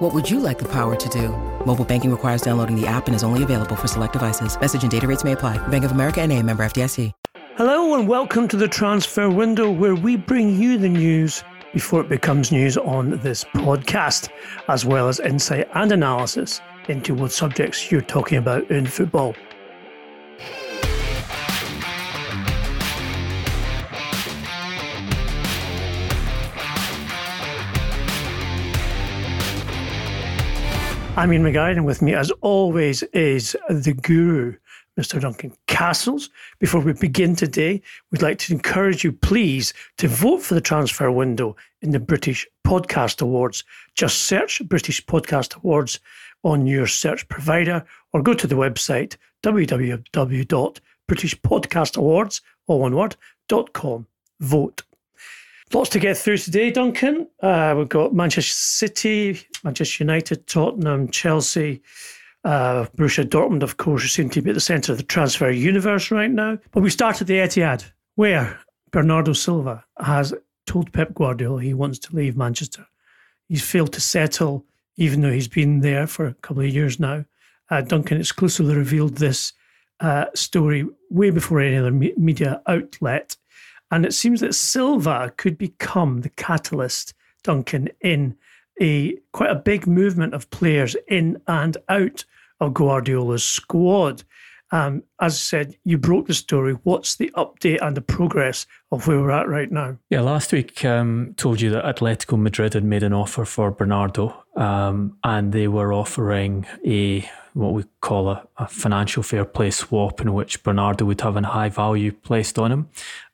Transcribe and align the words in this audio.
What 0.00 0.14
would 0.14 0.30
you 0.30 0.40
like 0.40 0.58
the 0.58 0.68
power 0.68 0.96
to 0.96 1.08
do? 1.10 1.28
Mobile 1.66 1.84
banking 1.84 2.10
requires 2.10 2.40
downloading 2.40 2.74
the 2.74 2.86
app 2.86 3.06
and 3.06 3.14
is 3.14 3.22
only 3.22 3.42
available 3.42 3.76
for 3.76 3.86
select 3.86 4.14
devices. 4.14 4.58
Message 4.58 4.80
and 4.80 4.90
data 4.90 5.06
rates 5.06 5.24
may 5.24 5.32
apply. 5.32 5.58
Bank 5.68 5.84
of 5.84 5.90
America 5.90 6.22
and 6.22 6.32
a 6.32 6.42
member 6.42 6.64
FDIC. 6.64 7.12
Hello 7.58 7.94
and 7.94 8.08
welcome 8.08 8.48
to 8.48 8.56
the 8.56 8.66
transfer 8.66 9.28
window 9.28 9.70
where 9.70 9.94
we 9.94 10.16
bring 10.16 10.58
you 10.58 10.78
the 10.78 10.88
news 10.88 11.44
before 11.74 12.00
it 12.00 12.08
becomes 12.08 12.50
news 12.50 12.78
on 12.78 13.18
this 13.18 13.44
podcast, 13.44 14.30
as 14.68 14.86
well 14.86 15.06
as 15.06 15.20
insight 15.20 15.68
and 15.74 15.92
analysis 15.92 16.62
into 16.88 17.14
what 17.14 17.30
subjects 17.30 17.92
you're 17.92 18.00
talking 18.00 18.38
about 18.38 18.70
in 18.70 18.86
football. 18.86 19.34
I'm 31.16 31.32
Ian 31.32 31.42
McGuire, 31.42 31.72
and 31.72 31.84
with 31.84 32.02
me, 32.02 32.14
as 32.14 32.30
always, 32.40 33.02
is 33.12 33.56
the 33.68 33.92
guru, 33.92 34.54
Mr. 34.98 35.20
Duncan 35.20 35.52
Castles. 35.66 36.30
Before 36.60 36.80
we 36.80 36.94
begin 36.94 37.36
today, 37.36 37.82
we'd 38.10 38.22
like 38.22 38.38
to 38.38 38.54
encourage 38.54 39.04
you, 39.04 39.12
please, 39.12 39.74
to 39.98 40.08
vote 40.08 40.40
for 40.40 40.54
the 40.54 40.60
transfer 40.60 41.10
window 41.10 41.56
in 41.82 41.90
the 41.90 42.00
British 42.00 42.46
Podcast 42.64 43.20
Awards. 43.20 43.64
Just 43.94 44.22
search 44.22 44.62
British 44.66 45.04
Podcast 45.04 45.56
Awards 45.56 46.00
on 46.42 46.66
your 46.66 46.86
search 46.86 47.28
provider 47.28 47.84
or 48.12 48.22
go 48.22 48.32
to 48.32 48.46
the 48.46 48.54
website 48.54 49.16
www.britishpodcastawards, 49.42 52.40
all 52.66 52.80
one 52.80 52.94
word, 52.94 53.16
.com. 53.72 54.06
Vote. 54.38 54.82
Lots 55.72 55.90
to 55.90 56.00
get 56.00 56.18
through 56.18 56.38
today, 56.38 56.72
Duncan. 56.72 57.28
Uh, 57.40 57.74
we've 57.78 57.88
got 57.88 58.12
Manchester 58.12 58.52
City, 58.52 59.40
Manchester 59.62 60.02
United, 60.02 60.48
Tottenham, 60.48 61.08
Chelsea, 61.10 61.80
uh, 62.44 62.86
Borussia 62.96 63.24
Dortmund, 63.24 63.62
of 63.62 63.76
course, 63.76 64.10
seem 64.10 64.30
to 64.30 64.42
be 64.42 64.50
at 64.50 64.54
the 64.54 64.60
centre 64.60 64.90
of 64.90 64.98
the 64.98 65.04
transfer 65.04 65.48
universe 65.48 66.10
right 66.10 66.30
now. 66.30 66.58
But 66.72 66.82
we 66.82 66.90
start 66.90 67.20
at 67.20 67.28
the 67.28 67.34
Etihad, 67.34 67.84
where 68.16 68.58
Bernardo 68.90 69.32
Silva 69.32 69.84
has 70.00 70.34
told 70.66 70.92
Pep 70.92 71.14
Guardiola 71.14 71.62
he 71.62 71.74
wants 71.74 72.00
to 72.00 72.16
leave 72.16 72.36
Manchester. 72.36 72.84
He's 73.48 73.62
failed 73.62 73.92
to 73.92 74.00
settle, 74.00 74.66
even 74.96 75.20
though 75.20 75.32
he's 75.32 75.48
been 75.48 75.80
there 75.80 76.08
for 76.08 76.26
a 76.26 76.34
couple 76.34 76.64
of 76.64 76.68
years 76.68 76.98
now. 76.98 77.24
Uh, 77.70 77.82
Duncan 77.82 78.18
exclusively 78.18 78.74
revealed 78.74 79.16
this 79.18 79.52
uh, 80.00 80.26
story 80.34 80.84
way 81.10 81.30
before 81.30 81.60
any 81.60 81.76
other 81.76 81.92
me- 81.92 82.14
media 82.16 82.60
outlet. 82.66 83.36
And 83.90 84.06
it 84.06 84.14
seems 84.14 84.40
that 84.40 84.54
Silva 84.54 85.32
could 85.36 85.58
become 85.58 86.20
the 86.20 86.28
catalyst, 86.30 87.14
Duncan, 87.42 87.88
in 88.00 88.36
a 88.80 89.16
quite 89.32 89.50
a 89.50 89.56
big 89.56 89.86
movement 89.86 90.34
of 90.34 90.50
players 90.50 90.96
in 91.08 91.40
and 91.46 91.76
out 91.88 92.24
of 92.60 92.74
Guardiola's 92.74 93.44
squad. 93.44 94.22
Um, 94.72 95.02
as 95.20 95.34
I 95.34 95.36
said, 95.36 95.76
you 95.84 95.98
broke 95.98 96.28
the 96.28 96.34
story. 96.34 96.74
What's 96.84 97.16
the 97.16 97.32
update 97.36 97.78
and 97.82 97.96
the 97.96 98.00
progress 98.00 98.66
of 98.92 99.06
where 99.06 99.18
we're 99.18 99.32
at 99.32 99.48
right 99.48 99.70
now? 99.70 99.98
Yeah, 100.10 100.20
last 100.20 100.52
week 100.52 100.84
um, 100.84 101.34
told 101.36 101.60
you 101.60 101.70
that 101.70 101.84
Atletico 101.84 102.38
Madrid 102.38 102.74
had 102.74 102.84
made 102.84 103.02
an 103.02 103.12
offer 103.12 103.44
for 103.44 103.72
Bernardo, 103.72 104.44
um, 104.54 105.18
and 105.24 105.52
they 105.52 105.66
were 105.66 105.92
offering 105.92 106.66
a 106.86 107.28
what 107.54 107.72
we 107.72 107.84
call 108.00 108.28
a, 108.28 108.46
a, 108.58 108.66
financial 108.66 109.22
fair 109.22 109.44
play 109.44 109.70
swap, 109.70 110.20
in 110.20 110.32
which 110.32 110.62
Bernardo 110.62 111.04
would 111.04 111.20
have 111.20 111.36
a 111.36 111.42
high 111.42 111.68
value 111.68 112.12
placed 112.12 112.58
on 112.58 112.72
him, 112.72 112.88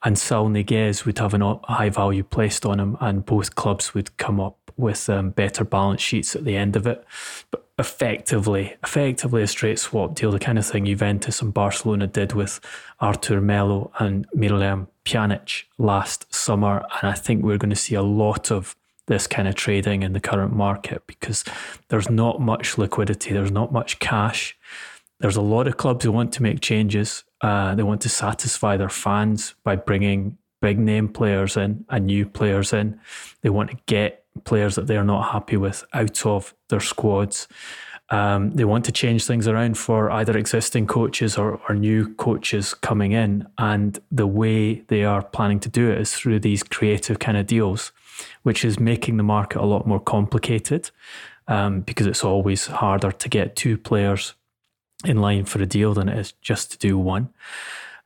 and 0.05 0.19
Saul 0.19 0.49
Niguez 0.49 1.05
would 1.05 1.19
have 1.19 1.35
a 1.35 1.61
high 1.65 1.91
value 1.91 2.23
placed 2.23 2.65
on 2.65 2.81
him, 2.81 2.97
and 3.01 3.25
both 3.25 3.55
clubs 3.55 3.95
would 3.95 4.17
come 4.17 4.41
up 4.41 4.59
with 4.77 5.09
um, 5.09 5.31
better 5.31 5.65
balance 5.65 6.03
sheets 6.03 6.37
at 6.37 6.45
the 6.45 6.57
end 6.57 6.77
of 6.77 6.87
it. 6.87 7.05
But 7.51 7.67
effectively, 7.79 8.77
effectively 8.83 9.43
a 9.43 9.47
straight 9.47 9.79
swap 9.79 10.15
deal, 10.15 10.31
the 10.31 10.39
kind 10.39 10.59
of 10.59 10.67
thing 10.67 10.87
Juventus 10.87 11.43
and 11.43 11.53
Barcelona 11.53 12.07
did 12.07 12.33
with 12.33 12.61
Arthur 13.01 13.41
Melo 13.41 13.91
and 13.99 14.27
Miralem 14.33 14.89
Pjanic 15.05 15.65
last 15.79 16.33
summer. 16.35 16.85
And 17.01 17.11
I 17.11 17.15
think 17.15 17.43
we're 17.43 17.59
going 17.59 17.71
to 17.71 17.77
see 17.77 17.95
a 17.95 18.03
lot 18.03 18.51
of 18.51 18.77
this 19.07 19.27
kind 19.27 19.47
of 19.49 19.55
trading 19.55 20.03
in 20.03 20.13
the 20.13 20.21
current 20.21 20.55
market 20.55 21.07
because 21.07 21.45
there's 21.89 22.11
not 22.11 22.41
much 22.41 22.77
liquidity, 22.79 23.33
there's 23.33 23.53
not 23.53 23.73
much 23.73 23.99
cash. 23.99 24.57
There's 25.21 25.37
a 25.37 25.43
lot 25.43 25.67
of 25.67 25.77
clubs 25.79 26.05
who 26.05 26.13
want 26.13 26.33
to 26.35 26.43
make 26.43 26.61
changes. 26.61 27.25
Uh, 27.41 27.75
they 27.75 27.83
want 27.83 28.03
to 28.03 28.09
satisfy 28.09 28.77
their 28.77 28.91
fans 28.91 29.55
by 29.65 29.77
bringing 29.77 30.37
big 30.61 30.79
name 30.79 31.09
players 31.09 31.57
in 31.57 31.85
and 31.89 32.07
new 32.07 32.27
players 32.27 32.73
in. 32.73 33.01
They 33.43 33.51
want 33.51 33.71
to 33.71 33.77
get 33.87 34.25
players 34.45 34.75
that 34.75 34.87
they're 34.87 35.05
not 35.05 35.33
happy 35.33 35.57
with 35.57 35.85
out 35.93 36.27
of 36.27 36.55
their 36.69 36.81
squads. 36.81 37.49
Um, 38.11 38.53
they 38.53 38.65
want 38.65 38.85
to 38.85 38.93
change 38.93 39.25
things 39.27 39.49
around 39.49 39.77
for 39.77 40.11
either 40.11 40.37
existing 40.39 40.87
coaches 40.87 41.37
or, 41.37 41.61
or 41.69 41.75
new 41.75 42.15
coaches 42.15 42.73
coming 42.73 43.13
in. 43.13 43.47
And 43.59 43.99
the 44.13 44.27
way 44.27 44.83
they 44.83 45.05
are 45.05 45.23
planning 45.23 45.61
to 45.61 45.69
do 45.69 45.91
it 45.91 46.01
is 46.01 46.15
through 46.15 46.41
these 46.41 46.63
creative 46.63 47.19
kind 47.19 47.37
of 47.37 47.47
deals, 47.47 47.93
which 48.43 48.65
is 48.65 48.79
making 48.79 49.17
the 49.17 49.23
market 49.23 49.61
a 49.61 49.67
lot 49.67 49.87
more 49.87 50.01
complicated 50.01 50.91
um, 51.49 51.81
because 51.81 52.07
it's 52.07 52.25
always 52.25 52.67
harder 52.67 53.13
to 53.13 53.29
get 53.29 53.57
two 53.57 53.77
players 53.79 54.35
in 55.05 55.21
line 55.21 55.45
for 55.45 55.61
a 55.63 55.67
deal 55.67 55.95
than 55.95 56.09
it 56.09 56.19
is 56.19 56.33
just 56.41 56.73
to 56.73 56.79
do 56.79 56.99
one. 56.99 57.29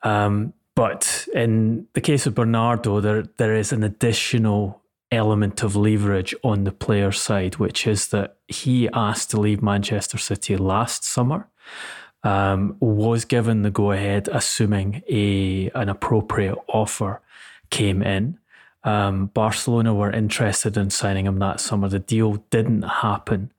Um, 0.03 0.53
but 0.75 1.29
in 1.35 1.87
the 1.93 2.01
case 2.01 2.27
of 2.27 2.35
Bernardo, 2.35 3.01
there 3.01 3.23
there 3.37 3.55
is 3.55 3.73
an 3.73 3.83
additional 3.83 4.81
element 5.11 5.63
of 5.63 5.77
leverage 5.77 6.35
on 6.43 6.65
the 6.65 6.73
player 6.73 7.13
side, 7.13 7.57
which 7.57 7.87
is 7.87 8.09
that 8.09 8.37
he 8.49 8.89
asked 8.91 9.31
to 9.31 9.41
leave 9.41 9.63
Manchester 9.63 10.19
City 10.19 10.57
last 10.57 11.05
summer. 11.05 11.49
Um, 12.23 12.77
was 12.81 13.25
given 13.25 13.63
the 13.63 13.71
go 13.71 13.93
ahead, 13.93 14.29
assuming 14.31 15.03
a 15.09 15.71
an 15.75 15.89
appropriate 15.89 16.59
offer 16.69 17.21
came 17.71 18.03
in. 18.03 18.39
Um, 18.83 19.27
Barcelona 19.27 19.95
were 19.95 20.11
interested 20.11 20.77
in 20.77 20.91
signing 20.91 21.27
him 21.27 21.39
that 21.39 21.61
summer. 21.61 21.89
The 21.89 21.99
deal 21.99 22.45
didn't 22.51 22.83
happen. 22.83 23.53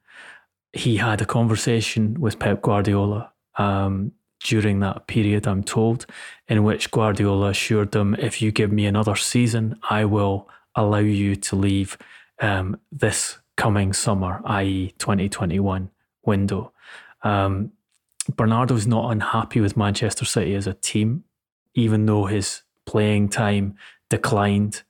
He 0.74 0.98
had 0.98 1.22
a 1.22 1.26
conversation 1.26 2.20
with 2.20 2.40
Pep 2.40 2.62
Guardiola 2.62 3.32
um, 3.58 4.14
during 4.44 4.80
that 4.80 5.08
period, 5.08 5.48
I'm 5.48 5.64
told, 5.64 6.06
in 6.48 6.64
which 6.64 6.92
Guardiola 6.92 7.50
assured 7.50 7.92
them, 7.92 8.16
if 8.16 8.42
you 8.42 8.52
give 8.52 8.72
me 8.72 8.86
another 8.86 9.16
season, 9.16 9.78
I 9.90 10.06
will 10.06 10.50
allow 10.76 11.00
you 11.00 11.36
to 11.36 11.56
leave 11.56 11.98
um, 12.40 12.80
this 12.92 13.38
coming 13.58 13.94
summer, 13.94 14.42
i.e., 14.46 14.94
2021 14.98 15.92
window. 16.26 16.72
Um, 17.24 17.74
Bernardo's 18.36 18.88
not 18.88 19.12
unhappy 19.12 19.62
with 19.62 19.78
Manchester 19.78 20.26
City 20.26 20.56
as 20.56 20.68
a 20.68 20.74
team, 20.74 21.24
even 21.76 22.06
though 22.06 22.26
his 22.26 22.64
playing 22.86 23.30
time 23.30 23.76
declined 24.10 24.84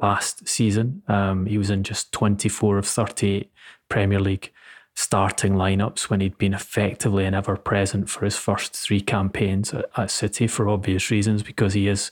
last 0.00 0.48
season. 0.48 1.02
Um, 1.08 1.46
he 1.46 1.58
was 1.58 1.70
in 1.70 1.82
just 1.82 2.12
24 2.12 2.78
of 2.78 2.86
38 2.86 3.50
Premier 3.88 4.20
League 4.20 4.52
starting 4.94 5.54
lineups 5.54 6.10
when 6.10 6.20
he'd 6.20 6.38
been 6.38 6.54
effectively 6.54 7.24
and 7.24 7.34
ever 7.34 7.56
present 7.56 8.10
for 8.10 8.24
his 8.24 8.36
first 8.36 8.74
three 8.74 9.00
campaigns 9.00 9.72
at, 9.72 9.88
at 9.96 10.10
City 10.10 10.46
for 10.46 10.68
obvious 10.68 11.10
reasons, 11.10 11.42
because 11.42 11.74
he 11.74 11.86
is 11.86 12.10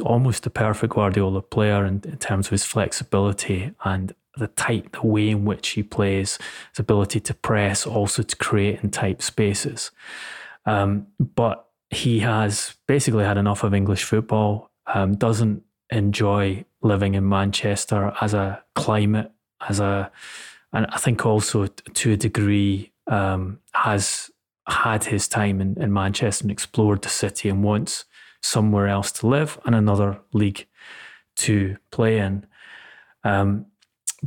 almost 0.00 0.46
a 0.46 0.50
perfect 0.50 0.94
Guardiola 0.94 1.42
player 1.42 1.84
in, 1.84 2.00
in 2.04 2.18
terms 2.18 2.46
of 2.46 2.52
his 2.52 2.64
flexibility 2.64 3.72
and 3.84 4.14
the 4.36 4.48
type, 4.48 4.92
the 4.92 5.06
way 5.06 5.30
in 5.30 5.44
which 5.44 5.70
he 5.70 5.82
plays, 5.82 6.38
his 6.70 6.78
ability 6.78 7.20
to 7.20 7.34
press, 7.34 7.86
also 7.86 8.22
to 8.22 8.36
create 8.36 8.82
in 8.82 8.90
tight 8.90 9.20
spaces. 9.20 9.90
Um, 10.64 11.08
but 11.18 11.68
he 11.90 12.20
has 12.20 12.76
basically 12.86 13.24
had 13.24 13.36
enough 13.36 13.64
of 13.64 13.74
English 13.74 14.04
football, 14.04 14.70
um, 14.86 15.14
doesn't 15.14 15.62
enjoy 15.90 16.64
living 16.82 17.14
in 17.14 17.28
Manchester 17.28 18.12
as 18.20 18.34
a 18.34 18.62
climate, 18.74 19.30
as 19.68 19.80
a, 19.80 20.10
and 20.72 20.86
I 20.90 20.98
think 20.98 21.24
also 21.24 21.66
to 21.66 22.12
a 22.12 22.16
degree 22.16 22.92
um, 23.06 23.60
has 23.72 24.30
had 24.68 25.04
his 25.04 25.28
time 25.28 25.60
in, 25.60 25.80
in 25.80 25.92
Manchester 25.92 26.44
and 26.44 26.50
explored 26.50 27.02
the 27.02 27.08
city 27.08 27.48
and 27.48 27.64
wants 27.64 28.04
somewhere 28.42 28.88
else 28.88 29.12
to 29.12 29.26
live 29.26 29.58
and 29.64 29.74
another 29.74 30.20
league 30.32 30.66
to 31.36 31.76
play 31.90 32.18
in. 32.18 32.46
Um, 33.24 33.66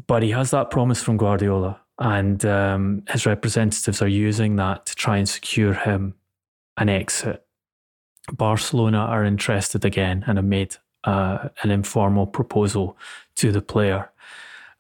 but 0.08 0.24
he 0.24 0.31
has 0.31 0.51
that 0.51 0.72
promise 0.72 1.01
from 1.01 1.18
Guardiola, 1.18 1.80
and 2.00 2.46
um, 2.46 3.04
his 3.10 3.25
representatives 3.25 4.01
are 4.01 4.08
using 4.08 4.58
that 4.58 4.86
to 4.88 4.96
try 4.96 5.18
and 5.18 5.28
secure 5.28 5.74
him 5.74 6.16
an 6.78 6.90
exit 6.90 7.46
Barcelona 8.31 8.98
are 8.98 9.24
interested 9.24 9.86
again 9.86 10.24
and 10.28 10.38
have 10.38 10.46
made 10.46 10.78
uh, 11.06 11.50
an 11.63 11.72
informal 11.72 12.28
proposal 12.28 12.98
to 13.36 13.52
the 13.52 13.62
player. 13.62 14.12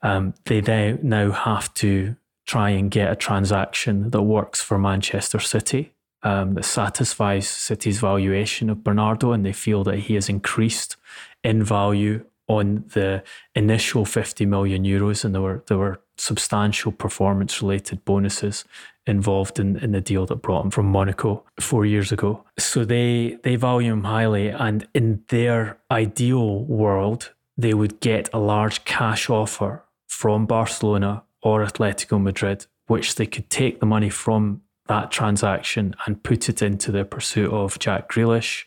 Um, 0.01 0.33
they 0.45 0.61
now, 0.61 0.97
now 1.01 1.31
have 1.31 1.73
to 1.75 2.15
try 2.45 2.69
and 2.69 2.91
get 2.91 3.11
a 3.11 3.15
transaction 3.15 4.11
that 4.11 4.21
works 4.21 4.61
for 4.61 4.77
Manchester 4.77 5.39
City, 5.39 5.93
um, 6.23 6.53
that 6.55 6.65
satisfies 6.65 7.47
City's 7.47 7.99
valuation 7.99 8.69
of 8.69 8.83
Bernardo, 8.83 9.31
and 9.31 9.45
they 9.45 9.53
feel 9.53 9.83
that 9.83 9.99
he 9.99 10.15
has 10.15 10.29
increased 10.29 10.97
in 11.43 11.63
value 11.63 12.25
on 12.47 12.83
the 12.93 13.23
initial 13.55 14.05
50 14.05 14.45
million 14.45 14.83
euros, 14.83 15.25
and 15.25 15.33
there 15.33 15.41
were 15.41 15.63
there 15.67 15.77
were 15.77 16.01
substantial 16.17 16.91
performance 16.91 17.61
related 17.61 18.03
bonuses 18.05 18.65
involved 19.05 19.59
in, 19.59 19.77
in 19.77 19.91
the 19.91 20.01
deal 20.01 20.25
that 20.25 20.37
brought 20.37 20.65
him 20.65 20.71
from 20.71 20.87
Monaco 20.87 21.43
four 21.59 21.85
years 21.85 22.11
ago. 22.11 22.43
So 22.57 22.85
they 22.85 23.37
they 23.43 23.55
value 23.55 23.93
him 23.93 24.03
highly, 24.03 24.49
and 24.49 24.87
in 24.93 25.23
their 25.29 25.77
ideal 25.91 26.63
world, 26.65 27.33
they 27.57 27.73
would 27.73 27.99
get 27.99 28.29
a 28.33 28.39
large 28.39 28.83
cash 28.85 29.29
offer 29.29 29.83
from 30.07 30.45
Barcelona 30.45 31.23
or 31.41 31.65
Atletico 31.65 32.21
Madrid, 32.21 32.65
which 32.87 33.15
they 33.15 33.25
could 33.25 33.49
take 33.49 33.79
the 33.79 33.85
money 33.85 34.09
from 34.09 34.61
that 34.87 35.11
transaction 35.11 35.95
and 36.05 36.23
put 36.23 36.47
it 36.47 36.61
into 36.61 36.91
the 36.91 37.05
pursuit 37.05 37.51
of 37.51 37.79
Jack 37.79 38.09
Grealish 38.09 38.65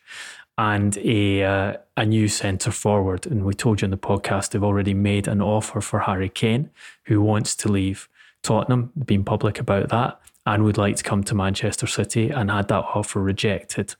and 0.59 0.99
a 0.99 1.45
uh, 1.45 1.77
a 1.97 2.05
new 2.05 2.29
centre 2.29 2.73
forward. 2.73 3.27
And 3.27 3.45
we 3.45 3.55
told 3.55 3.81
you 3.81 3.87
in 3.87 3.93
the 3.93 3.97
podcast 3.97 4.51
they've 4.51 4.63
already 4.63 4.93
made 4.93 5.29
an 5.29 5.41
offer 5.41 5.81
for 5.81 6.01
Harry 6.01 6.29
Kane, 6.29 6.71
who 7.05 7.23
wants 7.23 7.55
to 7.57 7.69
leave 7.69 8.09
Tottenham, 8.43 8.93
been 9.07 9.25
public 9.25 9.59
about 9.59 9.89
that, 9.89 10.21
and 10.45 10.65
would 10.65 10.77
like 10.77 10.97
to 10.97 11.05
come 11.05 11.23
to 11.25 11.35
Manchester 11.35 11.87
City, 11.87 12.31
and 12.31 12.51
had 12.51 12.69
that 12.69 12.85
offer 12.93 13.23
rejected 13.23 13.95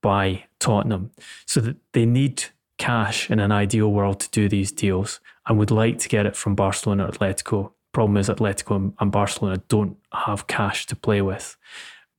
by 0.00 0.44
Tottenham. 0.60 1.10
So 1.44 1.60
that 1.60 1.76
they 1.92 2.06
need 2.06 2.44
cash 2.78 3.28
in 3.28 3.40
an 3.40 3.50
ideal 3.50 3.92
world 3.92 4.20
to 4.20 4.30
do 4.30 4.48
these 4.48 4.70
deals, 4.70 5.20
and 5.46 5.58
would 5.58 5.72
like 5.72 5.98
to 5.98 6.08
get 6.08 6.26
it 6.26 6.36
from 6.36 6.54
Barcelona, 6.54 7.06
or 7.06 7.10
Atletico. 7.10 7.72
Problem 7.90 8.16
is, 8.16 8.28
Atletico 8.28 8.92
and 9.00 9.10
Barcelona 9.10 9.62
don't 9.66 9.96
have 10.12 10.46
cash 10.46 10.86
to 10.86 10.94
play 10.94 11.22
with. 11.22 11.56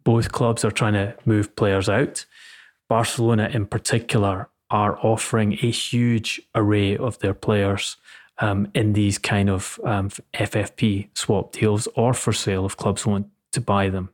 Both 0.04 0.32
clubs 0.34 0.66
are 0.66 0.72
trying 0.72 0.94
to 0.94 1.16
move 1.26 1.56
players 1.56 1.88
out 1.88 2.26
Barcelona, 2.90 3.50
in 3.54 3.66
particular, 3.66 4.50
are 4.70 5.00
offering 5.00 5.54
a 5.54 5.72
huge 5.72 6.42
array 6.54 6.98
of 6.98 7.20
their 7.20 7.34
players 7.34 7.98
um, 8.40 8.68
in 8.74 8.94
these 8.94 9.18
kind 9.18 9.50
of 9.50 9.80
um, 9.86 10.10
FFP 10.34 11.10
swap 11.14 11.52
deals 11.52 11.88
or 11.96 12.14
for 12.14 12.34
sale 12.34 12.66
if 12.66 12.76
clubs 12.76 13.06
want 13.06 13.28
to 13.52 13.62
buy 13.62 13.90
them. 13.90 14.10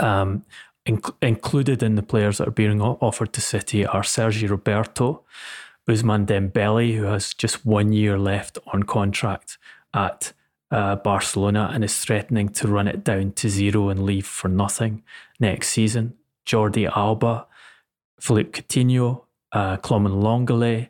Um, 0.00 0.44
inc- 0.86 1.14
included 1.22 1.82
in 1.82 1.94
the 1.94 2.02
players 2.02 2.38
that 2.38 2.48
are 2.48 2.52
being 2.52 2.80
offered 2.80 3.32
to 3.34 3.40
City 3.40 3.86
are 3.86 4.02
Sergi 4.02 4.46
Roberto, 4.46 5.22
Ousmane 5.88 6.26
Dembele, 6.26 6.96
who 6.96 7.04
has 7.04 7.34
just 7.34 7.66
one 7.66 7.92
year 7.92 8.18
left 8.18 8.58
on 8.72 8.84
contract 8.84 9.58
at 9.92 10.32
uh, 10.70 10.96
Barcelona 10.96 11.70
and 11.72 11.84
is 11.84 11.98
threatening 11.98 12.48
to 12.48 12.68
run 12.68 12.88
it 12.88 13.04
down 13.04 13.32
to 13.32 13.48
zero 13.48 13.90
and 13.90 14.04
leave 14.04 14.26
for 14.26 14.48
nothing 14.48 15.02
next 15.38 15.68
season. 15.68 16.14
Jordi 16.46 16.90
Alba, 16.94 17.46
Philippe 18.20 18.62
Coutinho, 18.62 19.22
uh, 19.52 19.76
Clement 19.78 20.14
Lenglet, 20.14 20.88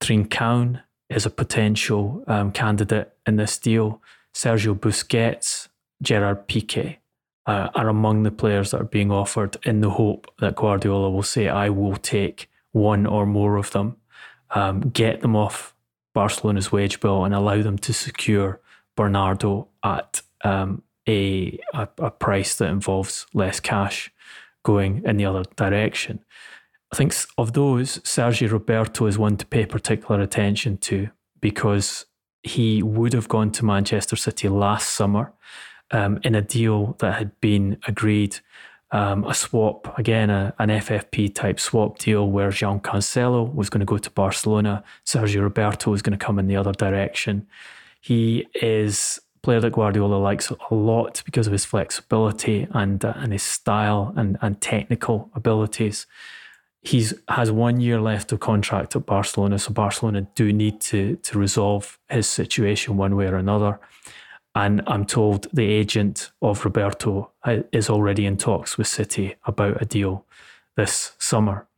Trincão 0.00 0.82
is 1.08 1.26
a 1.26 1.30
potential 1.30 2.24
um, 2.26 2.52
candidate 2.52 3.12
in 3.26 3.36
this 3.36 3.58
deal. 3.58 4.00
Sergio 4.34 4.78
Busquets, 4.78 5.68
Gerard 6.02 6.48
Piqué 6.48 6.98
uh, 7.46 7.68
are 7.74 7.88
among 7.88 8.22
the 8.22 8.30
players 8.30 8.70
that 8.70 8.80
are 8.80 8.84
being 8.84 9.10
offered 9.10 9.56
in 9.64 9.80
the 9.80 9.90
hope 9.90 10.32
that 10.38 10.56
Guardiola 10.56 11.10
will 11.10 11.22
say, 11.22 11.48
I 11.48 11.68
will 11.68 11.96
take 11.96 12.48
one 12.72 13.06
or 13.06 13.26
more 13.26 13.56
of 13.56 13.72
them, 13.72 13.96
um, 14.50 14.80
get 14.80 15.20
them 15.20 15.36
off 15.36 15.74
Barcelona's 16.14 16.72
wage 16.72 17.00
bill 17.00 17.24
and 17.24 17.34
allow 17.34 17.62
them 17.62 17.78
to 17.78 17.92
secure 17.92 18.60
Bernardo 18.96 19.68
at 19.84 20.22
um, 20.44 20.82
a, 21.08 21.58
a, 21.74 21.88
a 21.98 22.10
price 22.10 22.54
that 22.56 22.70
involves 22.70 23.26
less 23.34 23.60
cash 23.60 24.12
going 24.62 25.02
in 25.04 25.16
the 25.16 25.24
other 25.24 25.44
direction. 25.56 26.24
I 26.92 26.96
think 26.96 27.14
of 27.38 27.52
those, 27.52 27.98
Sergio 27.98 28.50
Roberto 28.50 29.06
is 29.06 29.18
one 29.18 29.36
to 29.36 29.46
pay 29.46 29.64
particular 29.64 30.20
attention 30.20 30.76
to 30.78 31.08
because 31.40 32.06
he 32.42 32.82
would 32.82 33.12
have 33.12 33.28
gone 33.28 33.52
to 33.52 33.64
Manchester 33.64 34.16
City 34.16 34.48
last 34.48 34.90
summer 34.90 35.32
um, 35.90 36.18
in 36.24 36.34
a 36.34 36.42
deal 36.42 36.96
that 36.98 37.18
had 37.18 37.38
been 37.40 37.78
agreed, 37.86 38.38
um, 38.92 39.24
a 39.24 39.34
swap, 39.34 39.96
again, 39.98 40.30
a, 40.30 40.54
an 40.58 40.68
FFP 40.68 41.34
type 41.34 41.60
swap 41.60 41.98
deal 41.98 42.28
where 42.28 42.50
João 42.50 42.80
Cancelo 42.80 43.54
was 43.54 43.70
going 43.70 43.80
to 43.80 43.86
go 43.86 43.98
to 43.98 44.10
Barcelona, 44.10 44.82
Sergio 45.04 45.42
Roberto 45.42 45.90
was 45.90 46.02
going 46.02 46.18
to 46.18 46.24
come 46.24 46.38
in 46.38 46.48
the 46.48 46.56
other 46.56 46.72
direction. 46.72 47.46
He 48.00 48.46
is 48.54 49.20
player 49.42 49.60
that 49.60 49.72
Guardiola 49.72 50.16
likes 50.16 50.50
a 50.50 50.74
lot 50.74 51.22
because 51.24 51.46
of 51.46 51.52
his 51.52 51.64
flexibility 51.64 52.66
and, 52.72 53.04
uh, 53.04 53.14
and 53.16 53.32
his 53.32 53.42
style 53.42 54.12
and, 54.16 54.36
and 54.42 54.60
technical 54.60 55.30
abilities 55.34 56.06
he's 56.82 57.14
has 57.28 57.50
one 57.50 57.80
year 57.80 58.00
left 58.00 58.32
of 58.32 58.40
contract 58.40 58.96
at 58.96 59.06
Barcelona, 59.06 59.58
so 59.58 59.72
Barcelona 59.72 60.26
do 60.34 60.52
need 60.52 60.80
to 60.80 61.16
to 61.16 61.38
resolve 61.38 61.98
his 62.08 62.28
situation 62.28 62.96
one 62.96 63.16
way 63.16 63.26
or 63.26 63.36
another. 63.36 63.80
And 64.54 64.82
I'm 64.86 65.06
told 65.06 65.46
the 65.52 65.66
agent 65.66 66.32
of 66.42 66.64
Roberto 66.64 67.30
uh, 67.44 67.58
is 67.70 67.88
already 67.88 68.26
in 68.26 68.36
talks 68.36 68.76
with 68.76 68.88
City 68.88 69.36
about 69.44 69.80
a 69.80 69.84
deal 69.84 70.24
this 70.76 71.12
summer. 71.18 71.68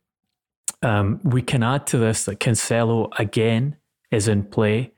Um, 0.81 1.19
we 1.23 1.41
can 1.41 1.61
add 1.61 1.85
to 1.87 1.97
this 1.97 2.25
that 2.25 2.39
Cancelo 2.39 3.11
again 3.19 3.77
is 4.09 4.27
in 4.27 4.43
play 4.43 4.91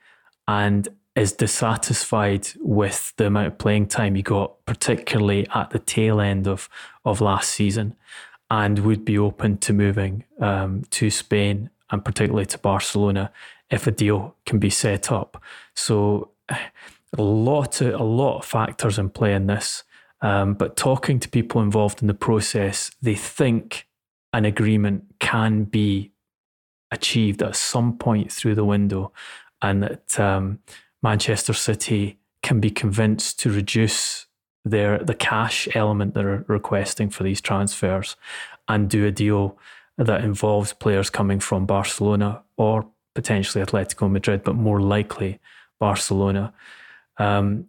and 0.47 0.87
is 1.15 1.31
dissatisfied 1.31 2.47
with 2.59 3.13
the 3.17 3.27
amount 3.27 3.47
of 3.47 3.57
playing 3.57 3.87
time 3.87 4.15
he 4.15 4.21
got, 4.21 4.63
particularly 4.65 5.47
at 5.53 5.69
the 5.69 5.79
tail 5.79 6.19
end 6.19 6.47
of, 6.47 6.69
of 7.05 7.21
last 7.21 7.51
season 7.51 7.95
and 8.49 8.79
would 8.79 9.05
be 9.05 9.17
open 9.17 9.57
to 9.57 9.73
moving 9.73 10.23
um, 10.39 10.83
to 10.89 11.09
Spain 11.09 11.69
and 11.89 12.03
particularly 12.03 12.45
to 12.45 12.57
Barcelona 12.57 13.31
if 13.69 13.87
a 13.87 13.91
deal 13.91 14.35
can 14.45 14.59
be 14.59 14.69
set 14.69 15.11
up. 15.11 15.41
So 15.73 16.31
a 16.49 17.21
lot 17.21 17.81
of, 17.81 17.99
a 17.99 18.03
lot 18.03 18.39
of 18.39 18.45
factors 18.45 18.99
in 18.99 19.09
play 19.09 19.33
in 19.33 19.47
this. 19.47 19.83
Um, 20.21 20.53
but 20.53 20.75
talking 20.75 21.19
to 21.19 21.29
people 21.29 21.61
involved 21.61 22.01
in 22.01 22.07
the 22.07 22.13
process, 22.13 22.91
they 23.01 23.15
think 23.15 23.87
an 24.33 24.45
agreement 24.45 25.05
can 25.19 25.63
be 25.63 26.11
achieved 26.91 27.41
at 27.41 27.55
some 27.55 27.97
point 27.97 28.31
through 28.31 28.55
the 28.55 28.65
window, 28.65 29.11
and 29.61 29.83
that 29.83 30.19
um, 30.19 30.59
Manchester 31.05 31.53
City 31.53 32.17
can 32.41 32.59
be 32.59 32.71
convinced 32.71 33.39
to 33.41 33.51
reduce 33.51 34.25
their 34.73 34.97
the 34.97 35.13
cash 35.13 35.67
element 35.75 36.15
they're 36.15 36.43
requesting 36.47 37.11
for 37.11 37.21
these 37.21 37.39
transfers 37.39 38.15
and 38.67 38.89
do 38.89 39.05
a 39.05 39.11
deal 39.11 39.55
that 39.99 40.23
involves 40.23 40.73
players 40.73 41.11
coming 41.11 41.39
from 41.39 41.67
Barcelona 41.67 42.41
or 42.57 42.87
potentially 43.13 43.63
Atletico 43.63 44.09
Madrid, 44.09 44.43
but 44.43 44.55
more 44.55 44.81
likely 44.81 45.39
Barcelona. 45.79 46.51
Um, 47.19 47.67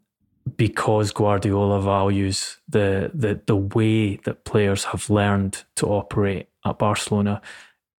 because 0.56 1.10
Guardiola 1.10 1.82
values 1.82 2.56
the, 2.66 3.10
the 3.12 3.38
the 3.44 3.56
way 3.56 4.16
that 4.24 4.44
players 4.44 4.84
have 4.84 5.10
learned 5.10 5.64
to 5.74 5.84
operate 5.86 6.48
at 6.64 6.78
Barcelona 6.78 7.42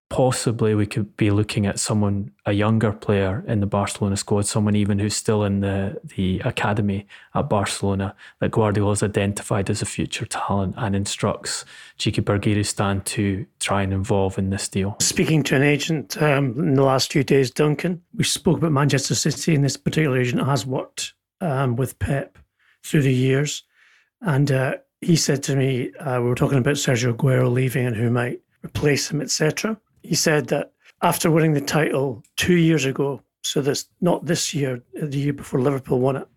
possibly 0.10 0.74
we 0.74 0.86
could 0.86 1.16
be 1.18 1.32
looking 1.32 1.66
at 1.66 1.80
someone, 1.80 2.32
a 2.46 2.54
younger 2.54 2.94
player 2.94 3.44
in 3.48 3.60
the 3.60 3.66
Barcelona 3.66 4.16
squad, 4.16 4.46
someone 4.46 4.76
even 4.76 5.00
who's 5.00 5.16
still 5.16 5.44
in 5.44 5.60
the, 5.60 6.00
the 6.16 6.40
academy 6.46 7.06
at 7.36 7.50
Barcelona 7.50 8.16
that 8.40 8.52
Guardiola 8.52 8.92
has 8.92 9.04
identified 9.04 9.70
as 9.70 9.82
a 9.82 9.86
future 9.86 10.26
talent 10.26 10.76
and 10.78 10.96
instructs 10.96 11.66
Txiki 12.00 12.24
Begiristain 12.24 13.04
to 13.06 13.46
try 13.60 13.82
and 13.82 13.92
involve 13.92 14.38
in 14.38 14.50
this 14.50 14.70
deal. 14.70 14.96
Speaking 15.00 15.44
to 15.44 15.56
an 15.56 15.64
agent 15.64 16.22
um, 16.22 16.58
in 16.58 16.76
the 16.76 16.84
last 16.84 17.12
few 17.12 17.24
days, 17.24 17.52
Duncan, 17.52 18.02
we 18.16 18.24
spoke 18.24 18.58
about 18.58 18.72
Manchester 18.72 19.16
City, 19.16 19.56
and 19.56 19.64
this 19.64 19.78
particular 19.78 20.20
agent 20.20 20.46
has 20.46 20.66
worked 20.66 21.14
um, 21.42 21.76
with 21.76 22.00
Pep 22.00 22.38
through 22.84 23.02
the 23.02 23.14
years. 23.14 23.64
And 24.22 24.52
uh, 24.52 24.76
he 25.02 25.18
said 25.18 25.44
to 25.44 25.56
me, 25.56 25.94
uh, 25.96 26.22
we 26.22 26.30
were 26.30 26.36
talking 26.36 26.58
about 26.58 26.76
Sergio 26.76 27.14
Aguero 27.14 27.52
leaving 27.52 27.86
and 27.86 27.96
who 27.96 28.10
might 28.10 28.40
replace 28.64 29.12
him, 29.12 29.22
etc 29.22 29.78
he 30.08 30.16
said 30.16 30.48
that 30.48 30.72
after 31.02 31.30
winning 31.30 31.54
the 31.54 31.62
title 31.62 32.24
two 32.38 32.56
years 32.56 32.86
ago, 32.86 33.22
so 33.44 33.62
that's 33.62 33.88
not 34.00 34.26
this 34.26 34.54
year, 34.54 34.82
the 34.94 35.18
year 35.18 35.34
before 35.34 35.60
Liverpool 35.60 36.00
won 36.00 36.16
it, 36.16 36.28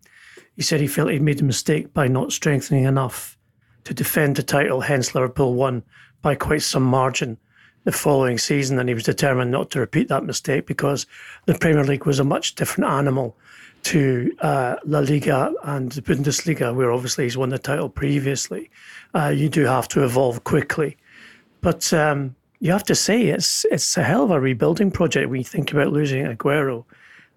he 0.55 0.61
said 0.61 0.81
he 0.81 0.87
felt 0.87 1.09
he'd 1.09 1.21
made 1.21 1.39
a 1.39 1.45
mistake 1.45 1.93
by 1.93 2.07
not 2.07 2.33
strengthening 2.33 2.83
enough 2.83 3.37
to 3.85 3.93
defend 3.93 4.35
the 4.35 4.43
title, 4.43 4.81
hence 4.81 5.15
Liverpool 5.15 5.53
won 5.53 5.83
by 6.21 6.35
quite 6.35 6.61
some 6.61 6.83
margin 6.83 7.37
the 7.85 7.91
following 7.91 8.37
season, 8.37 8.77
and 8.77 8.89
he 8.89 8.93
was 8.93 9.03
determined 9.03 9.51
not 9.51 9.71
to 9.71 9.79
repeat 9.79 10.09
that 10.09 10.25
mistake 10.25 10.67
because 10.67 11.07
the 11.45 11.55
Premier 11.55 11.83
League 11.83 12.05
was 12.05 12.19
a 12.19 12.23
much 12.23 12.55
different 12.55 12.91
animal 12.91 13.37
to 13.83 14.31
uh, 14.41 14.75
La 14.85 14.99
Liga 14.99 15.53
and 15.63 15.93
the 15.93 16.01
Bundesliga, 16.01 16.75
where 16.75 16.91
obviously 16.91 17.23
he's 17.23 17.37
won 17.37 17.49
the 17.49 17.57
title 17.57 17.89
previously. 17.89 18.69
Uh, 19.15 19.29
you 19.29 19.49
do 19.49 19.63
have 19.63 19.87
to 19.87 20.03
evolve 20.03 20.43
quickly. 20.43 20.97
But 21.61 21.91
um, 21.93 22.35
you 22.61 22.71
have 22.71 22.83
to 22.85 22.95
say 22.95 23.23
it's 23.23 23.65
it's 23.65 23.97
a 23.97 24.03
hell 24.03 24.23
of 24.23 24.31
a 24.31 24.39
rebuilding 24.39 24.91
project 24.91 25.29
when 25.29 25.39
you 25.39 25.45
think 25.45 25.73
about 25.73 25.91
losing 25.91 26.25
Aguero 26.25 26.85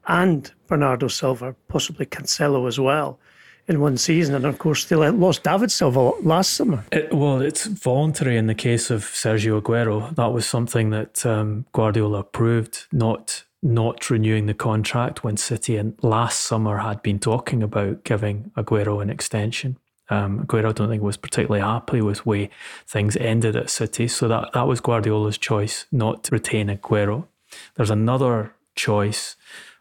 and 0.06 0.52
Bernardo 0.68 1.08
Silva, 1.08 1.56
possibly 1.66 2.04
Cancelo 2.04 2.68
as 2.68 2.78
well 2.78 3.18
in 3.66 3.80
one 3.80 3.96
season. 3.96 4.34
And 4.34 4.44
of 4.44 4.58
course, 4.58 4.84
they 4.84 4.96
lost 4.96 5.42
David 5.42 5.72
Silva 5.72 6.10
last 6.20 6.52
summer. 6.52 6.84
It, 6.92 7.12
well, 7.12 7.40
it's 7.40 7.64
voluntary 7.64 8.36
in 8.36 8.46
the 8.46 8.54
case 8.54 8.90
of 8.90 9.02
Sergio 9.02 9.62
Aguero. 9.62 10.14
That 10.14 10.32
was 10.34 10.46
something 10.46 10.90
that 10.90 11.24
um, 11.24 11.64
Guardiola 11.72 12.20
approved, 12.20 12.86
not 12.92 13.44
not 13.62 14.10
renewing 14.10 14.44
the 14.44 14.52
contract 14.52 15.24
when 15.24 15.38
City 15.38 15.78
and 15.78 15.94
last 16.02 16.42
summer 16.42 16.76
had 16.76 17.00
been 17.00 17.18
talking 17.18 17.62
about 17.62 18.04
giving 18.04 18.52
Aguero 18.58 19.00
an 19.00 19.08
extension. 19.08 19.78
Um, 20.10 20.46
I 20.50 20.60
don't 20.60 20.88
think, 20.88 21.02
was 21.02 21.16
particularly 21.16 21.62
happy 21.62 22.00
with 22.02 22.26
way 22.26 22.50
things 22.86 23.16
ended 23.16 23.56
at 23.56 23.70
City, 23.70 24.06
so 24.08 24.28
that 24.28 24.52
that 24.52 24.66
was 24.66 24.80
Guardiola's 24.80 25.38
choice 25.38 25.86
not 25.90 26.24
to 26.24 26.32
retain 26.32 26.68
Aguero. 26.68 27.26
There's 27.74 27.90
another 27.90 28.54
choice 28.74 29.36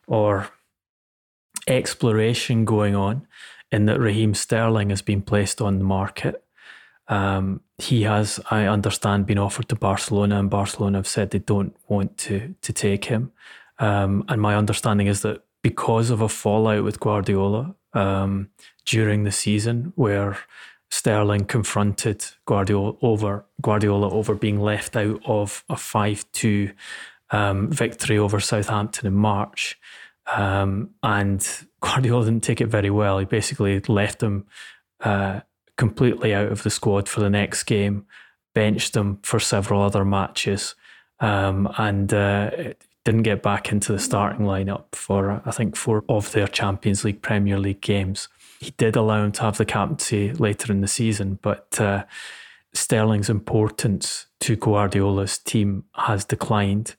or 0.07 0.49
exploration 1.67 2.65
going 2.65 2.95
on 2.95 3.27
in 3.71 3.85
that 3.85 3.99
Raheem 3.99 4.33
Sterling 4.33 4.91
has 4.91 5.01
been 5.01 5.21
placed 5.21 5.61
on 5.61 5.79
the 5.79 5.83
market. 5.83 6.43
Um, 7.07 7.61
he 7.77 8.03
has, 8.03 8.39
I 8.49 8.65
understand, 8.65 9.25
been 9.25 9.37
offered 9.37 9.67
to 9.69 9.75
Barcelona, 9.75 10.39
and 10.39 10.49
Barcelona 10.49 10.99
have 10.99 11.07
said 11.07 11.31
they 11.31 11.39
don't 11.39 11.75
want 11.87 12.17
to 12.19 12.55
to 12.61 12.71
take 12.73 13.05
him. 13.05 13.31
Um, 13.79 14.23
and 14.29 14.41
my 14.41 14.55
understanding 14.55 15.07
is 15.07 15.21
that 15.23 15.43
because 15.61 16.09
of 16.09 16.21
a 16.21 16.29
fallout 16.29 16.83
with 16.83 16.99
Guardiola 16.99 17.75
um, 17.93 18.49
during 18.85 19.23
the 19.23 19.31
season, 19.31 19.93
where 19.95 20.37
Sterling 20.91 21.45
confronted 21.45 22.23
Guardiola 22.45 22.93
over 23.01 23.45
Guardiola 23.61 24.09
over 24.11 24.35
being 24.35 24.59
left 24.59 24.95
out 24.95 25.19
of 25.25 25.63
a 25.69 25.75
five-two 25.75 26.71
um, 27.31 27.71
victory 27.71 28.17
over 28.17 28.39
Southampton 28.39 29.07
in 29.07 29.13
March, 29.13 29.79
um, 30.35 30.91
and 31.01 31.65
Guardiola 31.81 32.25
didn't 32.25 32.43
take 32.43 32.61
it 32.61 32.67
very 32.67 32.91
well. 32.91 33.17
He 33.17 33.25
basically 33.25 33.79
left 33.81 34.21
him 34.21 34.45
uh, 34.99 35.41
completely 35.77 36.33
out 36.33 36.51
of 36.51 36.61
the 36.61 36.69
squad 36.69 37.09
for 37.09 37.21
the 37.21 37.29
next 37.29 37.63
game, 37.63 38.05
benched 38.53 38.95
him 38.95 39.17
for 39.23 39.39
several 39.39 39.81
other 39.81 40.05
matches, 40.05 40.75
um, 41.19 41.67
and 41.77 42.13
uh, 42.13 42.51
didn't 43.05 43.23
get 43.23 43.43
back 43.43 43.71
into 43.71 43.91
the 43.91 43.99
starting 43.99 44.45
lineup 44.45 44.85
for, 44.93 45.41
I 45.45 45.51
think, 45.51 45.75
four 45.75 46.03
of 46.07 46.31
their 46.31 46.47
Champions 46.47 47.03
League, 47.03 47.21
Premier 47.21 47.59
League 47.59 47.81
games. 47.81 48.29
He 48.59 48.71
did 48.71 48.95
allow 48.95 49.23
him 49.23 49.33
to 49.33 49.41
have 49.41 49.57
the 49.57 49.65
captaincy 49.65 50.31
later 50.33 50.71
in 50.71 50.81
the 50.81 50.87
season, 50.87 51.37
but 51.41 51.79
uh, 51.81 52.05
Sterling's 52.73 53.29
importance 53.29 54.27
to 54.39 54.55
Guardiola's 54.55 55.37
team 55.37 55.83
has 55.95 56.23
declined. 56.23 56.95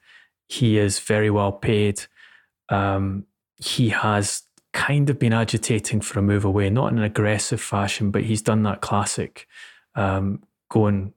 He 0.47 0.79
is 0.79 0.99
very 0.99 1.31
well 1.31 1.53
paid. 1.53 2.03
Um, 2.69 3.25
he 3.57 3.89
has 3.89 4.43
kind 4.75 5.09
of 5.09 5.19
been 5.19 5.33
agitating 5.33 6.03
for 6.03 6.19
a 6.19 6.23
move 6.23 6.45
away, 6.45 6.69
not 6.69 6.93
in 6.93 6.99
an 6.99 7.05
aggressive 7.05 7.61
fashion, 7.63 8.11
but 8.11 8.25
he's 8.25 8.43
done 8.43 8.63
that 8.65 8.83
classic 8.83 9.47
um, 9.95 10.43
go 10.69 10.87
and 10.87 11.14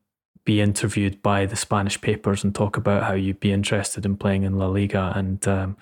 be 0.47 0.61
interviewed 0.61 1.21
by 1.21 1.45
the 1.45 1.57
Spanish 1.57 1.99
papers 1.99 2.41
and 2.41 2.55
talk 2.55 2.77
about 2.77 3.03
how 3.03 3.13
you'd 3.13 3.41
be 3.41 3.51
interested 3.51 4.05
in 4.05 4.15
playing 4.15 4.43
in 4.43 4.57
La 4.57 4.67
Liga 4.67 5.11
and 5.13 5.45
um, 5.45 5.75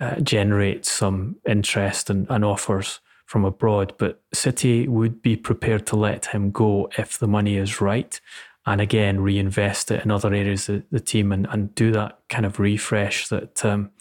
uh, 0.00 0.20
generate 0.20 0.84
some 0.84 1.36
interest 1.48 2.10
and, 2.10 2.26
and 2.28 2.44
offers 2.44 3.00
from 3.24 3.46
abroad. 3.46 3.94
But 3.96 4.20
City 4.34 4.86
would 4.86 5.22
be 5.22 5.34
prepared 5.34 5.86
to 5.86 5.96
let 5.96 6.26
him 6.26 6.50
go 6.50 6.90
if 6.98 7.18
the 7.18 7.26
money 7.26 7.56
is 7.56 7.80
right. 7.80 8.20
And 8.66 8.82
again, 8.82 9.20
reinvest 9.20 9.90
it 9.90 10.04
in 10.04 10.10
other 10.10 10.34
areas 10.34 10.68
of 10.68 10.82
the 10.90 11.00
team 11.00 11.32
and, 11.32 11.46
and 11.50 11.74
do 11.74 11.90
that 11.92 12.18
kind 12.28 12.44
of 12.44 12.60
refresh 12.60 13.28
that 13.28 13.64
um, 13.64 13.92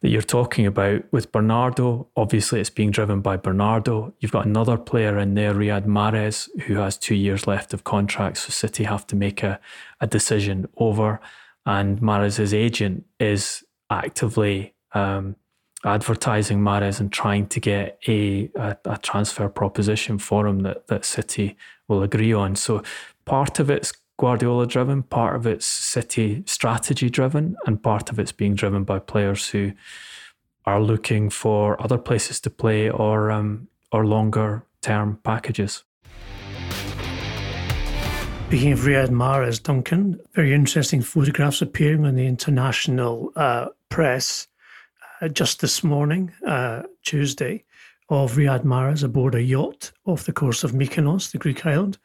that 0.00 0.08
you're 0.08 0.22
talking 0.22 0.66
about 0.66 1.02
with 1.12 1.32
Bernardo. 1.32 2.08
Obviously, 2.16 2.60
it's 2.60 2.70
being 2.70 2.90
driven 2.90 3.20
by 3.20 3.36
Bernardo. 3.36 4.14
You've 4.20 4.32
got 4.32 4.46
another 4.46 4.76
player 4.76 5.18
in 5.18 5.34
there, 5.34 5.54
Riyad 5.54 5.86
Mahrez, 5.86 6.48
who 6.62 6.76
has 6.76 6.96
two 6.96 7.14
years 7.14 7.46
left 7.46 7.72
of 7.74 7.84
contract. 7.84 8.38
So 8.38 8.50
City 8.50 8.84
have 8.84 9.06
to 9.08 9.16
make 9.16 9.42
a, 9.42 9.58
a 10.00 10.06
decision 10.06 10.68
over. 10.76 11.20
And 11.64 12.00
Mahrez's 12.00 12.54
agent 12.54 13.04
is 13.18 13.64
actively 13.90 14.74
um, 14.92 15.36
advertising 15.84 16.60
Mahrez 16.60 17.00
and 17.00 17.12
trying 17.12 17.46
to 17.48 17.60
get 17.60 17.98
a, 18.06 18.50
a, 18.56 18.76
a 18.84 18.98
transfer 18.98 19.48
proposition 19.48 20.18
for 20.18 20.46
him 20.46 20.60
that, 20.60 20.86
that 20.88 21.04
City 21.04 21.56
will 21.88 22.02
agree 22.02 22.32
on. 22.32 22.56
So 22.56 22.82
part 23.24 23.58
of 23.58 23.70
it's 23.70 23.92
Guardiola 24.18 24.66
driven, 24.66 25.02
part 25.02 25.36
of 25.36 25.46
it's 25.46 25.66
City 25.66 26.42
strategy 26.46 27.10
driven, 27.10 27.56
and 27.66 27.82
part 27.82 28.10
of 28.10 28.18
it's 28.18 28.32
being 28.32 28.54
driven 28.54 28.84
by 28.84 28.98
players 28.98 29.48
who 29.48 29.72
are 30.64 30.80
looking 30.80 31.30
for 31.30 31.80
other 31.82 31.98
places 31.98 32.40
to 32.40 32.50
play 32.50 32.90
or 32.90 33.30
um, 33.30 33.68
or 33.92 34.06
longer 34.06 34.64
term 34.80 35.18
packages. 35.22 35.84
Speaking 38.46 38.72
of 38.72 38.80
Riyad 38.80 39.08
Mahrez, 39.08 39.60
Duncan, 39.60 40.20
very 40.34 40.54
interesting 40.54 41.02
photographs 41.02 41.60
appearing 41.60 42.04
on 42.06 42.14
the 42.14 42.26
international 42.26 43.32
uh, 43.34 43.66
press 43.88 44.46
uh, 45.20 45.28
just 45.28 45.60
this 45.60 45.82
morning, 45.82 46.32
uh, 46.46 46.82
Tuesday, 47.02 47.64
of 48.08 48.34
Riyad 48.34 48.62
Mahrez 48.62 49.02
aboard 49.02 49.34
a 49.34 49.42
yacht 49.42 49.90
off 50.04 50.24
the 50.24 50.32
coast 50.32 50.62
of 50.62 50.70
Mykonos, 50.70 51.32
the 51.32 51.38
Greek 51.38 51.66
island, 51.66 51.98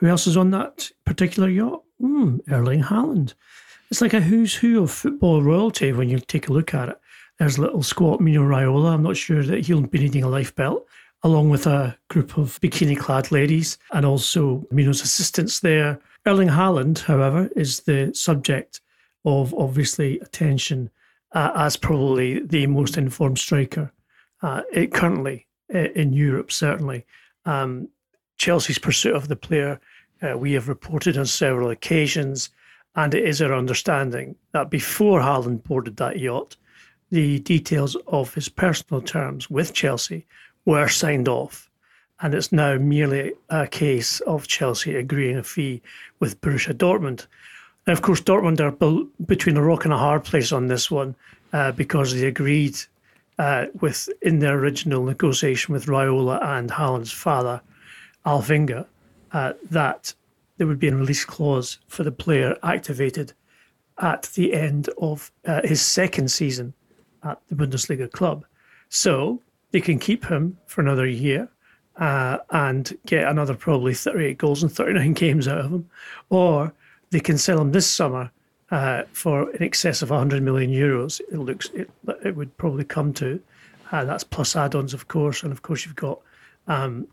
who 0.00 0.06
else 0.06 0.26
is 0.26 0.36
on 0.36 0.50
that 0.50 0.90
particular 1.04 1.48
yacht? 1.48 1.82
Mm, 2.00 2.40
Erling 2.50 2.82
Haaland. 2.82 3.34
It's 3.90 4.00
like 4.00 4.14
a 4.14 4.20
who's 4.20 4.54
who 4.54 4.82
of 4.82 4.90
football 4.90 5.42
royalty 5.42 5.92
when 5.92 6.08
you 6.08 6.18
take 6.18 6.48
a 6.48 6.52
look 6.52 6.72
at 6.72 6.88
it. 6.88 7.00
There's 7.38 7.58
little 7.58 7.82
squat 7.82 8.20
Mino 8.20 8.42
Raiola. 8.42 8.94
I'm 8.94 9.02
not 9.02 9.16
sure 9.16 9.42
that 9.42 9.66
he'll 9.66 9.82
be 9.82 9.98
needing 9.98 10.24
a 10.24 10.28
life 10.28 10.54
belt, 10.54 10.86
along 11.22 11.50
with 11.50 11.66
a 11.66 11.98
group 12.08 12.38
of 12.38 12.58
bikini 12.60 12.98
clad 12.98 13.30
ladies 13.30 13.76
and 13.92 14.06
also 14.06 14.66
Mino's 14.70 15.02
assistants 15.02 15.60
there. 15.60 16.00
Erling 16.26 16.48
Haaland, 16.48 17.00
however, 17.00 17.50
is 17.54 17.80
the 17.80 18.10
subject 18.14 18.80
of 19.26 19.52
obviously 19.54 20.18
attention 20.20 20.90
uh, 21.32 21.52
as 21.54 21.76
probably 21.76 22.40
the 22.40 22.66
most 22.66 22.96
informed 22.96 23.38
striker 23.38 23.92
uh, 24.42 24.62
currently 24.92 25.46
uh, 25.74 25.78
in 25.94 26.14
Europe, 26.14 26.50
certainly. 26.50 27.04
Um, 27.44 27.88
Chelsea's 28.40 28.78
pursuit 28.78 29.14
of 29.14 29.28
the 29.28 29.36
player 29.36 29.78
uh, 30.22 30.34
we 30.34 30.52
have 30.52 30.66
reported 30.66 31.18
on 31.18 31.26
several 31.26 31.68
occasions, 31.68 32.48
and 32.96 33.12
it 33.12 33.22
is 33.22 33.42
our 33.42 33.52
understanding 33.52 34.34
that 34.52 34.70
before 34.70 35.20
Haaland 35.20 35.62
boarded 35.62 35.98
that 35.98 36.18
yacht, 36.18 36.56
the 37.10 37.40
details 37.40 37.98
of 38.06 38.32
his 38.32 38.48
personal 38.48 39.02
terms 39.02 39.50
with 39.50 39.74
Chelsea 39.74 40.24
were 40.64 40.88
signed 40.88 41.28
off. 41.28 41.70
And 42.22 42.32
it's 42.32 42.50
now 42.50 42.78
merely 42.78 43.34
a 43.50 43.66
case 43.66 44.20
of 44.20 44.48
Chelsea 44.48 44.96
agreeing 44.96 45.36
a 45.36 45.42
fee 45.42 45.82
with 46.18 46.40
Borussia 46.40 46.72
Dortmund. 46.72 47.26
And 47.86 47.92
of 47.92 48.00
course, 48.00 48.22
Dortmund 48.22 48.60
are 48.60 49.06
between 49.26 49.58
a 49.58 49.62
rock 49.62 49.84
and 49.84 49.92
a 49.92 49.98
hard 49.98 50.24
place 50.24 50.50
on 50.50 50.68
this 50.68 50.90
one 50.90 51.14
uh, 51.52 51.72
because 51.72 52.14
they 52.14 52.26
agreed 52.26 52.78
uh, 53.38 53.66
with 53.82 54.08
in 54.22 54.38
their 54.38 54.58
original 54.58 55.04
negotiation 55.04 55.74
with 55.74 55.86
Raiola 55.86 56.42
and 56.42 56.70
Haaland's 56.70 57.12
father, 57.12 57.60
Alf-Inge, 58.26 58.84
uh, 59.32 59.52
that 59.70 60.14
there 60.58 60.66
would 60.66 60.78
be 60.78 60.88
a 60.88 60.94
release 60.94 61.24
clause 61.24 61.78
for 61.88 62.02
the 62.02 62.12
player 62.12 62.56
activated 62.62 63.32
at 63.98 64.24
the 64.34 64.52
end 64.52 64.88
of 64.98 65.30
uh, 65.46 65.60
his 65.64 65.80
second 65.80 66.30
season 66.30 66.74
at 67.22 67.40
the 67.48 67.54
Bundesliga 67.54 68.10
club. 68.10 68.44
So 68.88 69.40
they 69.70 69.80
can 69.80 69.98
keep 69.98 70.24
him 70.24 70.58
for 70.66 70.80
another 70.80 71.06
year 71.06 71.48
uh, 71.96 72.38
and 72.50 72.96
get 73.06 73.28
another 73.28 73.54
probably 73.54 73.94
38 73.94 74.38
goals 74.38 74.62
and 74.62 74.72
39 74.72 75.12
games 75.14 75.48
out 75.48 75.58
of 75.58 75.72
him. 75.72 75.90
Or 76.30 76.72
they 77.10 77.20
can 77.20 77.38
sell 77.38 77.60
him 77.60 77.72
this 77.72 77.90
summer 77.90 78.30
uh, 78.70 79.02
for 79.12 79.50
in 79.50 79.62
excess 79.62 80.02
of 80.02 80.10
100 80.10 80.42
million 80.42 80.70
euros. 80.70 81.20
It 81.32 81.38
looks 81.38 81.70
it, 81.70 81.90
it 82.24 82.36
would 82.36 82.56
probably 82.56 82.84
come 82.84 83.12
to. 83.14 83.40
Uh, 83.92 84.04
that's 84.04 84.24
plus 84.24 84.54
add-ons, 84.54 84.94
of 84.94 85.08
course, 85.08 85.42
and 85.42 85.52
of 85.52 85.62
course 85.62 85.84
you've 85.84 85.96
got 85.96 86.20
um, 86.68 87.08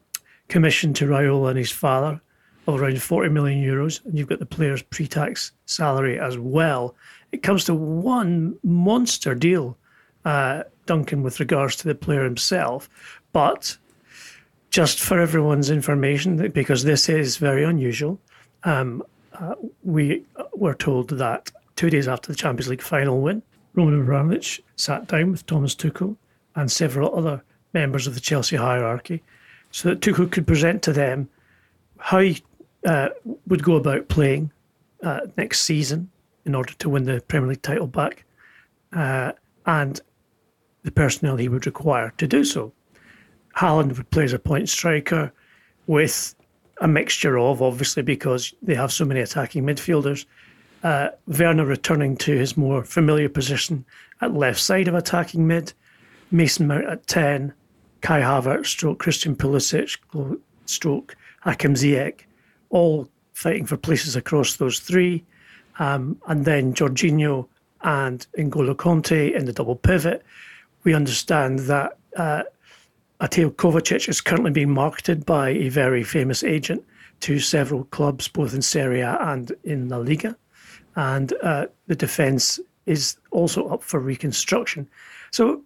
commission 0.48 0.94
to 0.96 1.06
Raiola 1.06 1.50
and 1.50 1.58
his 1.58 1.72
father 1.72 2.22
of 2.68 2.82
around 2.82 3.02
40 3.02 3.30
million 3.30 3.64
euros, 3.64 4.04
and 4.06 4.18
you've 4.18 4.28
got 4.28 4.40
the 4.40 4.46
player's 4.46 4.82
pre 4.82 5.08
tax 5.08 5.52
salary 5.66 6.20
as 6.20 6.38
well. 6.38 6.96
It 7.32 7.44
comes 7.44 7.64
to 7.66 7.74
one 7.74 8.58
monster 8.64 9.34
deal, 9.36 9.78
uh, 10.26 10.64
Duncan, 10.86 11.24
with 11.24 11.40
regards 11.40 11.76
to 11.78 11.88
the 11.88 11.96
player 11.96 12.24
himself. 12.24 12.90
But 13.32 13.78
just 14.70 15.00
for 15.00 15.20
everyone's 15.20 15.70
information, 15.70 16.50
because 16.52 16.84
this 16.84 17.08
is 17.10 17.38
very 17.38 17.64
unusual, 17.64 18.20
um, 18.64 19.04
uh, 19.34 19.56
we 19.84 20.24
were 20.54 20.74
told 20.74 21.10
that 21.10 21.52
two 21.76 21.90
days 21.90 22.08
after 22.08 22.32
the 22.32 22.38
Champions 22.38 22.68
League 22.68 22.82
final 22.82 23.22
win, 23.22 23.42
Roman 23.76 24.02
Abramovich 24.02 24.62
sat 24.76 25.08
down 25.08 25.32
with 25.32 25.46
Thomas 25.46 25.76
Tuchel 25.76 26.18
and 26.56 26.72
several 26.72 27.16
other 27.16 27.44
members 27.74 28.08
of 28.08 28.16
the 28.16 28.20
Chelsea 28.20 28.56
hierarchy 28.56 29.22
so 29.78 29.90
that 29.90 30.00
Tuchel 30.00 30.32
could 30.32 30.48
present 30.48 30.82
to 30.82 30.92
them 30.92 31.30
how 32.00 32.18
he 32.18 32.42
uh, 32.84 33.10
would 33.46 33.62
go 33.62 33.76
about 33.76 34.08
playing 34.08 34.52
uh, 35.04 35.20
next 35.38 35.62
season 35.62 36.10
in 36.46 36.56
order 36.56 36.74
to 36.80 36.90
win 36.90 37.04
the 37.04 37.22
Premier 37.28 37.50
League 37.50 37.62
title 37.62 37.86
back, 37.86 38.26
uh, 38.94 39.34
and 39.68 40.02
the 40.82 40.90
personnel 40.90 41.38
he 41.38 41.48
would 41.48 41.68
require 41.68 42.12
to 42.18 42.26
do 42.28 42.44
so. 42.44 42.74
Haaland 43.56 43.96
would 43.96 44.10
play 44.10 44.24
as 44.24 44.34
a 44.34 44.40
point 44.40 44.68
striker 44.68 45.32
with 45.86 46.34
a 46.82 46.88
mixture 46.88 47.38
of, 47.38 47.62
obviously, 47.62 48.02
because 48.02 48.56
they 48.64 48.74
have 48.74 48.92
so 48.92 49.06
many 49.06 49.20
attacking 49.20 49.64
midfielders. 49.64 50.26
Uh, 50.82 51.10
Werner 51.28 51.66
returning 51.66 52.18
to 52.18 52.36
his 52.36 52.58
more 52.58 52.84
familiar 52.84 53.30
position 53.30 53.86
at 54.22 54.34
left 54.34 54.60
side 54.60 54.88
of 54.88 54.96
attacking 54.96 55.46
mid, 55.46 55.74
Mason 56.32 56.66
Mount 56.66 56.86
at 56.86 57.06
10, 57.06 57.54
Kai 58.02 58.22
Havertz, 58.22 58.68
stroke 58.68 59.00
Christian 59.00 59.36
Pulisic, 59.36 59.98
stroke 60.66 61.16
Hakim 61.42 61.74
Ziyech, 61.74 62.22
all 62.70 63.08
fighting 63.34 63.66
for 63.66 63.78
places 63.78 64.16
across 64.16 64.56
those 64.56 64.80
three. 64.80 65.24
Um, 65.80 66.20
and 66.28 66.46
then 66.46 66.74
Jorginho 66.74 67.48
and 67.82 68.26
N'Golo 68.38 68.76
Kanté 68.76 69.34
in 69.36 69.46
the 69.46 69.54
double 69.54 69.76
pivot. 69.76 70.24
We 70.84 70.94
understand 70.94 71.60
that 71.60 71.98
uh, 72.16 72.44
Mateo 73.22 73.50
Kovacic 73.50 74.10
is 74.10 74.22
currently 74.22 74.52
being 74.52 74.72
marketed 74.72 75.26
by 75.26 75.50
a 75.50 75.70
very 75.70 76.04
famous 76.04 76.44
agent 76.44 76.84
to 77.22 77.40
several 77.40 77.84
clubs, 77.86 78.28
both 78.28 78.54
in 78.54 78.62
Serie 78.62 79.02
A 79.02 79.18
and 79.22 79.52
in 79.64 79.90
La 79.90 79.98
Liga. 79.98 80.36
And 80.96 81.34
uh, 81.44 81.68
the 81.88 81.96
defence 81.96 82.60
is 82.86 83.18
also 83.32 83.68
up 83.68 83.84
for 83.84 84.00
reconstruction. 84.00 84.88
So 85.32 85.62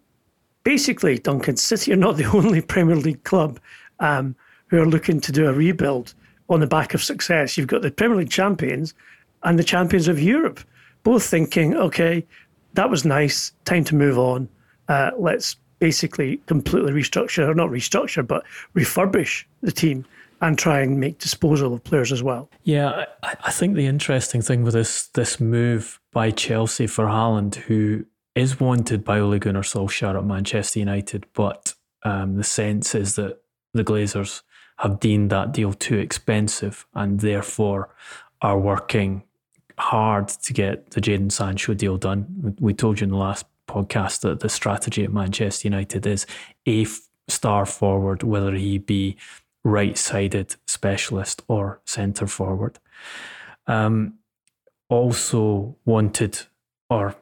basically, 0.63 1.17
Duncan 1.17 1.57
City 1.57 1.93
are 1.93 1.97
not 1.97 2.17
the 2.17 2.25
only 2.25 2.61
Premier 2.61 2.95
League 2.95 3.23
club 3.23 3.59
um, 3.99 4.35
who 4.67 4.81
are 4.81 4.85
looking 4.85 5.19
to 5.21 5.31
do 5.31 5.47
a 5.47 5.53
rebuild 5.53 6.13
on 6.49 6.59
the 6.59 6.67
back 6.67 6.93
of 6.93 7.03
success. 7.03 7.57
You've 7.57 7.67
got 7.67 7.81
the 7.81 7.91
Premier 7.91 8.17
League 8.17 8.29
champions 8.29 8.93
and 9.43 9.57
the 9.57 9.63
champions 9.63 10.07
of 10.07 10.19
Europe, 10.19 10.59
both 11.03 11.23
thinking, 11.23 11.75
okay, 11.75 12.25
that 12.73 12.89
was 12.89 13.05
nice, 13.05 13.51
time 13.65 13.83
to 13.85 13.95
move 13.95 14.17
on. 14.17 14.47
Uh, 14.87 15.11
let's 15.17 15.55
basically 15.79 16.37
completely 16.45 16.91
restructure, 16.91 17.47
or 17.47 17.55
not 17.55 17.69
restructure, 17.69 18.25
but 18.25 18.43
refurbish 18.75 19.45
the 19.61 19.71
team 19.71 20.05
and 20.41 20.57
try 20.57 20.79
and 20.79 20.99
make 20.99 21.19
disposal 21.19 21.73
of 21.73 21.83
players 21.83 22.11
as 22.11 22.23
well. 22.23 22.49
Yeah, 22.63 23.05
I, 23.23 23.35
I 23.45 23.51
think 23.51 23.75
the 23.75 23.85
interesting 23.85 24.41
thing 24.41 24.63
with 24.63 24.73
this 24.73 25.07
this 25.07 25.39
move 25.39 25.99
by 26.11 26.31
Chelsea 26.31 26.87
for 26.87 27.05
Haaland, 27.05 27.55
who 27.55 28.05
is 28.35 28.59
wanted 28.59 29.03
by 29.03 29.19
Ole 29.19 29.39
Gunnar 29.39 29.61
Solskjaer 29.61 30.17
at 30.17 30.25
Manchester 30.25 30.79
United, 30.79 31.25
but 31.33 31.73
um, 32.03 32.35
the 32.35 32.43
sense 32.43 32.95
is 32.95 33.15
that 33.15 33.41
the 33.73 33.83
Glazers 33.83 34.41
have 34.77 34.99
deemed 34.99 35.29
that 35.29 35.51
deal 35.51 35.73
too 35.73 35.97
expensive 35.97 36.85
and 36.93 37.19
therefore 37.19 37.93
are 38.41 38.59
working 38.59 39.23
hard 39.77 40.27
to 40.27 40.53
get 40.53 40.91
the 40.91 41.01
Jadon 41.01 41.31
Sancho 41.31 41.73
deal 41.73 41.97
done. 41.97 42.55
We 42.59 42.73
told 42.73 42.99
you 42.99 43.05
in 43.05 43.11
the 43.11 43.17
last 43.17 43.45
podcast 43.67 44.21
that 44.21 44.39
the 44.39 44.49
strategy 44.49 45.03
at 45.03 45.13
Manchester 45.13 45.67
United 45.67 46.05
is 46.05 46.25
a 46.67 46.85
star 47.27 47.65
forward, 47.65 48.23
whether 48.23 48.53
he 48.53 48.77
be 48.77 49.17
right 49.63 49.97
sided 49.97 50.55
specialist 50.67 51.43
or 51.47 51.81
centre 51.85 52.27
forward. 52.27 52.79
Um, 53.67 54.15
also 54.89 55.77
wanted, 55.85 56.39
or 56.89 57.15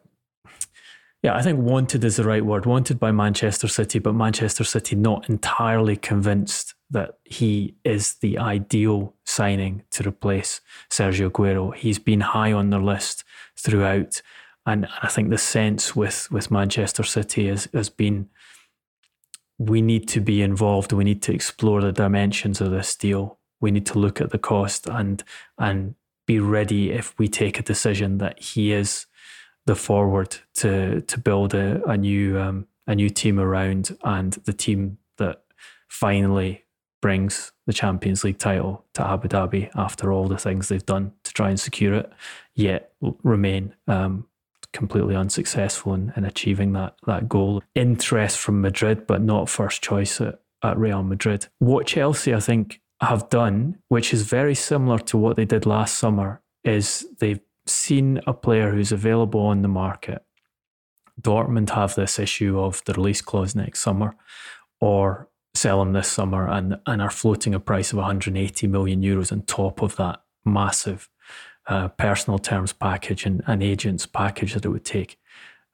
yeah, 1.21 1.35
I 1.35 1.41
think 1.41 1.59
wanted 1.59 2.03
is 2.03 2.15
the 2.15 2.23
right 2.23 2.45
word, 2.45 2.65
wanted 2.65 2.99
by 2.99 3.11
Manchester 3.11 3.67
City, 3.67 3.99
but 3.99 4.15
Manchester 4.15 4.63
City 4.63 4.95
not 4.95 5.29
entirely 5.29 5.97
convinced 5.97 6.75
that 6.91 7.17
he 7.25 7.75
is 7.83 8.13
the 8.15 8.37
ideal 8.37 9.13
signing 9.25 9.83
to 9.91 10.07
replace 10.07 10.61
Sergio 10.89 11.29
Aguero. 11.29 11.75
He's 11.75 11.99
been 11.99 12.21
high 12.21 12.53
on 12.53 12.69
their 12.69 12.81
list 12.81 13.25
throughout. 13.57 14.21
And 14.65 14.87
I 15.01 15.07
think 15.07 15.29
the 15.29 15.37
sense 15.37 15.95
with, 15.95 16.31
with 16.31 16.51
Manchester 16.51 17.03
City 17.03 17.47
has, 17.47 17.67
has 17.73 17.89
been 17.89 18.29
we 19.59 19.81
need 19.81 20.07
to 20.07 20.21
be 20.21 20.41
involved. 20.41 20.93
We 20.93 21.03
need 21.03 21.21
to 21.23 21.33
explore 21.33 21.81
the 21.81 21.91
dimensions 21.91 22.61
of 22.61 22.71
this 22.71 22.95
deal. 22.95 23.39
We 23.59 23.71
need 23.71 23.85
to 23.87 23.99
look 23.99 24.21
at 24.21 24.31
the 24.31 24.37
cost 24.39 24.87
and 24.87 25.21
and 25.57 25.95
be 26.25 26.39
ready 26.39 26.91
if 26.91 27.13
we 27.19 27.27
take 27.27 27.59
a 27.59 27.63
decision 27.63 28.19
that 28.19 28.39
he 28.39 28.71
is 28.71 29.05
the 29.69 29.75
forward 29.75 30.35
to 30.55 31.01
to 31.01 31.19
build 31.19 31.53
a, 31.53 31.79
a 31.87 31.95
new 31.95 32.39
um, 32.39 32.65
a 32.87 32.95
new 32.95 33.07
team 33.07 33.39
around 33.39 33.95
and 34.03 34.33
the 34.45 34.51
team 34.51 34.97
that 35.19 35.43
finally 35.87 36.65
brings 37.03 37.51
the 37.67 37.73
Champions 37.73 38.23
League 38.23 38.39
title 38.39 38.83
to 38.95 39.05
Abu 39.05 39.27
Dhabi 39.27 39.69
after 39.75 40.11
all 40.11 40.27
the 40.27 40.39
things 40.39 40.69
they've 40.69 40.85
done 40.87 41.13
to 41.23 41.31
try 41.33 41.49
and 41.49 41.59
secure 41.59 41.93
it, 41.93 42.11
yet 42.55 42.93
remain 43.21 43.75
um, 43.87 44.25
completely 44.73 45.15
unsuccessful 45.15 45.93
in, 45.93 46.13
in 46.17 46.25
achieving 46.25 46.73
that 46.73 46.95
that 47.05 47.29
goal. 47.29 47.61
Interest 47.75 48.39
from 48.39 48.61
Madrid, 48.61 49.05
but 49.05 49.21
not 49.21 49.49
first 49.49 49.83
choice 49.83 50.19
at, 50.19 50.41
at 50.63 50.79
Real 50.79 51.03
Madrid. 51.03 51.45
What 51.59 51.85
Chelsea, 51.85 52.33
I 52.33 52.39
think, 52.39 52.81
have 53.01 53.29
done, 53.29 53.77
which 53.89 54.15
is 54.15 54.23
very 54.23 54.55
similar 54.55 54.97
to 54.97 55.17
what 55.19 55.35
they 55.35 55.45
did 55.45 55.67
last 55.67 55.99
summer, 55.99 56.41
is 56.63 57.05
they've 57.19 57.39
seen 57.69 58.19
a 58.27 58.33
player 58.33 58.71
who's 58.71 58.91
available 58.91 59.41
on 59.41 59.61
the 59.61 59.67
market. 59.67 60.23
Dortmund 61.21 61.71
have 61.71 61.95
this 61.95 62.19
issue 62.19 62.59
of 62.59 62.83
the 62.85 62.93
release 62.93 63.21
clause 63.21 63.55
next 63.55 63.81
summer, 63.81 64.15
or 64.79 65.29
sell 65.53 65.81
him 65.81 65.93
this 65.93 66.07
summer 66.07 66.47
and, 66.47 66.77
and 66.85 67.01
are 67.01 67.09
floating 67.09 67.53
a 67.53 67.59
price 67.59 67.91
of 67.91 67.97
180 67.97 68.67
million 68.67 69.01
euros 69.01 69.31
on 69.31 69.41
top 69.41 69.81
of 69.81 69.95
that 69.97 70.21
massive 70.45 71.09
uh, 71.67 71.87
personal 71.89 72.39
terms 72.39 72.73
package 72.73 73.25
and 73.25 73.43
an 73.47 73.61
agent's 73.61 74.05
package 74.05 74.53
that 74.53 74.65
it 74.65 74.69
would 74.69 74.85
take 74.85 75.19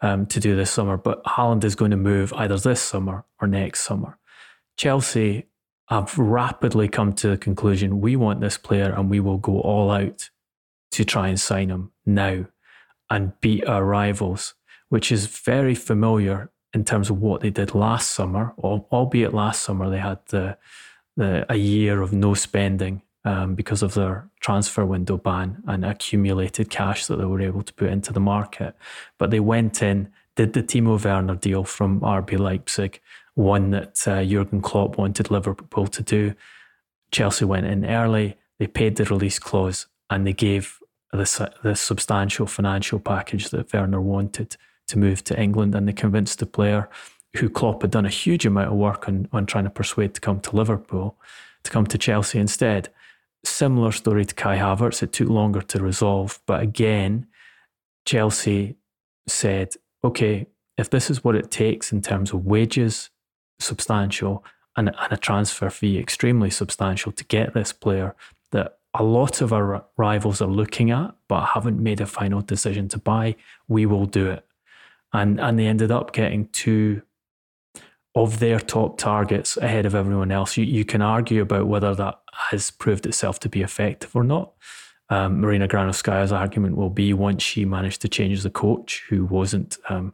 um, 0.02 0.26
to 0.26 0.40
do 0.40 0.56
this 0.56 0.72
summer. 0.72 0.98
But 0.98 1.24
Haaland 1.24 1.64
is 1.64 1.76
going 1.76 1.92
to 1.92 1.98
move 1.98 2.34
either 2.34 2.58
this 2.58 2.82
summer 2.82 3.26
or 3.40 3.48
next 3.48 3.82
summer. 3.82 4.18
Chelsea 4.78 5.48
have 5.88 6.18
rapidly 6.18 6.88
come 6.88 7.14
to 7.14 7.30
the 7.30 7.38
conclusion 7.38 8.02
we 8.02 8.16
want 8.16 8.42
this 8.42 8.58
player 8.58 8.92
and 8.92 9.10
we 9.10 9.20
will 9.20 9.38
go 9.38 9.60
all 9.60 9.92
out 9.92 10.30
to 10.96 11.06
try 11.06 11.28
and 11.28 11.40
sign 11.40 11.70
him 11.70 11.92
now 12.06 12.46
and 13.10 13.40
beat 13.42 13.66
our 13.68 13.84
rivals, 13.84 14.54
which 14.90 15.12
is 15.12 15.28
very 15.28 15.76
familiar 15.76 16.50
in 16.74 16.84
terms 16.84 17.10
of 17.10 17.20
what 17.20 17.42
they 17.42 17.50
did 17.50 17.76
last 17.76 18.12
summer, 18.12 18.54
albeit 18.58 19.34
last 19.34 19.62
summer 19.62 19.90
they 19.90 20.00
had 20.00 20.20
the, 20.28 20.58
the 21.18 21.46
a 21.50 21.56
year 21.56 22.02
of 22.02 22.14
no 22.14 22.34
spending 22.34 23.02
um, 23.26 23.56
because 23.56 23.84
of 23.84 23.94
their 23.94 24.30
transfer 24.40 24.86
window 24.86 25.18
ban 25.18 25.62
and 25.68 25.84
accumulated 25.84 26.70
cash 26.70 27.08
that 27.08 27.18
they 27.18 27.26
were 27.26 27.42
able 27.42 27.64
to 27.64 27.74
put 27.74 27.90
into 27.90 28.14
the 28.14 28.20
market. 28.20 28.76
But 29.18 29.32
they 29.32 29.40
went 29.40 29.82
in, 29.82 30.10
did 30.36 30.54
the 30.54 30.64
Timo 30.64 31.04
Werner 31.04 31.36
deal 31.36 31.64
from 31.64 32.00
RB 32.02 32.40
Leipzig, 32.40 33.02
one 33.34 33.72
that 33.72 34.08
uh, 34.08 34.24
Jurgen 34.24 34.62
Klopp 34.62 34.98
wanted 34.98 35.30
Liverpool 35.30 35.88
to 35.88 36.04
do. 36.04 36.36
Chelsea 37.12 37.46
went 37.46 37.66
in 37.66 37.86
early, 37.86 38.38
they 38.60 38.68
paid 38.68 38.96
the 38.96 39.06
release 39.06 39.40
clause, 39.40 39.88
and 40.10 40.26
they 40.26 40.34
gave 40.34 40.80
the, 41.16 41.52
the 41.64 41.76
substantial 41.76 42.46
financial 42.46 43.00
package 43.00 43.50
that 43.50 43.72
Werner 43.74 44.02
wanted 44.02 44.58
to 44.88 45.00
move 45.00 45.24
to 45.26 45.40
England. 45.40 45.76
And 45.76 45.88
they 45.88 45.94
convinced 45.94 46.40
the 46.40 46.46
player 46.46 46.90
who 47.38 47.50
Klopp 47.50 47.82
had 47.82 47.92
done 47.92 48.06
a 48.06 48.10
huge 48.10 48.46
amount 48.46 48.70
of 48.70 48.76
work 48.76 49.08
on, 49.08 49.28
on 49.34 49.46
trying 49.46 49.66
to 49.66 49.70
persuade 49.70 50.14
to 50.14 50.22
come 50.22 50.40
to 50.42 50.56
Liverpool, 50.56 51.18
to 51.64 51.72
come 51.72 51.86
to 51.88 51.98
Chelsea 51.98 52.40
instead. 52.40 52.90
Similar 53.44 53.92
story 53.92 54.26
to 54.26 54.36
Kai 54.36 54.58
Havertz. 54.58 55.04
It 55.04 55.12
took 55.12 55.30
longer 55.30 55.62
to 55.62 55.84
resolve. 55.84 56.40
But 56.46 56.62
again, 56.62 57.28
Chelsea 58.06 58.76
said, 59.28 59.76
okay, 60.04 60.48
if 60.78 60.90
this 60.90 61.10
is 61.10 61.24
what 61.24 61.36
it 61.36 61.52
takes 61.52 61.92
in 61.92 62.02
terms 62.02 62.32
of 62.32 62.46
wages, 62.46 63.10
substantial, 63.60 64.44
and, 64.78 64.90
and 64.90 65.14
a 65.14 65.18
transfer 65.18 65.70
fee 65.70 65.98
extremely 65.98 66.50
substantial 66.50 67.12
to 67.14 67.24
get 67.26 67.54
this 67.54 67.72
player 67.72 68.16
a 69.00 69.04
lot 69.04 69.42
of 69.42 69.54
our 69.54 69.86
rivals 69.98 70.42
are 70.42 70.48
looking 70.48 70.92
at 70.92 71.16
but 71.28 71.46
haven't 71.46 71.82
made 71.82 72.02
a 72.02 72.06
final 72.06 72.42
decision 72.42 72.88
to 72.90 72.98
buy, 72.98 73.36
we 73.68 73.86
will 73.86 74.06
do 74.06 74.30
it. 74.30 74.46
And 75.14 75.40
and 75.40 75.58
they 75.58 75.68
ended 75.68 75.92
up 75.92 76.14
getting 76.14 76.48
two 76.50 77.02
of 78.16 78.40
their 78.40 78.60
top 78.60 78.98
targets 78.98 79.58
ahead 79.58 79.86
of 79.86 79.94
everyone 79.94 80.32
else. 80.32 80.56
You, 80.56 80.64
you 80.64 80.86
can 80.86 81.02
argue 81.02 81.42
about 81.42 81.68
whether 81.68 81.94
that 81.96 82.20
has 82.50 82.72
proved 82.72 83.06
itself 83.06 83.40
to 83.42 83.50
be 83.50 83.62
effective 83.62 84.16
or 84.16 84.24
not. 84.24 84.54
Um, 85.10 85.42
Marina 85.42 85.68
Granovskaya's 85.68 86.32
argument 86.32 86.78
will 86.78 86.90
be 86.90 87.14
once 87.14 87.44
she 87.44 87.66
managed 87.66 88.02
to 88.02 88.08
change 88.08 88.42
the 88.42 88.50
coach, 88.50 89.04
who 89.10 89.26
wasn't 89.26 89.78
um, 89.90 90.14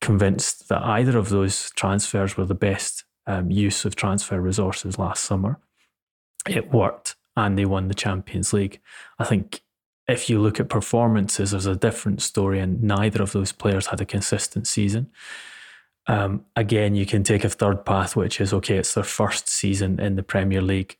convinced 0.00 0.68
that 0.68 0.82
either 0.82 1.16
of 1.16 1.28
those 1.28 1.70
transfers 1.70 2.36
were 2.36 2.44
the 2.44 2.54
best 2.54 3.04
um, 3.26 3.50
use 3.50 3.84
of 3.84 3.96
transfer 3.96 4.40
resources 4.40 4.98
last 4.98 5.24
summer. 5.24 5.58
It 6.48 6.72
worked 6.72 7.16
and 7.36 7.58
they 7.58 7.64
won 7.64 7.88
the 7.88 7.94
Champions 7.94 8.52
League. 8.52 8.80
I 9.18 9.24
think 9.24 9.62
if 10.08 10.30
you 10.30 10.40
look 10.40 10.60
at 10.60 10.68
performances, 10.68 11.50
there's 11.50 11.66
a 11.66 11.76
different 11.76 12.22
story, 12.22 12.60
and 12.60 12.82
neither 12.82 13.22
of 13.22 13.32
those 13.32 13.52
players 13.52 13.86
had 13.88 14.00
a 14.00 14.06
consistent 14.06 14.66
season. 14.66 15.10
Um, 16.06 16.44
again, 16.54 16.94
you 16.94 17.04
can 17.04 17.24
take 17.24 17.42
a 17.44 17.48
third 17.48 17.84
path, 17.84 18.14
which 18.14 18.40
is 18.40 18.52
okay, 18.52 18.76
it's 18.76 18.94
their 18.94 19.04
first 19.04 19.48
season 19.48 19.98
in 20.00 20.14
the 20.16 20.22
Premier 20.22 20.62
League. 20.62 20.96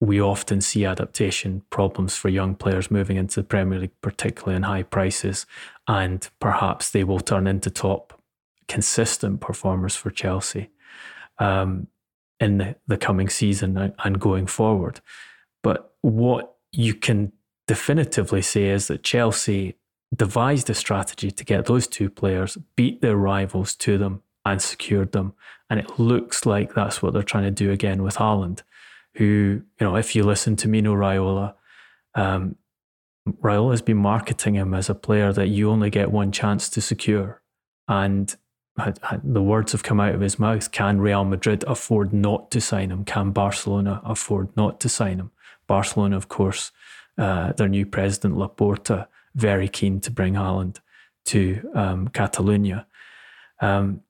we 0.00 0.20
often 0.20 0.60
see 0.60 0.84
adaptation 0.84 1.62
problems 1.70 2.16
for 2.16 2.28
young 2.28 2.56
players 2.56 2.90
moving 2.90 3.16
into 3.16 3.38
the 3.40 3.46
Premier 3.46 3.78
League, 3.78 4.00
particularly 4.00 4.56
in 4.56 4.64
high 4.64 4.82
prices, 4.82 5.46
and 5.86 6.28
perhaps 6.40 6.90
they 6.90 7.04
will 7.04 7.20
turn 7.20 7.46
into 7.46 7.70
top 7.70 8.20
consistent 8.66 9.40
performers 9.40 9.94
for 9.94 10.10
Chelsea 10.10 10.70
um, 11.38 11.86
in 12.40 12.58
the, 12.58 12.74
the 12.88 12.96
coming 12.96 13.28
season 13.28 13.94
and 14.02 14.20
going 14.20 14.48
forward. 14.48 15.00
But 15.62 15.92
what 16.00 16.56
you 16.72 16.94
can 16.94 17.32
definitively 17.66 18.42
say 18.42 18.68
is 18.68 18.88
that 18.88 19.02
Chelsea 19.02 19.76
devised 20.14 20.68
a 20.68 20.74
strategy 20.74 21.30
to 21.30 21.44
get 21.44 21.66
those 21.66 21.86
two 21.86 22.10
players, 22.10 22.58
beat 22.76 23.00
their 23.00 23.16
rivals 23.16 23.74
to 23.76 23.96
them, 23.96 24.22
and 24.44 24.60
secured 24.60 25.12
them. 25.12 25.34
And 25.70 25.80
it 25.80 25.98
looks 25.98 26.44
like 26.44 26.74
that's 26.74 27.00
what 27.00 27.12
they're 27.12 27.22
trying 27.22 27.44
to 27.44 27.50
do 27.50 27.70
again 27.70 28.02
with 28.02 28.16
Haaland 28.16 28.62
who, 29.14 29.62
you 29.78 29.86
know, 29.86 29.96
if 29.96 30.14
you 30.14 30.24
listen 30.24 30.56
to 30.56 30.68
Mino 30.68 30.94
Raiola, 30.94 31.54
um, 32.14 32.56
Raiola 33.28 33.72
has 33.72 33.82
been 33.82 33.98
marketing 33.98 34.54
him 34.54 34.74
as 34.74 34.88
a 34.88 34.94
player 34.94 35.32
that 35.32 35.48
you 35.48 35.70
only 35.70 35.90
get 35.90 36.10
one 36.10 36.32
chance 36.32 36.68
to 36.70 36.80
secure. 36.80 37.42
And 37.88 38.34
the 39.22 39.42
words 39.42 39.72
have 39.72 39.82
come 39.82 40.00
out 40.00 40.14
of 40.14 40.22
his 40.22 40.38
mouth. 40.38 40.72
Can 40.72 40.98
Real 41.00 41.24
Madrid 41.24 41.62
afford 41.66 42.12
not 42.12 42.50
to 42.52 42.60
sign 42.60 42.90
him? 42.90 43.04
Can 43.04 43.30
Barcelona 43.30 44.00
afford 44.04 44.56
not 44.56 44.80
to 44.80 44.88
sign 44.88 45.18
him? 45.18 45.30
Barcelona, 45.66 46.16
of 46.16 46.28
course, 46.28 46.72
uh, 47.18 47.52
their 47.52 47.68
new 47.68 47.86
president 47.86 48.36
Laporta, 48.36 49.06
very 49.34 49.68
keen 49.68 50.00
to 50.00 50.10
bring 50.10 50.34
Haaland 50.34 50.78
to 51.26 51.70
um, 51.74 52.08
Catalonia. 52.08 52.86
Um, 53.60 54.02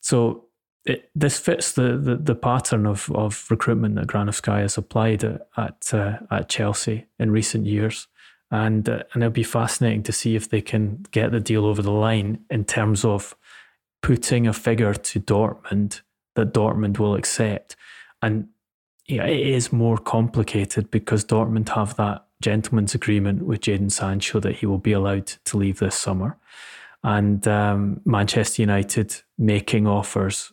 so 0.00 0.44
it, 0.84 1.10
this 1.14 1.38
fits 1.38 1.72
the, 1.72 1.98
the, 1.98 2.16
the 2.16 2.34
pattern 2.34 2.86
of, 2.86 3.10
of 3.12 3.46
recruitment 3.50 3.96
that 3.96 4.06
Granovskaya 4.06 4.62
has 4.62 4.78
applied 4.78 5.24
at 5.24 5.46
at, 5.56 5.92
uh, 5.92 6.18
at 6.30 6.48
Chelsea 6.48 7.06
in 7.18 7.30
recent 7.30 7.66
years, 7.66 8.08
and 8.50 8.88
uh, 8.88 9.02
and 9.12 9.22
it'll 9.22 9.32
be 9.32 9.42
fascinating 9.42 10.02
to 10.04 10.12
see 10.12 10.36
if 10.36 10.48
they 10.48 10.62
can 10.62 11.04
get 11.10 11.32
the 11.32 11.40
deal 11.40 11.66
over 11.66 11.82
the 11.82 11.92
line 11.92 12.44
in 12.50 12.64
terms 12.64 13.04
of 13.04 13.36
putting 14.02 14.46
a 14.46 14.52
figure 14.52 14.94
to 14.94 15.20
Dortmund 15.20 16.00
that 16.34 16.54
Dortmund 16.54 16.98
will 16.98 17.14
accept, 17.14 17.76
and 18.22 18.48
yeah, 19.10 19.24
it 19.24 19.46
is 19.46 19.72
more 19.72 19.98
complicated 19.98 20.90
because 20.90 21.24
Dortmund 21.24 21.68
have 21.70 21.96
that 21.96 22.26
gentleman's 22.40 22.94
agreement 22.94 23.44
with 23.44 23.62
Jadon 23.62 23.90
Sancho 23.90 24.40
that 24.40 24.56
he 24.56 24.66
will 24.66 24.78
be 24.78 24.92
allowed 24.92 25.26
to 25.26 25.56
leave 25.56 25.78
this 25.78 25.94
summer, 25.94 26.38
and 27.02 27.46
um, 27.48 28.00
Manchester 28.04 28.62
United 28.62 29.16
making 29.36 29.86
offers 29.86 30.52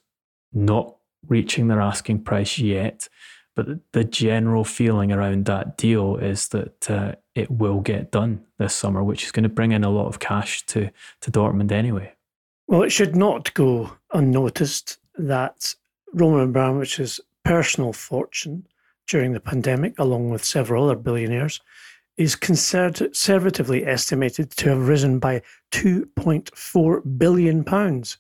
not 0.54 0.96
reaching 1.28 1.68
their 1.68 1.82
asking 1.82 2.24
price 2.24 2.58
yet. 2.58 3.10
But 3.56 3.80
the 3.92 4.04
general 4.04 4.64
feeling 4.64 5.12
around 5.12 5.46
that 5.46 5.78
deal 5.78 6.18
is 6.18 6.50
that 6.50 6.92
uh, 6.92 7.14
it 7.34 7.50
will 7.50 7.80
get 7.80 8.12
done 8.12 8.46
this 8.60 8.76
summer, 8.76 9.04
which 9.04 9.24
is 9.24 9.32
going 9.32 9.44
to 9.44 9.50
bring 9.50 9.72
in 9.72 9.84
a 9.84 9.90
lot 9.90 10.06
of 10.06 10.20
cash 10.20 10.64
to, 10.68 10.92
to 11.22 11.32
Dortmund 11.32 11.72
anyway. 11.72 12.14
Well, 12.68 12.84
it 12.84 12.92
should 12.92 13.16
not 13.16 13.52
go 13.56 13.98
unnoticed 14.14 15.00
that 15.18 15.74
Roman 16.14 16.54
Abramovich's 16.54 17.20
personal 17.48 17.94
fortune 17.94 18.68
during 19.08 19.32
the 19.32 19.40
pandemic, 19.40 19.98
along 19.98 20.30
with 20.30 20.44
several 20.44 20.84
other 20.84 20.98
billionaires, 20.98 21.62
is 22.18 22.36
conservatively 22.36 23.86
estimated 23.86 24.52
to 24.52 24.70
have 24.70 24.88
risen 24.88 25.18
by 25.18 25.42
2.4 25.72 27.18
billion 27.18 27.64
pounds. 27.64 28.18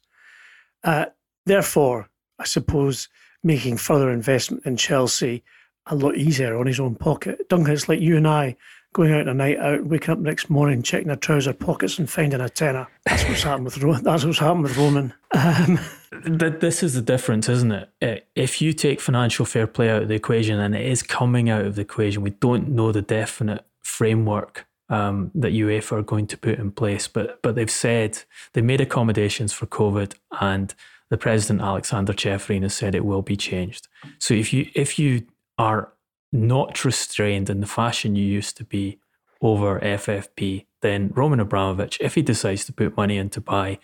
Uh, 0.84 1.06
therefore, 1.46 2.08
I 2.40 2.46
suppose, 2.46 3.10
making 3.44 3.78
further 3.78 4.12
investment 4.12 4.66
in 4.66 4.78
Chelsea 4.78 5.44
a 5.88 5.96
lot 5.96 6.16
easier 6.16 6.58
on 6.58 6.68
his 6.68 6.80
own 6.80 6.96
pocket. 6.96 7.50
Duncan, 7.50 7.74
it's 7.74 7.90
like 7.90 8.00
you 8.00 8.16
and 8.16 8.28
I 8.28 8.56
going 8.94 9.12
out 9.12 9.22
on 9.22 9.30
a 9.30 9.34
night 9.34 9.58
out, 9.58 9.86
waking 9.86 10.12
up 10.12 10.20
next 10.20 10.50
morning, 10.50 10.82
checking 10.82 11.10
our 11.10 11.16
trouser 11.16 11.54
pockets 11.54 12.00
and 12.00 12.10
finding 12.10 12.42
a 12.42 12.50
tenner. 12.50 12.88
That's 13.06 13.24
what's 13.28 13.44
happened 13.44 13.66
with 13.66 13.78
Ro- 13.80 13.94
that's 13.94 14.26
what's 14.26 14.40
happened 14.40 14.64
with 14.64 14.78
Roman. 14.78 15.14
Um, 15.32 15.80
this 16.60 16.84
is 16.84 16.94
the 16.94 17.02
difference, 17.02 17.50
isn't 17.50 17.72
it? 18.02 18.28
If 18.36 18.62
you 18.62 18.74
take 18.74 19.00
financial 19.00 19.46
fair 19.46 19.68
play 19.68 19.90
out 19.90 20.04
of 20.04 20.08
the 20.08 20.16
equation, 20.16 20.60
and 20.60 20.76
it 20.76 20.86
is 20.86 21.04
coming 21.04 21.50
out 21.50 21.66
of 21.66 21.76
the 21.76 21.82
equation, 21.82 22.22
we 22.22 22.32
don't 22.32 22.70
know 22.70 22.92
the 22.92 23.02
definite 23.02 23.66
framework 23.84 24.68
um, 24.90 25.32
that 25.36 25.54
UEFA 25.54 25.94
are 25.94 26.04
going 26.04 26.28
to 26.28 26.38
put 26.38 26.60
in 26.60 26.72
place. 26.72 27.08
But 27.08 27.42
but 27.42 27.56
they've 27.56 27.70
said 27.70 28.24
they 28.54 28.62
made 28.62 28.82
accommodations 28.82 29.54
for 29.54 29.66
COVID 29.66 30.16
and 30.40 30.74
the 31.10 31.18
president 31.18 31.62
Alexander 31.62 32.14
Ceferin 32.14 32.64
has 32.64 32.74
said 32.74 32.94
it 32.94 33.06
will 33.06 33.22
be 33.22 33.38
changed. 33.38 33.88
So 34.20 34.34
if 34.34 34.54
you 34.54 34.70
if 34.74 35.00
you 35.00 35.26
are 35.58 35.92
not 36.32 36.84
restrained 36.84 37.50
in 37.50 37.62
the 37.62 37.68
fashion 37.68 38.16
you 38.16 38.26
used 38.26 38.58
to 38.58 38.64
be 38.64 39.00
over 39.42 39.80
FFP, 39.80 40.66
then 40.82 41.12
Roman 41.16 41.40
Abramovich, 41.40 41.98
if 42.02 42.16
he 42.16 42.22
decides 42.22 42.66
to 42.66 42.74
put 42.74 42.98
money 42.98 43.18
in 43.18 43.30
to 43.30 43.42
buy 43.42 43.80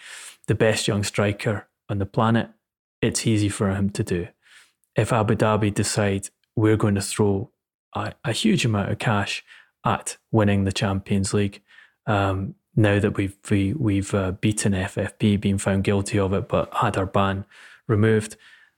the 0.47 0.56
best 0.56 0.88
young 0.88 1.03
striker 1.03 1.67
on 1.89 1.99
the 1.99 2.06
planet, 2.06 2.49
it's 3.01 3.27
easy 3.27 3.49
for 3.49 3.69
him 3.69 3.89
to 3.91 4.03
do. 4.03 4.27
If 4.95 5.12
Abu 5.12 5.36
Dhabi 5.36 5.73
decide 5.73 6.29
we're 6.56 6.77
going 6.77 6.95
to 6.95 7.01
throw 7.01 7.51
a, 7.95 8.13
a 8.23 8.32
huge 8.32 8.65
amount 8.65 8.91
of 8.91 8.99
cash 8.99 9.43
at 9.86 10.17
winning 10.32 10.63
the 10.63 10.71
Champions 10.71 11.34
League, 11.34 11.62
um, 12.06 12.56
now 12.75 12.99
that 12.99 13.17
we've 13.17 13.38
we, 13.49 13.73
we've 13.73 14.13
uh, 14.13 14.32
beaten 14.32 14.73
FFP, 14.73 15.39
been 15.39 15.58
found 15.58 15.84
guilty 15.84 16.19
of 16.19 16.34
it, 16.34 16.47
but 16.47 16.73
had 16.73 16.97
our 16.97 17.06
ban 17.06 17.45
removed, 17.88 18.36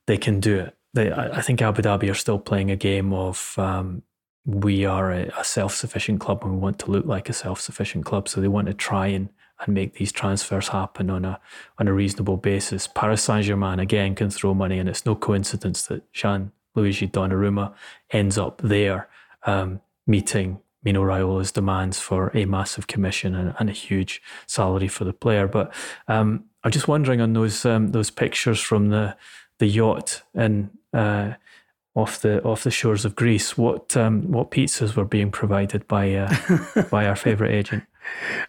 they 0.08 0.18
can 0.18 0.40
do 0.40 0.60
it. 0.60 0.75
They, 0.96 1.12
I, 1.12 1.42
think 1.42 1.62
Abu 1.62 1.82
Dhabi 1.82 2.10
are 2.10 2.16
still 2.16 2.40
playing 2.40 2.72
a 2.72 2.76
game 2.76 3.14
of 3.14 3.54
um, 3.58 4.02
we 4.46 4.86
are 4.86 5.12
a, 5.12 5.28
a 5.38 5.44
self-sufficient 5.44 6.22
club 6.22 6.44
and 6.44 6.54
we 6.54 6.58
want 6.58 6.80
to 6.80 6.92
look 6.92 7.06
like 7.06 7.30
a 7.30 7.34
self-sufficient 7.34 8.06
club, 8.06 8.30
so 8.30 8.42
they 8.42 8.48
want 8.48 8.68
to 8.68 8.74
try 8.74 9.08
and 9.08 9.30
and 9.62 9.74
make 9.74 9.96
these 9.96 10.12
transfers 10.12 10.70
happen 10.70 11.10
on 11.10 11.26
a 11.26 11.40
on 11.78 11.88
a 11.88 11.94
reasonable 11.94 12.38
basis. 12.38 12.88
Paris 12.88 13.24
Saint 13.24 13.46
Germain 13.46 13.80
again 13.80 14.16
can 14.16 14.30
throw 14.30 14.54
money, 14.54 14.80
and 14.80 14.90
it's 14.90 15.06
no 15.06 15.16
coincidence 15.16 15.84
that 15.88 16.12
Jean 16.14 16.52
Luigi 16.76 17.08
Donnarumma 17.08 17.74
ends 18.12 18.38
up 18.38 18.62
there 18.64 19.10
um, 19.46 19.82
meeting 20.08 20.60
Mino 20.84 21.04
Raiola's 21.04 21.52
demands 21.52 22.00
for 22.00 22.32
a 22.36 22.46
massive 22.46 22.88
commission 22.88 23.34
and, 23.34 23.56
and 23.58 23.70
a 23.70 23.74
huge 23.74 24.22
salary 24.46 24.88
for 24.88 25.04
the 25.04 25.14
player. 25.14 25.48
But 25.48 25.74
um, 26.08 26.46
I'm 26.64 26.72
just 26.72 26.88
wondering 26.88 27.22
on 27.22 27.34
those 27.34 27.66
um, 27.66 27.90
those 27.90 28.12
pictures 28.12 28.62
from 28.62 28.90
the 28.90 29.18
the 29.60 29.68
yacht 29.68 30.24
and 30.34 30.70
uh, 30.94 31.34
off 31.96 32.22
the 32.22 32.44
off 32.44 32.64
the 32.64 32.72
shores 32.72 33.06
of 33.06 33.16
Greece, 33.16 33.58
what 33.58 33.96
um, 33.96 34.32
what 34.32 34.52
pizzas 34.52 34.96
were 34.96 35.06
being 35.06 35.32
provided 35.32 35.88
by 35.88 36.14
uh, 36.14 36.84
by 36.92 37.08
our 37.08 37.16
favourite 37.16 37.54
agent? 37.54 37.84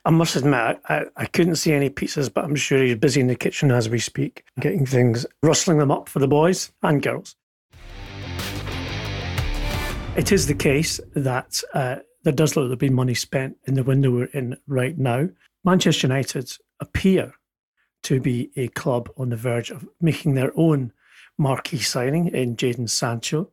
I 0.05 0.11
must 0.11 0.37
admit, 0.37 0.79
I, 0.89 1.05
I 1.17 1.27
couldn't 1.27 1.57
see 1.57 1.73
any 1.73 1.89
pizzas, 1.89 2.33
but 2.33 2.45
I'm 2.45 2.57
sure 2.57 2.83
he's 2.83 2.97
busy 2.97 3.21
in 3.21 3.27
the 3.27 3.37
kitchen 3.37 3.71
as 3.71 3.89
we 3.89 3.99
speak, 3.99 4.45
getting 4.61 4.85
things, 4.85 5.25
rustling 5.43 5.79
them 5.79 5.91
up 5.91 6.09
for 6.09 6.19
the 6.19 6.29
boys 6.29 6.71
and 6.83 7.03
girls. 7.03 7.37
It 10.17 10.33
is 10.33 10.47
the 10.47 10.55
case 10.55 11.01
that 11.15 11.63
uh, 11.75 11.97
there 12.23 12.33
does 12.33 12.57
look 12.57 12.71
to 12.71 12.77
been 12.77 12.95
money 12.95 13.15
spent 13.15 13.57
in 13.65 13.75
the 13.75 13.83
window 13.83 14.11
we're 14.11 14.25
in 14.27 14.57
right 14.67 14.97
now. 14.97 15.29
Manchester 15.65 16.07
United 16.07 16.53
appear 16.81 17.35
to 18.05 18.21
be 18.21 18.51
a 18.57 18.69
club 18.69 19.11
on 19.17 19.29
the 19.29 19.37
verge 19.37 19.71
of 19.71 19.87
making 20.01 20.35
their 20.35 20.53
own 20.57 20.93
marquee 21.39 21.79
signing 21.79 22.29
in 22.29 22.57
Jadon 22.57 22.89
Sancho. 22.89 23.51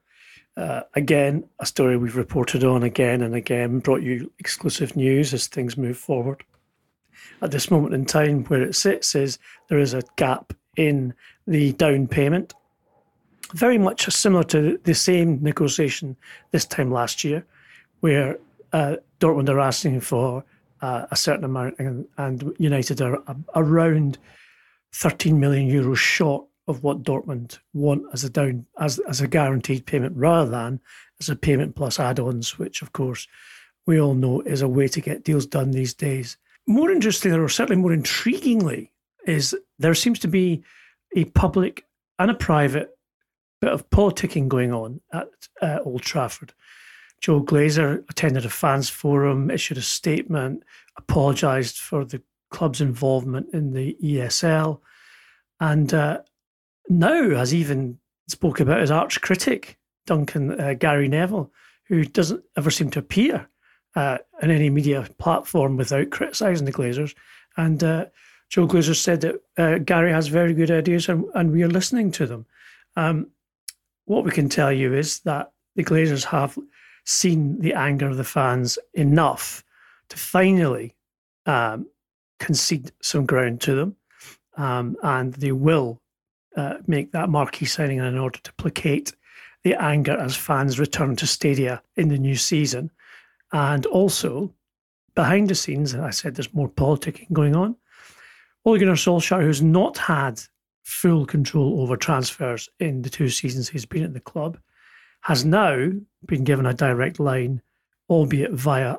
Uh, 0.55 0.81
again, 0.93 1.43
a 1.59 1.65
story 1.65 1.97
we've 1.97 2.15
reported 2.15 2.63
on 2.63 2.83
again 2.83 3.21
and 3.21 3.35
again, 3.35 3.79
brought 3.79 4.03
you 4.03 4.31
exclusive 4.39 4.95
news 4.95 5.33
as 5.33 5.47
things 5.47 5.77
move 5.77 5.97
forward. 5.97 6.43
At 7.41 7.51
this 7.51 7.71
moment 7.71 7.95
in 7.95 8.05
time, 8.05 8.43
where 8.45 8.61
it 8.61 8.75
sits 8.75 9.15
is 9.15 9.39
there 9.69 9.79
is 9.79 9.93
a 9.93 10.03
gap 10.15 10.53
in 10.77 11.13
the 11.47 11.73
down 11.73 12.07
payment, 12.07 12.53
very 13.53 13.77
much 13.77 14.05
similar 14.11 14.43
to 14.45 14.79
the 14.83 14.93
same 14.93 15.41
negotiation 15.41 16.15
this 16.51 16.65
time 16.65 16.91
last 16.91 17.23
year, 17.23 17.45
where 18.01 18.37
uh, 18.73 18.97
Dortmund 19.19 19.49
are 19.49 19.59
asking 19.59 20.01
for 20.01 20.43
uh, 20.81 21.05
a 21.11 21.15
certain 21.15 21.45
amount, 21.45 21.75
and, 21.79 22.05
and 22.17 22.53
United 22.59 23.01
are 23.01 23.23
around 23.55 24.17
13 24.93 25.39
million 25.39 25.69
euros 25.69 25.97
short 25.97 26.45
of 26.67 26.83
what 26.83 27.03
Dortmund 27.03 27.59
want 27.73 28.03
as 28.13 28.23
a 28.23 28.29
down 28.29 28.65
as 28.79 28.99
as 28.99 29.21
a 29.21 29.27
guaranteed 29.27 29.85
payment, 29.85 30.15
rather 30.15 30.49
than 30.49 30.79
as 31.19 31.29
a 31.29 31.35
payment 31.35 31.75
plus 31.75 31.99
add-ons, 31.99 32.57
which 32.57 32.81
of 32.81 32.93
course 32.93 33.27
we 33.85 33.99
all 33.99 34.13
know 34.13 34.41
is 34.41 34.61
a 34.61 34.67
way 34.67 34.87
to 34.87 35.01
get 35.01 35.23
deals 35.23 35.45
done 35.45 35.71
these 35.71 35.93
days. 35.93 36.37
More 36.67 36.91
interestingly, 36.91 37.37
or 37.37 37.49
certainly 37.49 37.81
more 37.81 37.91
intriguingly, 37.91 38.89
is 39.25 39.55
there 39.79 39.93
seems 39.93 40.19
to 40.19 40.27
be 40.27 40.63
a 41.15 41.25
public 41.25 41.85
and 42.19 42.31
a 42.31 42.35
private 42.35 42.97
bit 43.61 43.71
of 43.71 43.89
politicking 43.89 44.47
going 44.47 44.73
on 44.73 45.01
at 45.11 45.27
uh, 45.61 45.79
Old 45.83 46.01
Trafford. 46.01 46.53
Joel 47.21 47.43
Glazer 47.45 48.03
attended 48.09 48.45
a 48.45 48.49
fans 48.49 48.89
forum, 48.89 49.49
issued 49.49 49.77
a 49.77 49.81
statement, 49.81 50.63
apologised 50.97 51.77
for 51.77 52.03
the 52.03 52.21
club's 52.51 52.81
involvement 52.81 53.47
in 53.53 53.71
the 53.73 53.97
ESL, 54.03 54.79
and 55.59 55.93
uh, 55.93 56.19
now 56.89 57.29
has 57.35 57.53
even 57.53 57.97
spoke 58.27 58.59
about 58.59 58.81
his 58.81 58.91
arch 58.91 59.21
critic, 59.21 59.77
Duncan 60.05 60.59
uh, 60.59 60.73
Gary 60.73 61.07
Neville, 61.07 61.51
who 61.87 62.05
doesn't 62.05 62.43
ever 62.57 62.71
seem 62.71 62.89
to 62.91 62.99
appear 62.99 63.47
uh, 63.95 64.17
in 64.41 64.51
any 64.51 64.69
media 64.69 65.07
platform 65.17 65.77
without 65.77 66.09
criticising 66.09 66.65
the 66.65 66.73
Glazers. 66.73 67.13
And 67.57 67.83
uh, 67.83 68.05
Joel 68.49 68.67
Glazer 68.67 68.95
said 68.95 69.21
that 69.21 69.41
uh, 69.57 69.77
Gary 69.79 70.11
has 70.11 70.27
very 70.27 70.53
good 70.53 70.71
ideas 70.71 71.09
and, 71.09 71.25
and 71.35 71.51
we 71.51 71.63
are 71.63 71.69
listening 71.69 72.11
to 72.11 72.25
them. 72.25 72.45
Um, 72.95 73.27
what 74.05 74.23
we 74.23 74.31
can 74.31 74.49
tell 74.49 74.71
you 74.71 74.93
is 74.93 75.19
that 75.21 75.51
the 75.75 75.83
Glazers 75.83 76.25
have 76.25 76.57
seen 77.05 77.59
the 77.59 77.73
anger 77.73 78.07
of 78.07 78.17
the 78.17 78.23
fans 78.23 78.77
enough 78.93 79.63
to 80.09 80.17
finally 80.17 80.95
um, 81.45 81.87
concede 82.39 82.91
some 83.01 83.25
ground 83.25 83.61
to 83.61 83.75
them. 83.75 83.95
Um, 84.55 84.97
and 85.01 85.33
they 85.33 85.51
will 85.51 85.99
uh, 86.55 86.75
make 86.87 87.11
that 87.11 87.29
marquee 87.29 87.65
signing 87.65 87.97
in 87.97 88.17
order 88.17 88.39
to 88.39 88.53
placate 88.53 89.13
the 89.63 89.81
anger 89.81 90.17
as 90.17 90.35
fans 90.35 90.79
return 90.79 91.15
to 91.15 91.27
stadia 91.27 91.81
in 91.95 92.09
the 92.09 92.17
new 92.17 92.35
season. 92.35 92.91
And 93.51 93.85
also, 93.85 94.53
behind 95.15 95.49
the 95.49 95.55
scenes, 95.55 95.95
I 95.95 96.09
said 96.09 96.35
there's 96.35 96.53
more 96.53 96.69
politicking 96.69 97.31
going 97.31 97.55
on. 97.55 97.75
Ole 98.65 98.79
Gunnar 98.79 98.93
Solskjaer, 98.93 99.41
who's 99.41 99.61
not 99.61 99.97
had 99.97 100.41
full 100.83 101.25
control 101.25 101.81
over 101.81 101.95
transfers 101.95 102.69
in 102.79 103.01
the 103.01 103.09
two 103.09 103.29
seasons 103.29 103.69
he's 103.69 103.85
been 103.85 104.03
at 104.03 104.13
the 104.13 104.19
club, 104.19 104.57
has 105.21 105.45
now 105.45 105.89
been 106.25 106.43
given 106.43 106.65
a 106.65 106.73
direct 106.73 107.19
line, 107.19 107.61
albeit 108.09 108.51
via 108.51 108.97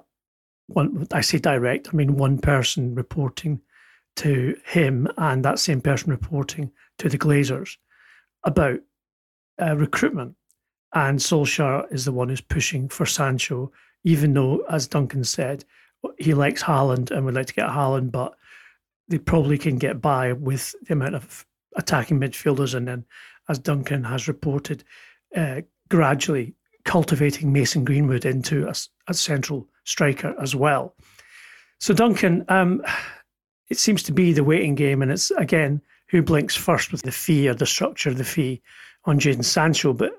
one. 0.68 1.06
I 1.12 1.20
say 1.20 1.38
direct, 1.38 1.88
I 1.92 1.96
mean 1.96 2.16
one 2.16 2.38
person 2.38 2.94
reporting 2.94 3.60
to 4.16 4.56
him 4.64 5.08
and 5.16 5.44
that 5.44 5.58
same 5.58 5.80
person 5.80 6.10
reporting 6.10 6.70
to 6.98 7.08
the 7.08 7.18
Glazers 7.18 7.76
about 8.44 8.80
uh, 9.60 9.76
recruitment. 9.76 10.34
And 10.94 11.18
Solskjaer 11.18 11.92
is 11.92 12.04
the 12.04 12.12
one 12.12 12.28
who's 12.28 12.40
pushing 12.40 12.88
for 12.88 13.04
Sancho, 13.04 13.72
even 14.04 14.32
though, 14.32 14.64
as 14.70 14.86
Duncan 14.86 15.24
said, 15.24 15.64
he 16.18 16.34
likes 16.34 16.62
Haaland 16.62 17.10
and 17.10 17.24
would 17.24 17.34
like 17.34 17.46
to 17.46 17.54
get 17.54 17.68
Haaland, 17.68 18.12
but 18.12 18.34
they 19.08 19.18
probably 19.18 19.58
can 19.58 19.76
get 19.76 20.00
by 20.00 20.32
with 20.32 20.74
the 20.86 20.92
amount 20.92 21.14
of 21.16 21.44
attacking 21.76 22.20
midfielders. 22.20 22.74
And 22.74 22.86
then, 22.86 23.04
as 23.48 23.58
Duncan 23.58 24.04
has 24.04 24.28
reported, 24.28 24.84
uh, 25.36 25.62
gradually 25.88 26.54
cultivating 26.84 27.52
Mason 27.52 27.84
Greenwood 27.84 28.24
into 28.24 28.68
a, 28.68 28.74
a, 29.08 29.14
central 29.14 29.66
striker 29.84 30.34
as 30.40 30.54
well. 30.54 30.94
So, 31.78 31.92
Duncan, 31.92 32.44
um, 32.48 32.82
it 33.68 33.78
seems 33.78 34.02
to 34.04 34.12
be 34.12 34.32
the 34.32 34.44
waiting 34.44 34.74
game, 34.74 35.02
and 35.02 35.10
it's 35.10 35.30
again 35.32 35.80
who 36.08 36.22
blinks 36.22 36.54
first 36.54 36.92
with 36.92 37.02
the 37.02 37.12
fee 37.12 37.48
or 37.48 37.54
the 37.54 37.66
structure 37.66 38.10
of 38.10 38.18
the 38.18 38.24
fee 38.24 38.62
on 39.04 39.18
Jadon 39.18 39.44
Sancho. 39.44 39.92
But 39.92 40.12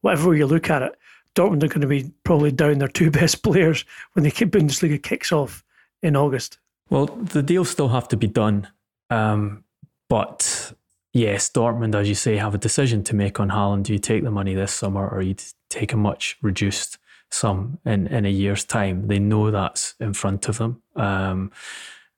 whatever 0.00 0.30
way 0.30 0.38
you 0.38 0.46
look 0.46 0.70
at 0.70 0.82
it, 0.82 0.96
Dortmund 1.34 1.62
are 1.62 1.68
going 1.68 1.80
to 1.80 1.86
be 1.86 2.10
probably 2.24 2.52
down 2.52 2.78
their 2.78 2.88
two 2.88 3.10
best 3.20 3.42
players 3.42 3.84
when 4.12 4.24
the 4.24 4.30
Bundesliga 4.30 5.02
kicks 5.02 5.32
off 5.32 5.64
in 6.02 6.16
August. 6.16 6.58
Well, 6.90 7.06
the 7.06 7.42
deals 7.42 7.70
still 7.70 7.88
have 7.88 8.08
to 8.08 8.16
be 8.16 8.26
done. 8.26 8.68
Um, 9.08 9.64
but 10.08 10.72
yes, 11.12 11.50
Dortmund, 11.50 11.94
as 11.94 12.08
you 12.08 12.14
say, 12.14 12.36
have 12.36 12.54
a 12.54 12.58
decision 12.58 13.02
to 13.04 13.14
make 13.14 13.40
on 13.40 13.50
Haaland. 13.50 13.84
Do 13.84 13.92
you 13.92 13.98
take 13.98 14.24
the 14.24 14.30
money 14.30 14.54
this 14.54 14.72
summer 14.72 15.08
or 15.08 15.22
you 15.22 15.36
take 15.70 15.92
a 15.92 15.96
much 15.96 16.36
reduced 16.42 16.98
sum 17.30 17.78
in, 17.86 18.06
in 18.08 18.26
a 18.26 18.30
year's 18.30 18.64
time? 18.64 19.06
They 19.06 19.18
know 19.18 19.50
that's 19.50 19.94
in 20.00 20.12
front 20.12 20.48
of 20.48 20.58
them. 20.58 20.82
Um, 20.96 21.50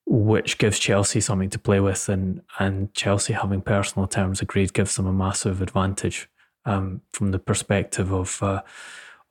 which 0.07 0.59
gives 0.59 0.79
Chelsea 0.79 1.21
something 1.21 1.51
to 1.51 1.59
play 1.59 1.81
with, 1.81 2.09
and 2.09 2.43
and 2.59 2.93
Chelsea 2.95 3.33
having 3.33 3.63
personal 3.63 4.07
terms 4.07 4.43
agreed 4.43 4.73
gives 4.73 4.97
them 4.97 5.07
a 5.07 5.13
massive 5.13 5.63
advantage 5.63 6.29
um, 6.65 7.01
from 7.13 7.31
the 7.31 7.39
perspective 7.39 8.13
of 8.13 8.43
uh, 8.43 8.63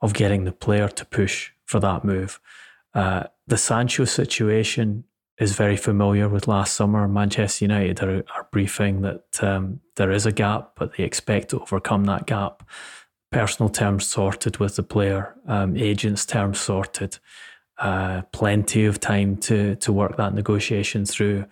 of 0.00 0.14
getting 0.14 0.44
the 0.44 0.52
player 0.52 0.88
to 0.88 1.04
push 1.04 1.52
for 1.64 1.80
that 1.80 2.04
move. 2.04 2.40
Uh, 2.94 3.24
the 3.46 3.56
Sancho 3.56 4.04
situation 4.04 5.04
is 5.38 5.56
very 5.56 5.76
familiar 5.76 6.28
with 6.28 6.46
last 6.46 6.74
summer. 6.74 7.08
Manchester 7.08 7.64
United 7.64 8.02
are, 8.02 8.24
are 8.36 8.48
briefing 8.52 9.02
that 9.02 9.42
um, 9.42 9.80
there 9.96 10.12
is 10.12 10.26
a 10.26 10.32
gap, 10.32 10.72
but 10.76 10.96
they 10.96 11.04
expect 11.04 11.50
to 11.50 11.60
overcome 11.60 12.04
that 12.04 12.26
gap. 12.26 12.68
Personal 13.32 13.68
terms 13.68 14.06
sorted 14.06 14.58
with 14.58 14.76
the 14.76 14.84
player, 14.84 15.34
um, 15.48 15.76
agents 15.76 16.24
terms 16.24 16.60
sorted. 16.60 17.18
Uh, 17.78 18.22
plenty 18.30 18.84
of 18.84 19.00
time 19.00 19.36
to 19.36 19.74
to 19.76 19.92
work 19.92 20.16
that 20.16 20.34
negotiation 20.34 21.04
through. 21.04 21.44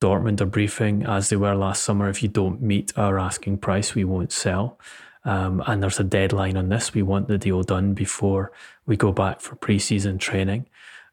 Dortmund 0.00 0.40
are 0.40 0.46
briefing 0.46 1.04
as 1.04 1.28
they 1.28 1.36
were 1.36 1.56
last 1.56 1.82
summer. 1.82 2.08
If 2.08 2.22
you 2.22 2.28
don't 2.28 2.62
meet 2.62 2.96
our 2.96 3.18
asking 3.18 3.58
price, 3.58 3.94
we 3.96 4.04
won't 4.04 4.30
sell. 4.30 4.78
Um, 5.24 5.60
and 5.66 5.82
there's 5.82 5.98
a 5.98 6.04
deadline 6.04 6.56
on 6.56 6.68
this. 6.68 6.94
We 6.94 7.02
want 7.02 7.26
the 7.26 7.38
deal 7.38 7.64
done 7.64 7.94
before 7.94 8.52
we 8.86 8.96
go 8.96 9.10
back 9.10 9.40
for 9.40 9.56
pre-season 9.56 10.18
training. 10.18 10.68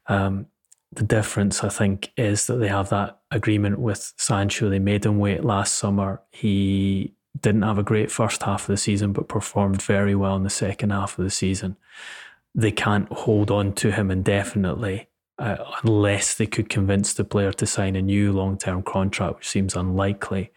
Um, 0.06 0.46
the 0.92 1.02
difference, 1.02 1.64
I 1.64 1.68
think, 1.68 2.12
is 2.16 2.46
that 2.46 2.56
they 2.56 2.68
have 2.68 2.90
that 2.90 3.18
agreement 3.32 3.80
with 3.80 4.14
Sancho. 4.16 4.70
They 4.70 4.78
made 4.78 5.04
him 5.04 5.18
wait 5.18 5.44
last 5.44 5.74
summer. 5.74 6.22
He 6.30 7.12
didn't 7.40 7.62
have 7.62 7.78
a 7.78 7.82
great 7.82 8.12
first 8.12 8.44
half 8.44 8.62
of 8.62 8.68
the 8.68 8.76
season, 8.76 9.12
but 9.12 9.26
performed 9.26 9.82
very 9.82 10.14
well 10.14 10.36
in 10.36 10.44
the 10.44 10.50
second 10.50 10.90
half 10.90 11.18
of 11.18 11.24
the 11.24 11.30
season 11.30 11.76
they 12.56 12.72
can't 12.72 13.12
hold 13.12 13.50
on 13.50 13.74
to 13.74 13.92
him 13.92 14.10
indefinitely 14.10 15.08
uh, 15.38 15.56
unless 15.82 16.34
they 16.34 16.46
could 16.46 16.70
convince 16.70 17.12
the 17.12 17.24
player 17.24 17.52
to 17.52 17.66
sign 17.66 17.94
a 17.94 18.02
new 18.02 18.32
long 18.32 18.56
term 18.56 18.82
contract, 18.82 19.36
which 19.36 19.48
seems 19.48 19.76
unlikely. 19.76 20.50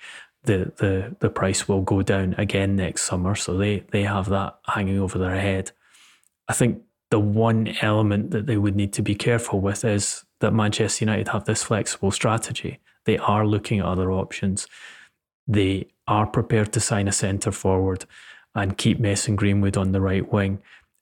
The, 0.43 0.71
the 0.77 1.17
the 1.19 1.29
price 1.29 1.67
will 1.67 1.81
go 1.81 2.01
down 2.01 2.33
again 2.38 2.77
next 2.77 3.03
summer, 3.03 3.35
so 3.35 3.57
they 3.57 3.83
they 3.91 4.03
have 4.03 4.29
that 4.29 4.57
hanging 4.65 4.97
over 4.97 5.19
their 5.19 5.39
head. 5.39 5.71
I 6.47 6.53
think 6.53 6.81
the 7.12 7.19
one 7.19 7.75
element 7.81 8.31
that 8.31 8.45
they 8.45 8.55
would 8.55 8.75
need 8.75 8.93
to 8.93 9.01
be 9.01 9.15
careful 9.15 9.59
with 9.59 9.83
is 9.83 10.23
that 10.39 10.53
Manchester 10.53 11.03
United 11.03 11.27
have 11.27 11.43
this 11.43 11.63
flexible 11.63 12.12
strategy. 12.12 12.79
They 13.03 13.17
are 13.17 13.45
looking 13.45 13.79
at 13.79 13.85
other 13.85 14.12
options. 14.12 14.65
They 15.45 15.88
are 16.07 16.25
prepared 16.25 16.71
to 16.73 16.79
sign 16.79 17.09
a 17.09 17.12
centre 17.12 17.51
forward 17.51 18.05
and 18.55 18.77
keep 18.77 18.99
Mason 18.99 19.35
Greenwood 19.35 19.75
on 19.75 19.91
the 19.91 20.01
right 20.01 20.31
wing 20.31 20.59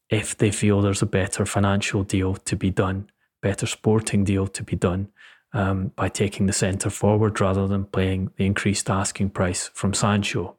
if 0.09 0.37
they 0.37 0.51
feel 0.51 0.81
there's 0.81 1.01
a 1.01 1.07
better 1.07 1.45
financial 1.45 2.03
deal 2.03 2.35
to 2.35 2.55
be 2.55 2.69
done, 2.69 3.09
better 3.41 3.65
sporting 3.65 4.23
deal 4.23 4.47
to 4.47 4.63
be 4.63 4.75
done 4.75 5.09
um, 5.53 5.91
by 5.95 6.09
taking 6.09 6.45
the 6.45 6.53
centre 6.53 6.89
forward 6.89 7.39
rather 7.41 7.67
than 7.67 7.85
playing 7.85 8.31
the 8.37 8.45
increased 8.45 8.89
asking 8.89 9.29
price 9.29 9.69
from 9.73 9.93
Sancho. 9.93 10.55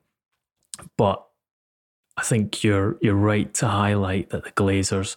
But 0.97 1.25
I 2.17 2.23
think 2.23 2.65
you're 2.65 2.99
you're 3.01 3.15
right 3.15 3.53
to 3.55 3.69
highlight 3.69 4.31
that 4.31 4.45
the 4.45 4.53
Glazers 4.53 5.17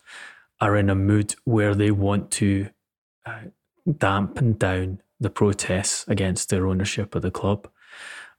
are 0.59 0.77
in 0.77 0.89
a 0.89 0.95
mood 0.95 1.35
where 1.43 1.73
they 1.73 1.91
want 1.91 2.31
to 2.31 2.69
uh, 3.25 3.45
dampen 3.97 4.53
down 4.53 5.01
the 5.19 5.29
protests 5.29 6.05
against 6.07 6.49
their 6.49 6.67
ownership 6.67 7.15
of 7.15 7.21
the 7.21 7.31
club, 7.31 7.67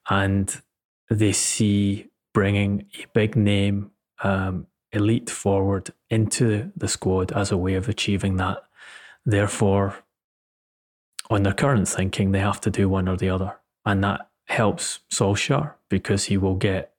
and 0.08 0.62
they 1.10 1.32
see 1.32 2.08
bringing 2.32 2.86
a 3.02 3.06
big 3.12 3.36
name 3.36 3.90
um, 4.22 4.66
elite 4.92 5.30
forward 5.30 5.90
into 6.10 6.70
the 6.76 6.88
squad 6.88 7.32
as 7.32 7.50
a 7.50 7.56
way 7.56 7.74
of 7.74 7.88
achieving 7.88 8.36
that. 8.36 8.62
Therefore, 9.24 9.96
on 11.30 11.42
their 11.42 11.52
current 11.52 11.88
thinking, 11.88 12.32
they 12.32 12.40
have 12.40 12.60
to 12.62 12.70
do 12.70 12.88
one 12.88 13.08
or 13.08 13.16
the 13.16 13.30
other. 13.30 13.56
And 13.86 14.04
that 14.04 14.28
helps 14.46 15.00
Solskjaer 15.10 15.72
because 15.88 16.26
he 16.26 16.36
will 16.36 16.56
get 16.56 16.92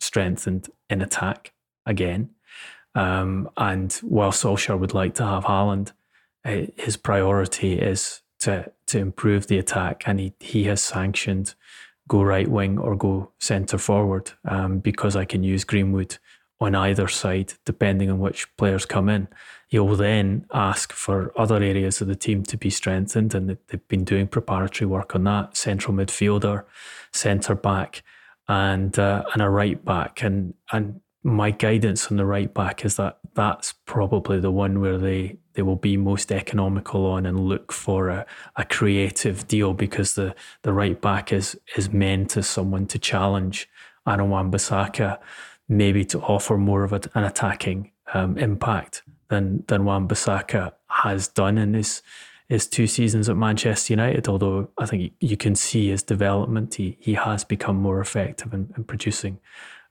strengthened 0.00 0.68
in 0.90 1.00
attack 1.00 1.52
again. 1.86 2.30
Um, 2.94 3.50
and 3.56 3.92
while 4.02 4.32
Solskjaer 4.32 4.78
would 4.78 4.94
like 4.94 5.14
to 5.14 5.24
have 5.24 5.44
Haaland, 5.44 5.92
uh, 6.44 6.66
his 6.76 6.96
priority 6.96 7.78
is 7.78 8.20
to 8.40 8.70
to 8.86 8.98
improve 8.98 9.46
the 9.46 9.58
attack, 9.58 10.02
and 10.06 10.20
he 10.20 10.34
he 10.38 10.64
has 10.64 10.82
sanctioned 10.82 11.54
go 12.06 12.22
right 12.22 12.48
wing 12.48 12.78
or 12.78 12.94
go 12.94 13.30
centre 13.38 13.78
forward 13.78 14.32
um, 14.44 14.78
because 14.78 15.16
I 15.16 15.24
can 15.24 15.42
use 15.42 15.64
Greenwood 15.64 16.18
on 16.64 16.74
either 16.74 17.08
side, 17.08 17.54
depending 17.64 18.10
on 18.10 18.18
which 18.18 18.54
players 18.56 18.86
come 18.86 19.08
in. 19.08 19.28
You'll 19.70 19.96
then 19.96 20.46
ask 20.52 20.92
for 20.92 21.32
other 21.38 21.62
areas 21.62 22.00
of 22.00 22.08
the 22.08 22.16
team 22.16 22.42
to 22.44 22.56
be 22.56 22.70
strengthened, 22.70 23.34
and 23.34 23.56
they've 23.68 23.88
been 23.88 24.04
doing 24.04 24.28
preparatory 24.28 24.86
work 24.86 25.14
on 25.14 25.24
that 25.24 25.56
central 25.56 25.94
midfielder, 25.94 26.64
centre 27.12 27.54
back, 27.54 28.02
and 28.48 28.98
uh, 28.98 29.24
and 29.32 29.42
a 29.42 29.48
right 29.48 29.84
back. 29.84 30.22
And 30.22 30.54
and 30.72 31.00
my 31.24 31.50
guidance 31.50 32.10
on 32.10 32.18
the 32.18 32.26
right 32.26 32.52
back 32.52 32.84
is 32.84 32.96
that 32.96 33.18
that's 33.32 33.72
probably 33.86 34.38
the 34.38 34.50
one 34.50 34.80
where 34.80 34.98
they, 34.98 35.38
they 35.54 35.62
will 35.62 35.74
be 35.74 35.96
most 35.96 36.30
economical 36.30 37.06
on 37.06 37.24
and 37.24 37.40
look 37.40 37.72
for 37.72 38.10
a, 38.10 38.26
a 38.56 38.64
creative 38.64 39.48
deal 39.48 39.72
because 39.72 40.14
the, 40.14 40.34
the 40.62 40.72
right 40.72 41.00
back 41.00 41.32
is 41.32 41.58
is 41.76 41.90
meant 41.90 42.36
as 42.36 42.46
someone 42.46 42.86
to 42.86 42.98
challenge 42.98 43.68
Aaron 44.06 44.28
Wan-Bissaka 44.28 45.18
maybe 45.68 46.04
to 46.04 46.20
offer 46.20 46.56
more 46.56 46.84
of 46.84 46.92
a, 46.92 47.00
an 47.14 47.24
attacking 47.24 47.90
um, 48.12 48.38
impact 48.38 49.02
than 49.28 49.64
than 49.68 49.84
Wan 49.84 50.08
Bissaka 50.08 50.72
has 50.88 51.28
done 51.28 51.58
in 51.58 51.74
his 51.74 52.02
his 52.48 52.66
two 52.66 52.86
seasons 52.86 53.28
at 53.28 53.36
Manchester 53.36 53.92
United. 53.92 54.28
Although 54.28 54.68
I 54.78 54.86
think 54.86 55.12
you 55.20 55.36
can 55.36 55.54
see 55.54 55.88
his 55.88 56.02
development, 56.02 56.74
he 56.74 56.96
he 57.00 57.14
has 57.14 57.44
become 57.44 57.76
more 57.76 58.00
effective 58.00 58.52
in, 58.52 58.72
in 58.76 58.84
producing 58.84 59.40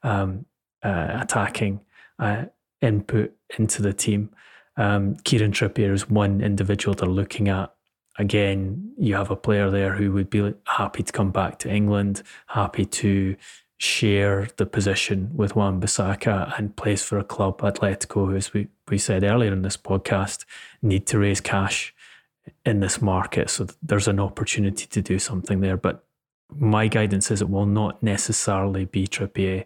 um, 0.03 0.45
uh, 0.83 1.17
attacking 1.21 1.81
uh, 2.19 2.45
input 2.81 3.33
into 3.57 3.81
the 3.81 3.93
team. 3.93 4.29
Um, 4.77 5.15
Kieran 5.23 5.51
Trippier 5.51 5.93
is 5.93 6.09
one 6.09 6.41
individual 6.41 6.95
they're 6.95 7.09
looking 7.09 7.47
at. 7.49 7.73
Again, 8.19 8.93
you 8.97 9.15
have 9.15 9.31
a 9.31 9.35
player 9.35 9.71
there 9.71 9.95
who 9.95 10.11
would 10.11 10.29
be 10.29 10.53
happy 10.67 11.01
to 11.03 11.11
come 11.11 11.31
back 11.31 11.57
to 11.59 11.69
England, 11.69 12.21
happy 12.47 12.85
to 12.85 13.35
share 13.77 14.47
the 14.57 14.65
position 14.65 15.31
with 15.35 15.55
Wan 15.55 15.81
Bissaka 15.81 16.57
and 16.57 16.75
plays 16.75 17.03
for 17.03 17.17
a 17.17 17.23
club, 17.23 17.59
Atletico, 17.59 18.27
who, 18.27 18.35
as 18.35 18.53
we, 18.53 18.67
we 18.89 18.97
said 18.97 19.23
earlier 19.23 19.51
in 19.51 19.61
this 19.61 19.77
podcast, 19.77 20.45
need 20.81 21.05
to 21.07 21.19
raise 21.19 21.41
cash 21.41 21.93
in 22.65 22.79
this 22.79 23.01
market. 23.01 23.49
So 23.49 23.67
there's 23.81 24.07
an 24.07 24.19
opportunity 24.19 24.85
to 24.85 25.01
do 25.01 25.19
something 25.19 25.61
there. 25.61 25.77
But 25.77 26.05
my 26.55 26.87
guidance 26.87 27.31
is 27.31 27.41
it 27.41 27.49
will 27.49 27.65
not 27.65 28.01
necessarily 28.03 28.85
be 28.85 29.07
Trippier. 29.07 29.65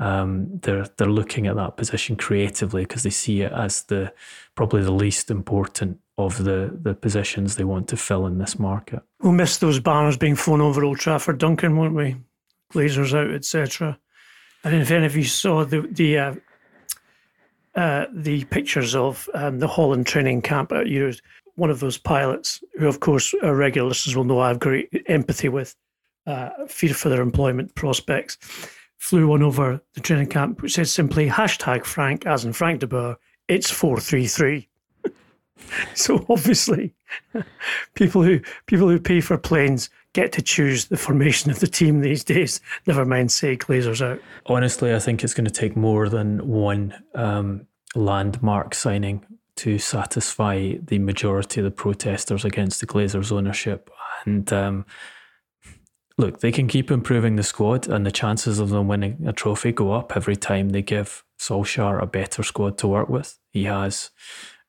Um, 0.00 0.60
they're 0.62 0.86
they're 0.96 1.08
looking 1.08 1.48
at 1.48 1.56
that 1.56 1.76
position 1.76 2.14
creatively 2.14 2.82
because 2.82 3.02
they 3.02 3.10
see 3.10 3.42
it 3.42 3.52
as 3.52 3.82
the 3.84 4.12
probably 4.54 4.82
the 4.82 4.92
least 4.92 5.28
important 5.28 5.98
of 6.16 6.44
the 6.44 6.78
the 6.80 6.94
positions 6.94 7.56
they 7.56 7.64
want 7.64 7.88
to 7.88 7.96
fill 7.96 8.24
in 8.26 8.38
this 8.38 8.58
market. 8.60 9.02
We'll 9.20 9.32
miss 9.32 9.56
those 9.58 9.80
banners 9.80 10.16
being 10.16 10.36
flown 10.36 10.60
over 10.60 10.84
Old 10.84 10.98
Trafford, 10.98 11.38
Duncan, 11.38 11.76
won't 11.76 11.94
we? 11.94 12.16
Glazers 12.72 13.14
out, 13.14 13.32
etc. 13.34 13.98
And 14.64 14.74
if 14.74 14.90
any 14.90 15.06
of 15.06 15.16
you 15.16 15.24
saw 15.24 15.64
the 15.64 15.82
the 15.82 16.18
uh, 16.18 16.34
uh, 17.78 18.06
the 18.12 18.44
pictures 18.46 18.96
of 18.96 19.28
um, 19.34 19.60
the 19.60 19.68
Holland 19.68 20.04
training 20.04 20.42
camp 20.42 20.72
at 20.72 20.86
Euros. 20.86 21.20
One 21.54 21.70
of 21.70 21.78
those 21.78 21.96
pilots, 21.96 22.60
who 22.76 22.88
of 22.88 22.98
course 22.98 23.32
our 23.42 23.54
regular 23.54 23.88
listeners 23.88 24.16
will 24.16 24.24
know 24.24 24.40
I 24.40 24.48
have 24.48 24.58
great 24.58 24.88
empathy 25.06 25.48
with, 25.48 25.76
uh, 26.26 26.50
fear 26.66 26.92
for 26.92 27.08
their 27.08 27.22
employment 27.22 27.74
prospects, 27.76 28.36
flew 28.96 29.28
one 29.28 29.44
over 29.44 29.80
the 29.94 30.00
training 30.00 30.26
camp 30.26 30.60
which 30.60 30.74
said 30.74 30.88
simply 30.88 31.28
hashtag 31.28 31.84
Frank, 31.84 32.26
as 32.26 32.44
in 32.44 32.52
Frank 32.52 32.80
de 32.80 32.88
Boer, 32.88 33.16
it's 33.46 33.70
four 33.70 34.00
three 34.00 34.26
three. 34.26 34.68
So 35.94 36.24
obviously, 36.28 36.94
people 37.94 38.22
who 38.22 38.40
people 38.66 38.88
who 38.88 38.98
pay 38.98 39.20
for 39.20 39.36
planes 39.36 39.90
get 40.12 40.32
to 40.32 40.42
choose 40.42 40.86
the 40.86 40.96
formation 40.96 41.50
of 41.50 41.60
the 41.60 41.66
team 41.66 42.00
these 42.00 42.24
days. 42.24 42.60
Never 42.86 43.04
mind, 43.04 43.30
say 43.30 43.56
Glazers 43.56 44.04
out. 44.04 44.20
Honestly, 44.46 44.94
I 44.94 44.98
think 44.98 45.22
it's 45.22 45.34
going 45.34 45.44
to 45.44 45.50
take 45.50 45.76
more 45.76 46.08
than 46.08 46.46
one 46.48 46.94
um, 47.14 47.66
landmark 47.94 48.74
signing 48.74 49.24
to 49.56 49.78
satisfy 49.78 50.74
the 50.82 50.98
majority 50.98 51.60
of 51.60 51.64
the 51.64 51.70
protesters 51.70 52.44
against 52.44 52.80
the 52.80 52.86
Glazers' 52.86 53.32
ownership. 53.32 53.90
And 54.24 54.52
um, 54.52 54.86
look, 56.16 56.40
they 56.40 56.52
can 56.52 56.68
keep 56.68 56.90
improving 56.90 57.36
the 57.36 57.42
squad, 57.42 57.88
and 57.88 58.06
the 58.06 58.12
chances 58.12 58.58
of 58.58 58.70
them 58.70 58.88
winning 58.88 59.24
a 59.26 59.32
trophy 59.32 59.72
go 59.72 59.92
up 59.92 60.16
every 60.16 60.36
time 60.36 60.70
they 60.70 60.82
give 60.82 61.24
Solskjaer 61.38 62.02
a 62.02 62.06
better 62.06 62.42
squad 62.42 62.78
to 62.78 62.88
work 62.88 63.08
with. 63.08 63.38
He 63.50 63.64
has 63.64 64.10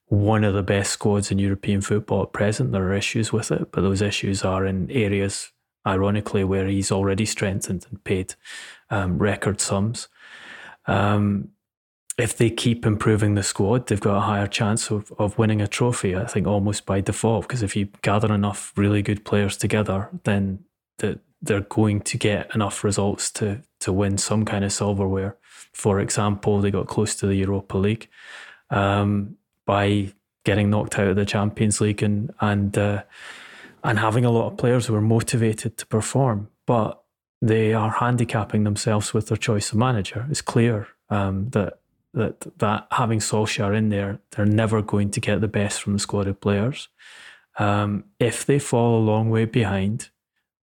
one 0.09 0.43
of 0.43 0.55
the 0.55 0.63
best 0.63 0.91
squads 0.91 1.31
in 1.31 1.39
European 1.39 1.81
football 1.81 2.23
at 2.23 2.33
present. 2.33 2.71
There 2.71 2.83
are 2.83 2.95
issues 2.95 3.31
with 3.31 3.51
it, 3.51 3.71
but 3.71 3.81
those 3.81 4.01
issues 4.01 4.43
are 4.43 4.65
in 4.65 4.89
areas, 4.91 5.51
ironically, 5.85 6.43
where 6.43 6.67
he's 6.67 6.91
already 6.91 7.25
strengthened 7.25 7.85
and 7.89 8.03
paid 8.03 8.33
um, 8.89 9.19
record 9.19 9.61
sums. 9.61 10.07
Um, 10.87 11.49
if 12.17 12.35
they 12.35 12.49
keep 12.49 12.85
improving 12.85 13.35
the 13.35 13.43
squad, 13.43 13.87
they've 13.87 14.01
got 14.01 14.17
a 14.17 14.21
higher 14.21 14.47
chance 14.47 14.89
of, 14.89 15.13
of 15.19 15.37
winning 15.37 15.61
a 15.61 15.67
trophy, 15.67 16.15
I 16.15 16.25
think, 16.25 16.47
almost 16.47 16.85
by 16.87 17.01
default. 17.01 17.47
Because 17.47 17.61
if 17.61 17.75
you 17.75 17.87
gather 18.01 18.33
enough 18.33 18.73
really 18.75 19.01
good 19.03 19.23
players 19.23 19.55
together, 19.55 20.09
then 20.23 20.65
the, 20.97 21.19
they're 21.41 21.61
going 21.61 22.01
to 22.01 22.17
get 22.17 22.53
enough 22.53 22.83
results 22.83 23.31
to, 23.33 23.61
to 23.81 23.93
win 23.93 24.17
some 24.17 24.43
kind 24.43 24.65
of 24.65 24.73
silverware. 24.73 25.37
For 25.71 25.99
example, 25.99 26.59
they 26.59 26.71
got 26.71 26.87
close 26.87 27.15
to 27.17 27.27
the 27.27 27.35
Europa 27.35 27.77
League. 27.77 28.09
Um, 28.71 29.37
by 29.69 30.11
getting 30.45 30.71
knocked 30.71 30.97
out 30.97 31.09
of 31.09 31.15
the 31.15 31.25
Champions 31.25 31.79
League 31.79 32.01
and 32.01 32.33
and 32.41 32.75
uh, 32.75 33.03
and 33.83 33.99
having 33.99 34.25
a 34.25 34.31
lot 34.31 34.47
of 34.47 34.57
players 34.57 34.87
who 34.87 34.95
are 34.95 35.11
motivated 35.17 35.77
to 35.77 35.85
perform, 35.85 36.49
but 36.65 37.03
they 37.39 37.71
are 37.71 37.91
handicapping 37.91 38.63
themselves 38.63 39.13
with 39.13 39.27
their 39.27 39.37
choice 39.37 39.71
of 39.71 39.77
manager. 39.77 40.25
It's 40.31 40.41
clear 40.41 40.87
um, 41.11 41.49
that 41.49 41.81
that 42.15 42.47
that 42.57 42.87
having 42.89 43.19
Solskjaer 43.19 43.77
in 43.77 43.89
there, 43.89 44.17
they're 44.31 44.57
never 44.63 44.81
going 44.81 45.11
to 45.11 45.19
get 45.19 45.39
the 45.39 45.47
best 45.47 45.83
from 45.83 45.93
the 45.93 45.99
squad 45.99 46.27
of 46.27 46.41
players. 46.41 46.87
Um, 47.59 48.05
if 48.19 48.47
they 48.47 48.57
fall 48.57 48.97
a 48.97 49.05
long 49.11 49.29
way 49.29 49.45
behind, 49.45 50.09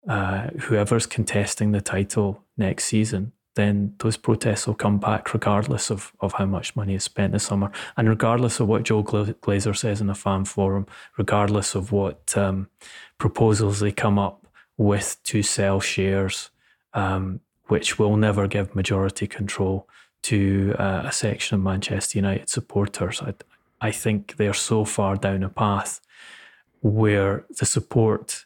uh, 0.08 0.48
whoever's 0.62 1.08
contesting 1.08 1.74
the 1.74 1.82
title 1.82 2.42
next 2.56 2.86
season, 2.86 3.34
then 3.56 3.94
those 4.00 4.18
protests 4.18 4.66
will 4.66 4.74
come 4.74 4.98
back 4.98 5.34
regardless 5.34 5.92
of, 5.92 6.12
of 6.20 6.34
how 6.34 6.46
much 6.46 6.76
money 6.76 6.96
is 6.96 7.04
spent 7.04 7.34
this 7.34 7.46
summer 7.46 7.72
and 7.98 8.10
regardless 8.10 8.60
of 8.60 8.68
what 8.68 8.84
Joel 8.84 9.04
Glazer 9.04 9.76
says 9.76 10.02
in 10.02 10.10
a 10.10 10.16
fan 10.16 10.46
forum, 10.46 10.88
regardless 11.18 11.76
of 11.76 11.92
what 11.92 12.36
um, 12.36 12.68
proposals 13.18 13.80
they 13.80 13.92
come 13.92 14.18
up 14.18 14.48
with 14.78 15.18
to 15.26 15.44
sell 15.44 15.80
shares, 15.80 16.50
um, 16.94 17.40
which 17.68 18.00
will 18.00 18.18
never 18.18 18.48
give 18.48 18.76
majority 18.76 19.28
control 19.28 19.88
to 20.24 20.74
uh, 20.80 21.04
a 21.06 21.12
section 21.12 21.56
of 21.56 21.62
Manchester 21.62 22.18
United 22.18 22.50
supporters. 22.50 23.22
I, 23.22 23.34
I 23.82 23.92
think 23.92 24.38
they're 24.38 24.54
so 24.54 24.86
far 24.86 25.16
down 25.16 25.44
a 25.44 25.50
path 25.50 26.02
where 26.82 27.46
the 27.60 27.66
support 27.66 28.46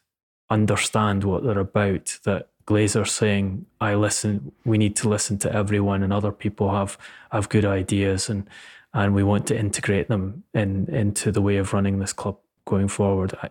understand 0.50 1.24
what 1.24 1.44
they're 1.44 1.60
about 1.60 2.20
that 2.24 2.50
Glazer 2.68 3.08
saying, 3.08 3.66
"I 3.80 3.96
listen. 3.96 4.52
We 4.66 4.78
need 4.78 4.96
to 4.98 5.10
listen 5.10 5.38
to 5.40 5.54
everyone, 5.54 6.04
and 6.04 6.12
other 6.12 6.32
people 6.32 6.72
have 6.72 6.98
have 7.32 7.50
good 7.50 7.66
ideas, 7.66 8.30
and 8.30 8.48
and 8.94 9.16
we 9.16 9.24
want 9.24 9.48
to 9.48 9.58
integrate 9.58 10.08
them 10.08 10.44
in 10.54 10.88
into 10.90 11.32
the 11.32 11.42
way 11.42 11.58
of 11.58 11.74
running 11.74 12.00
this 12.00 12.14
club 12.14 12.38
going 12.66 12.90
forward." 12.90 13.34
I, 13.42 13.50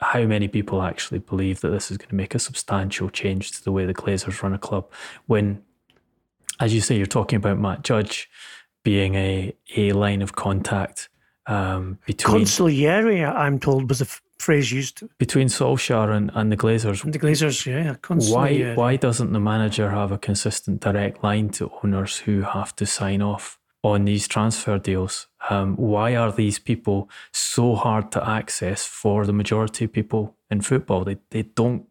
how 0.00 0.24
many 0.24 0.48
people 0.48 0.82
actually 0.82 1.18
believe 1.18 1.60
that 1.60 1.70
this 1.70 1.90
is 1.90 1.98
going 1.98 2.08
to 2.08 2.14
make 2.14 2.34
a 2.34 2.38
substantial 2.38 3.10
change 3.10 3.52
to 3.52 3.64
the 3.64 3.72
way 3.72 3.84
the 3.84 3.94
Glazers 3.94 4.42
run 4.42 4.54
a 4.54 4.58
club? 4.58 4.90
When, 5.26 5.62
as 6.58 6.72
you 6.72 6.80
say, 6.80 6.96
you're 6.96 7.06
talking 7.06 7.36
about 7.36 7.58
Matt 7.58 7.82
Judge 7.82 8.30
being 8.82 9.16
a 9.16 9.54
a 9.76 9.92
line 9.92 10.22
of 10.22 10.34
contact 10.34 11.10
um, 11.46 11.98
between 12.06 12.44
consigliere. 12.44 13.34
I'm 13.34 13.58
told 13.58 13.88
was 13.88 14.00
a 14.00 14.06
phrase 14.46 14.70
used 14.70 15.02
between 15.18 15.48
Solskjaer 15.48 16.10
and, 16.16 16.30
and 16.34 16.52
the 16.52 16.56
Glazers. 16.56 17.02
And 17.04 17.12
the 17.12 17.18
Glazers, 17.18 17.66
yeah, 17.66 17.94
constantly. 18.00 18.64
Why 18.64 18.74
why 18.74 18.96
doesn't 18.96 19.32
the 19.32 19.40
manager 19.40 19.90
have 19.90 20.12
a 20.12 20.18
consistent 20.28 20.80
direct 20.80 21.22
line 21.24 21.48
to 21.56 21.70
owners 21.82 22.18
who 22.24 22.42
have 22.42 22.70
to 22.76 22.86
sign 22.86 23.22
off 23.22 23.58
on 23.82 24.04
these 24.04 24.28
transfer 24.28 24.78
deals? 24.78 25.26
Um, 25.50 25.76
why 25.76 26.16
are 26.16 26.32
these 26.32 26.58
people 26.60 26.98
so 27.32 27.74
hard 27.74 28.12
to 28.12 28.20
access 28.38 28.86
for 28.86 29.26
the 29.26 29.32
majority 29.32 29.84
of 29.84 29.92
people 29.92 30.36
in 30.50 30.60
football? 30.60 31.04
They 31.04 31.18
they 31.30 31.42
don't 31.42 31.84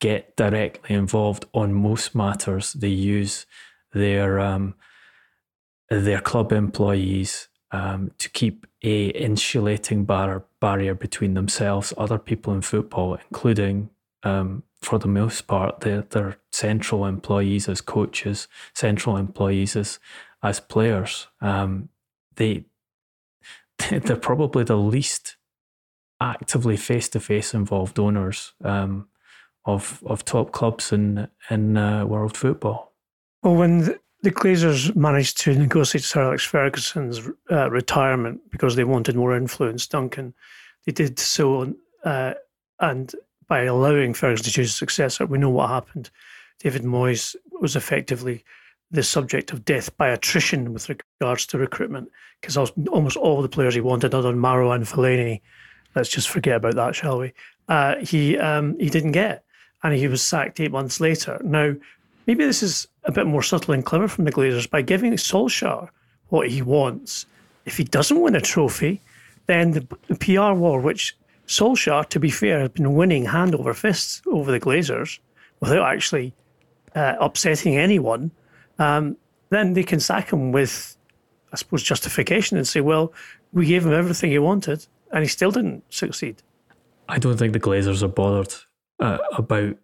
get 0.00 0.36
directly 0.36 0.94
involved 0.94 1.44
on 1.52 1.74
most 1.74 2.14
matters. 2.14 2.72
They 2.72 2.94
use 3.18 3.46
their 3.92 4.38
um, 4.38 4.74
their 5.88 6.20
club 6.20 6.52
employees 6.52 7.49
um, 7.72 8.10
to 8.18 8.28
keep 8.28 8.66
a 8.82 9.06
insulating 9.08 10.04
bar- 10.04 10.44
barrier 10.60 10.94
between 10.94 11.34
themselves, 11.34 11.92
other 11.96 12.18
people 12.18 12.52
in 12.52 12.62
football, 12.62 13.18
including, 13.30 13.90
um, 14.22 14.62
for 14.80 14.98
the 14.98 15.08
most 15.08 15.46
part, 15.46 15.80
their, 15.80 16.02
their 16.02 16.36
central 16.52 17.06
employees 17.06 17.68
as 17.68 17.80
coaches, 17.80 18.48
central 18.74 19.16
employees 19.16 19.76
as 19.76 19.98
as 20.42 20.58
players. 20.58 21.26
Um, 21.40 21.90
they 22.36 22.64
they're 23.90 24.16
probably 24.16 24.64
the 24.64 24.76
least 24.76 25.36
actively 26.20 26.76
face 26.76 27.08
to 27.10 27.20
face 27.20 27.54
involved 27.54 27.98
owners 27.98 28.52
um, 28.64 29.08
of 29.64 30.02
of 30.06 30.24
top 30.24 30.52
clubs 30.52 30.92
in 30.92 31.28
in 31.50 31.76
uh, 31.76 32.04
world 32.06 32.36
football. 32.36 32.94
Well, 33.42 33.56
when 33.56 33.98
the 34.22 34.30
Glazers 34.30 34.94
managed 34.94 35.40
to 35.42 35.54
negotiate 35.54 36.04
Sir 36.04 36.22
Alex 36.22 36.44
Ferguson's 36.44 37.20
uh, 37.50 37.70
retirement 37.70 38.40
because 38.50 38.76
they 38.76 38.84
wanted 38.84 39.16
more 39.16 39.36
influence. 39.36 39.86
Duncan, 39.86 40.34
they 40.84 40.92
did 40.92 41.18
so, 41.18 41.74
uh, 42.04 42.34
and 42.80 43.14
by 43.48 43.62
allowing 43.62 44.14
Ferguson 44.14 44.44
to 44.44 44.50
choose 44.50 44.70
a 44.70 44.72
successor, 44.72 45.26
we 45.26 45.38
know 45.38 45.50
what 45.50 45.70
happened. 45.70 46.10
David 46.58 46.82
Moyes 46.82 47.34
was 47.60 47.76
effectively 47.76 48.44
the 48.90 49.02
subject 49.02 49.52
of 49.52 49.64
death 49.64 49.96
by 49.96 50.08
attrition 50.08 50.72
with 50.72 50.88
regards 50.88 51.46
to 51.46 51.58
recruitment 51.58 52.10
because 52.40 52.56
almost 52.90 53.16
all 53.16 53.40
the 53.40 53.48
players 53.48 53.74
he 53.74 53.80
wanted, 53.80 54.14
other 54.14 54.28
than 54.28 54.38
Mata 54.38 54.68
and 54.70 54.84
Fellaini, 54.84 55.40
let's 55.94 56.08
just 56.08 56.28
forget 56.28 56.56
about 56.56 56.74
that, 56.74 56.94
shall 56.94 57.18
we? 57.18 57.32
Uh, 57.68 57.96
he 57.96 58.36
um, 58.38 58.78
he 58.78 58.90
didn't 58.90 59.12
get, 59.12 59.44
and 59.82 59.94
he 59.94 60.08
was 60.08 60.22
sacked 60.22 60.60
eight 60.60 60.72
months 60.72 61.00
later. 61.00 61.40
Now 61.44 61.74
maybe 62.26 62.44
this 62.44 62.62
is 62.62 62.88
a 63.04 63.12
bit 63.12 63.26
more 63.26 63.42
subtle 63.42 63.74
and 63.74 63.84
clever 63.84 64.08
from 64.08 64.24
the 64.24 64.32
Glazers 64.32 64.68
by 64.68 64.82
giving 64.82 65.12
Solskjaer 65.12 65.88
what 66.28 66.48
he 66.48 66.62
wants. 66.62 67.26
If 67.64 67.76
he 67.76 67.84
doesn't 67.84 68.20
win 68.20 68.36
a 68.36 68.40
trophy, 68.40 69.00
then 69.46 69.72
the, 69.72 69.86
the 70.08 70.16
PR 70.16 70.52
war, 70.52 70.80
which 70.80 71.16
Solskjaer, 71.46 72.08
to 72.08 72.20
be 72.20 72.30
fair, 72.30 72.60
has 72.60 72.70
been 72.70 72.94
winning 72.94 73.24
hand 73.24 73.54
over 73.54 73.74
fist 73.74 74.22
over 74.26 74.52
the 74.52 74.60
Glazers 74.60 75.18
without 75.60 75.92
actually 75.92 76.32
uh, 76.94 77.16
upsetting 77.20 77.76
anyone, 77.76 78.30
um, 78.78 79.16
then 79.50 79.74
they 79.74 79.82
can 79.82 80.00
sack 80.00 80.32
him 80.32 80.52
with 80.52 80.96
I 81.52 81.56
suppose, 81.56 81.82
justification 81.82 82.56
and 82.56 82.66
say, 82.66 82.80
well, 82.80 83.12
we 83.52 83.66
gave 83.66 83.84
him 83.84 83.92
everything 83.92 84.30
he 84.30 84.38
wanted 84.38 84.86
and 85.12 85.22
he 85.22 85.28
still 85.28 85.50
didn't 85.50 85.82
succeed. 85.92 86.42
I 87.08 87.18
don't 87.18 87.36
think 87.36 87.52
the 87.52 87.60
Glazers 87.60 88.02
are 88.02 88.08
bothered 88.08 88.54
uh, 89.00 89.18
about 89.36 89.76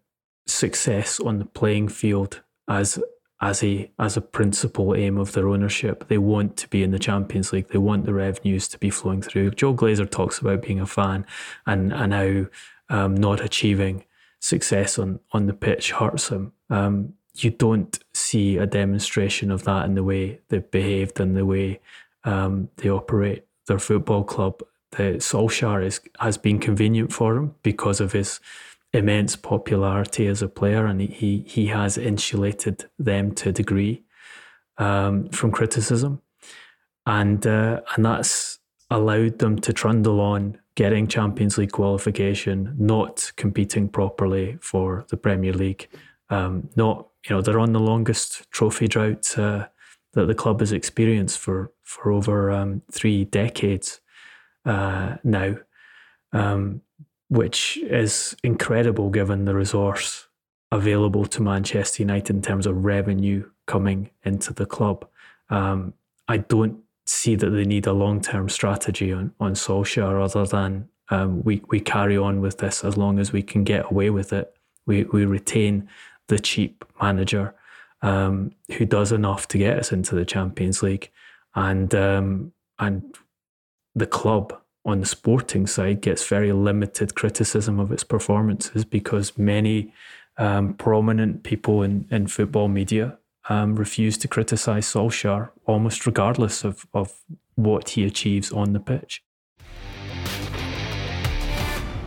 success 0.46 1.18
on 1.18 1.40
the 1.40 1.44
playing 1.44 1.88
field 1.88 2.42
as 2.68 2.98
as 3.40 3.62
a 3.62 3.90
as 3.98 4.16
a 4.16 4.20
principal 4.20 4.94
aim 4.94 5.18
of 5.18 5.32
their 5.32 5.48
ownership. 5.48 6.08
They 6.08 6.18
want 6.18 6.56
to 6.58 6.68
be 6.68 6.82
in 6.82 6.90
the 6.90 6.98
Champions 6.98 7.52
League. 7.52 7.68
They 7.68 7.78
want 7.78 8.06
the 8.06 8.14
revenues 8.14 8.68
to 8.68 8.78
be 8.78 8.90
flowing 8.90 9.22
through. 9.22 9.50
Joel 9.52 9.74
Glazer 9.74 10.10
talks 10.10 10.38
about 10.38 10.62
being 10.62 10.80
a 10.80 10.86
fan 10.86 11.26
and 11.66 11.92
and 11.92 12.14
how 12.14 12.46
um, 12.88 13.16
not 13.16 13.44
achieving 13.44 14.04
success 14.40 14.98
on 14.98 15.20
on 15.32 15.46
the 15.46 15.54
pitch 15.54 15.92
hurts 15.92 16.28
him. 16.28 16.52
Um, 16.70 17.14
you 17.34 17.50
don't 17.50 17.98
see 18.14 18.56
a 18.56 18.66
demonstration 18.66 19.50
of 19.50 19.64
that 19.64 19.84
in 19.84 19.94
the 19.94 20.04
way 20.04 20.40
they've 20.48 20.70
behaved 20.70 21.20
and 21.20 21.36
the 21.36 21.44
way 21.44 21.80
um, 22.24 22.70
they 22.76 22.88
operate 22.88 23.44
their 23.66 23.78
football 23.78 24.24
club. 24.24 24.62
The 24.92 25.18
Solskjaer 25.18 25.84
is, 25.84 26.00
has 26.20 26.38
been 26.38 26.58
convenient 26.58 27.12
for 27.12 27.36
him 27.36 27.54
because 27.62 28.00
of 28.00 28.12
his 28.12 28.40
immense 28.96 29.36
popularity 29.36 30.26
as 30.26 30.42
a 30.42 30.48
player, 30.48 30.86
and 30.86 31.00
he 31.00 31.44
he 31.46 31.66
has 31.66 31.98
insulated 31.98 32.86
them 32.98 33.34
to 33.34 33.50
a 33.50 33.52
degree 33.52 34.02
um, 34.78 35.28
from 35.28 35.50
criticism, 35.50 36.22
and 37.06 37.46
uh, 37.46 37.80
and 37.94 38.04
that's 38.04 38.58
allowed 38.90 39.38
them 39.38 39.58
to 39.58 39.72
trundle 39.72 40.20
on, 40.20 40.58
getting 40.76 41.08
Champions 41.08 41.58
League 41.58 41.72
qualification, 41.72 42.74
not 42.78 43.32
competing 43.36 43.88
properly 43.88 44.58
for 44.60 45.04
the 45.08 45.16
Premier 45.16 45.52
League, 45.52 45.88
um, 46.30 46.68
not 46.76 47.08
you 47.28 47.34
know 47.34 47.42
they're 47.42 47.60
on 47.60 47.72
the 47.72 47.80
longest 47.80 48.50
trophy 48.50 48.88
drought 48.88 49.38
uh, 49.38 49.66
that 50.14 50.26
the 50.26 50.34
club 50.34 50.60
has 50.60 50.72
experienced 50.72 51.38
for 51.38 51.72
for 51.82 52.12
over 52.12 52.50
um, 52.50 52.82
three 52.90 53.24
decades 53.24 54.00
uh, 54.64 55.16
now. 55.22 55.56
Um, 56.32 56.82
which 57.28 57.78
is 57.78 58.36
incredible 58.42 59.10
given 59.10 59.44
the 59.44 59.54
resource 59.54 60.28
available 60.72 61.26
to 61.26 61.42
Manchester 61.42 62.02
United 62.02 62.36
in 62.36 62.42
terms 62.42 62.66
of 62.66 62.84
revenue 62.84 63.48
coming 63.66 64.10
into 64.24 64.52
the 64.52 64.66
club. 64.66 65.06
Um, 65.50 65.94
I 66.28 66.38
don't 66.38 66.80
see 67.06 67.36
that 67.36 67.50
they 67.50 67.64
need 67.64 67.86
a 67.86 67.92
long 67.92 68.20
term 68.20 68.48
strategy 68.48 69.12
on, 69.12 69.32
on 69.40 69.54
Solskjaer 69.54 70.22
other 70.22 70.46
than 70.46 70.88
um, 71.10 71.42
we, 71.42 71.62
we 71.68 71.80
carry 71.80 72.16
on 72.16 72.40
with 72.40 72.58
this 72.58 72.84
as 72.84 72.96
long 72.96 73.18
as 73.18 73.32
we 73.32 73.42
can 73.42 73.64
get 73.64 73.90
away 73.90 74.10
with 74.10 74.32
it. 74.32 74.56
We, 74.86 75.04
we 75.04 75.24
retain 75.24 75.88
the 76.28 76.38
cheap 76.38 76.84
manager 77.00 77.54
um, 78.02 78.52
who 78.76 78.84
does 78.84 79.12
enough 79.12 79.46
to 79.48 79.58
get 79.58 79.78
us 79.78 79.92
into 79.92 80.14
the 80.14 80.24
Champions 80.24 80.82
League. 80.82 81.10
And, 81.54 81.94
um, 81.94 82.52
and 82.78 83.16
the 83.94 84.06
club 84.06 84.60
on 84.86 85.00
the 85.00 85.06
sporting 85.06 85.66
side 85.66 86.00
gets 86.00 86.26
very 86.26 86.52
limited 86.52 87.16
criticism 87.16 87.80
of 87.80 87.90
its 87.90 88.04
performances 88.04 88.84
because 88.84 89.36
many 89.36 89.92
um, 90.38 90.74
prominent 90.74 91.42
people 91.42 91.82
in, 91.82 92.06
in 92.10 92.28
football 92.28 92.68
media 92.68 93.18
um, 93.48 93.74
refuse 93.74 94.16
to 94.18 94.28
criticise 94.28 94.86
Solskjaer 94.86 95.50
almost 95.66 96.06
regardless 96.06 96.62
of, 96.62 96.86
of 96.94 97.12
what 97.56 97.90
he 97.90 98.04
achieves 98.04 98.52
on 98.52 98.72
the 98.72 98.80
pitch. 98.80 99.22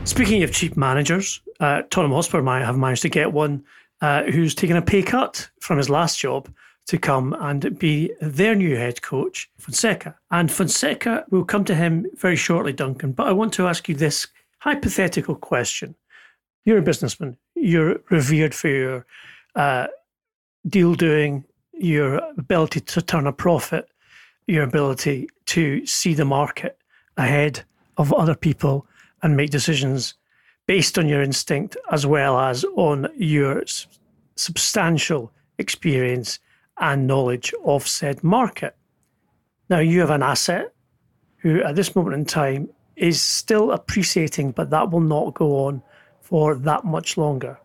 Speaking 0.05 0.41
of 0.43 0.51
cheap 0.51 0.77
managers, 0.77 1.41
uh, 1.59 1.83
Tottenham 1.89 2.13
Hotspur 2.13 2.41
might 2.41 2.63
have 2.63 2.77
managed 2.77 3.01
to 3.03 3.09
get 3.09 3.33
one 3.33 3.63
uh, 4.01 4.23
who's 4.23 4.55
taken 4.55 4.77
a 4.77 4.81
pay 4.81 5.03
cut 5.03 5.49
from 5.59 5.77
his 5.77 5.89
last 5.89 6.17
job 6.17 6.49
to 6.89 6.97
come 6.97 7.35
and 7.39 7.77
be 7.77 8.11
their 8.19 8.55
new 8.55 8.75
head 8.75 9.03
coach, 9.03 9.47
Fonseca. 9.59 10.17
And 10.31 10.51
Fonseca 10.51 11.23
will 11.29 11.45
come 11.45 11.63
to 11.65 11.75
him 11.75 12.07
very 12.15 12.35
shortly, 12.35 12.73
Duncan. 12.73 13.11
But 13.11 13.27
I 13.27 13.31
want 13.31 13.53
to 13.53 13.67
ask 13.67 13.87
you 13.87 13.93
this 13.93 14.25
hypothetical 14.57 15.35
question. 15.35 15.93
You're 16.65 16.79
a 16.79 16.81
businessman, 16.81 17.37
you're 17.53 17.99
revered 18.09 18.55
for 18.55 18.69
your 18.69 19.05
uh, 19.55 19.85
deal 20.67 20.95
doing, 20.95 21.45
your 21.73 22.15
ability 22.39 22.79
to 22.79 23.03
turn 23.03 23.27
a 23.27 23.33
profit, 23.33 23.87
your 24.47 24.63
ability 24.63 25.29
to 25.45 25.85
see 25.85 26.15
the 26.15 26.25
market 26.25 26.75
ahead 27.17 27.61
of 27.97 28.11
other 28.13 28.35
people 28.35 28.87
and 29.21 29.37
make 29.37 29.51
decisions 29.51 30.15
based 30.65 30.97
on 30.97 31.07
your 31.07 31.21
instinct 31.21 31.77
as 31.91 32.07
well 32.07 32.39
as 32.39 32.65
on 32.75 33.07
your 33.15 33.63
substantial 34.35 35.31
experience 35.59 36.39
and 36.79 37.07
knowledge 37.07 37.53
of 37.63 37.87
said 37.87 38.23
market. 38.23 38.75
Now, 39.69 39.79
you 39.79 39.99
have 39.99 40.09
an 40.09 40.23
asset 40.23 40.73
who, 41.37 41.61
at 41.63 41.75
this 41.75 41.95
moment 41.95 42.15
in 42.15 42.25
time, 42.25 42.69
is 42.95 43.21
still 43.21 43.71
appreciating, 43.71 44.51
but 44.51 44.69
that 44.71 44.91
will 44.91 44.99
not 44.99 45.33
go 45.33 45.65
on 45.65 45.81
for 46.21 46.55
that 46.55 46.83
much 46.83 47.17
longer. 47.17 47.57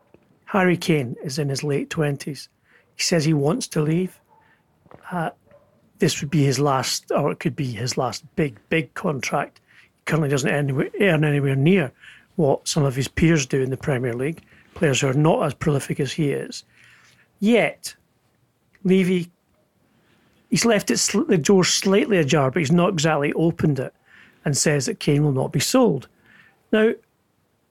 Harry 0.46 0.76
Kane 0.76 1.16
is 1.24 1.38
in 1.38 1.48
his 1.48 1.64
late 1.64 1.90
20s. 1.90 2.48
He 2.94 3.02
says 3.02 3.24
he 3.24 3.34
wants 3.34 3.66
to 3.68 3.82
leave. 3.82 4.20
Uh, 5.10 5.30
this 5.98 6.20
would 6.20 6.30
be 6.30 6.44
his 6.44 6.60
last, 6.60 7.10
or 7.10 7.32
it 7.32 7.40
could 7.40 7.56
be 7.56 7.72
his 7.72 7.96
last 7.96 8.24
big, 8.36 8.60
big 8.68 8.94
contract. 8.94 9.60
He 9.82 9.90
currently 10.04 10.28
doesn't 10.28 10.50
earn 11.00 11.24
anywhere 11.24 11.56
near 11.56 11.92
what 12.36 12.68
some 12.68 12.84
of 12.84 12.94
his 12.94 13.08
peers 13.08 13.46
do 13.46 13.60
in 13.60 13.70
the 13.70 13.76
Premier 13.76 14.14
League, 14.14 14.42
players 14.74 15.00
who 15.00 15.08
are 15.08 15.14
not 15.14 15.44
as 15.44 15.54
prolific 15.54 16.00
as 16.00 16.12
he 16.12 16.30
is. 16.30 16.64
Yet, 17.40 17.94
Levy, 18.84 19.30
he's 20.50 20.64
left 20.64 20.90
it 20.90 20.98
sl- 20.98 21.22
the 21.22 21.38
door 21.38 21.64
slightly 21.64 22.18
ajar, 22.18 22.50
but 22.50 22.60
he's 22.60 22.70
not 22.70 22.90
exactly 22.92 23.32
opened 23.32 23.78
it 23.78 23.94
and 24.44 24.56
says 24.56 24.86
that 24.86 25.00
Kane 25.00 25.24
will 25.24 25.32
not 25.32 25.52
be 25.52 25.60
sold. 25.60 26.06
Now, 26.70 26.92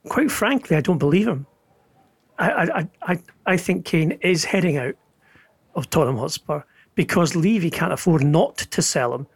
quite 0.08 0.30
frankly, 0.30 0.76
I 0.76 0.80
don't 0.80 0.98
believe 0.98 1.28
him. 1.28 1.46
I, 2.38 2.50
I, 2.50 2.88
I, 3.02 3.18
I 3.46 3.56
think 3.56 3.84
Kane 3.84 4.18
is 4.20 4.44
heading 4.44 4.76
out 4.76 4.96
of 5.76 5.88
Tottenham 5.88 6.18
Hotspur 6.18 6.62
because 6.96 7.36
Levy 7.36 7.70
can't 7.70 7.92
afford 7.92 8.24
not 8.24 8.56
to 8.58 8.82
sell 8.82 9.14
him. 9.14 9.26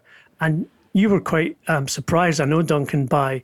And 0.40 0.68
you 0.92 1.08
were 1.08 1.20
quite 1.20 1.56
um, 1.68 1.86
surprised, 1.86 2.40
I 2.40 2.44
know, 2.44 2.62
Duncan, 2.62 3.06
by 3.06 3.42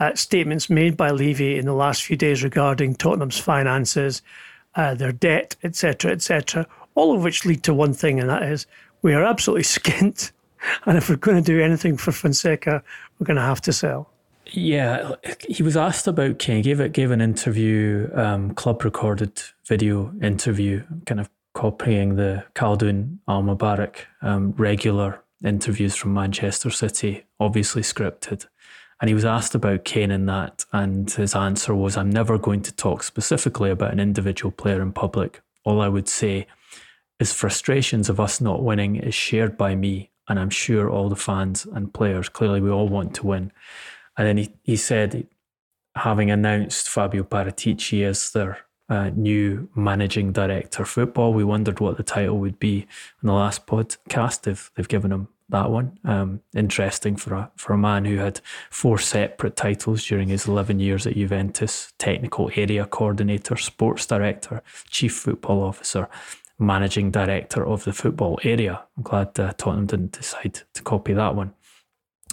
uh, 0.00 0.14
statements 0.14 0.68
made 0.68 0.96
by 0.96 1.10
Levy 1.10 1.56
in 1.56 1.66
the 1.66 1.72
last 1.72 2.02
few 2.02 2.16
days 2.16 2.42
regarding 2.42 2.96
Tottenham's 2.96 3.38
finances, 3.38 4.22
uh, 4.74 4.94
their 4.94 5.12
debt, 5.12 5.54
etc., 5.62 6.10
etc 6.10 6.66
all 6.96 7.14
of 7.14 7.22
which 7.22 7.44
lead 7.44 7.62
to 7.62 7.72
one 7.72 7.94
thing, 7.94 8.18
and 8.18 8.28
that 8.28 8.42
is 8.42 8.66
we 9.02 9.14
are 9.14 9.22
absolutely 9.22 9.62
skint. 9.76 10.32
And 10.84 10.98
if 10.98 11.08
we're 11.08 11.16
going 11.16 11.36
to 11.36 11.42
do 11.42 11.62
anything 11.62 11.96
for 11.96 12.10
Fonseca, 12.10 12.82
we're 13.18 13.26
going 13.26 13.36
to 13.36 13.42
have 13.42 13.60
to 13.62 13.72
sell. 13.72 14.10
Yeah, 14.52 15.12
he 15.48 15.62
was 15.62 15.76
asked 15.76 16.06
about 16.06 16.38
Kane. 16.38 16.62
Gave 16.62 16.80
it 16.80 16.92
gave 16.92 17.10
an 17.10 17.20
interview, 17.20 18.10
um, 18.14 18.54
club 18.54 18.84
recorded 18.84 19.42
video 19.64 20.12
interview, 20.22 20.84
kind 21.04 21.20
of 21.20 21.28
copying 21.54 22.16
the 22.16 22.44
Khaldoon 22.54 23.18
Al 23.28 23.42
Mubarak 23.42 23.96
um, 24.22 24.52
regular 24.52 25.20
interviews 25.44 25.96
from 25.96 26.14
Manchester 26.14 26.70
City, 26.70 27.24
obviously 27.40 27.82
scripted. 27.82 28.46
And 29.00 29.08
he 29.08 29.14
was 29.14 29.24
asked 29.24 29.54
about 29.54 29.84
Kane 29.84 30.10
in 30.10 30.26
that, 30.26 30.64
and 30.72 31.10
his 31.10 31.34
answer 31.34 31.74
was, 31.74 31.96
"I'm 31.96 32.10
never 32.10 32.38
going 32.38 32.62
to 32.62 32.74
talk 32.74 33.02
specifically 33.02 33.70
about 33.70 33.92
an 33.92 34.00
individual 34.00 34.52
player 34.52 34.80
in 34.80 34.92
public. 34.92 35.42
All 35.64 35.80
I 35.80 35.88
would 35.88 36.08
say 36.08 36.46
his 37.18 37.32
frustrations 37.32 38.08
of 38.08 38.20
us 38.20 38.40
not 38.40 38.62
winning 38.62 38.96
is 38.96 39.14
shared 39.14 39.56
by 39.56 39.74
me, 39.74 40.10
and 40.28 40.38
I'm 40.38 40.50
sure 40.50 40.90
all 40.90 41.08
the 41.08 41.16
fans 41.16 41.66
and 41.66 41.92
players. 41.92 42.28
Clearly, 42.28 42.60
we 42.60 42.70
all 42.70 42.88
want 42.88 43.14
to 43.16 43.26
win. 43.26 43.52
And 44.16 44.26
then 44.26 44.36
he, 44.36 44.54
he 44.62 44.76
said, 44.76 45.26
having 45.94 46.30
announced 46.30 46.88
Fabio 46.88 47.22
Paratici 47.22 48.04
as 48.04 48.32
their 48.32 48.58
uh, 48.88 49.10
new 49.14 49.68
managing 49.74 50.32
director 50.32 50.84
football, 50.84 51.32
we 51.32 51.44
wondered 51.44 51.80
what 51.80 51.96
the 51.96 52.02
title 52.02 52.38
would 52.38 52.58
be 52.58 52.86
in 53.22 53.26
the 53.26 53.32
last 53.32 53.66
podcast. 53.66 54.46
If 54.46 54.70
they've 54.74 54.86
given 54.86 55.12
him 55.12 55.28
that 55.48 55.70
one, 55.70 55.98
um, 56.04 56.40
interesting 56.54 57.16
for 57.16 57.34
a 57.34 57.50
for 57.56 57.72
a 57.72 57.78
man 57.78 58.04
who 58.04 58.16
had 58.16 58.40
four 58.70 58.98
separate 58.98 59.56
titles 59.56 60.04
during 60.04 60.28
his 60.28 60.46
eleven 60.46 60.80
years 60.80 61.06
at 61.06 61.14
Juventus: 61.14 61.92
technical 61.98 62.50
area 62.54 62.84
coordinator, 62.84 63.56
sports 63.56 64.06
director, 64.06 64.62
chief 64.88 65.14
football 65.14 65.62
officer, 65.62 66.08
managing 66.58 67.10
director 67.10 67.66
of 67.66 67.84
the 67.84 67.92
football 67.92 68.38
area. 68.42 68.82
I'm 68.96 69.02
glad 69.02 69.38
uh, 69.38 69.52
Tottenham 69.56 69.86
didn't 69.86 70.12
decide 70.12 70.60
to 70.74 70.82
copy 70.82 71.12
that 71.12 71.34
one. 71.34 71.52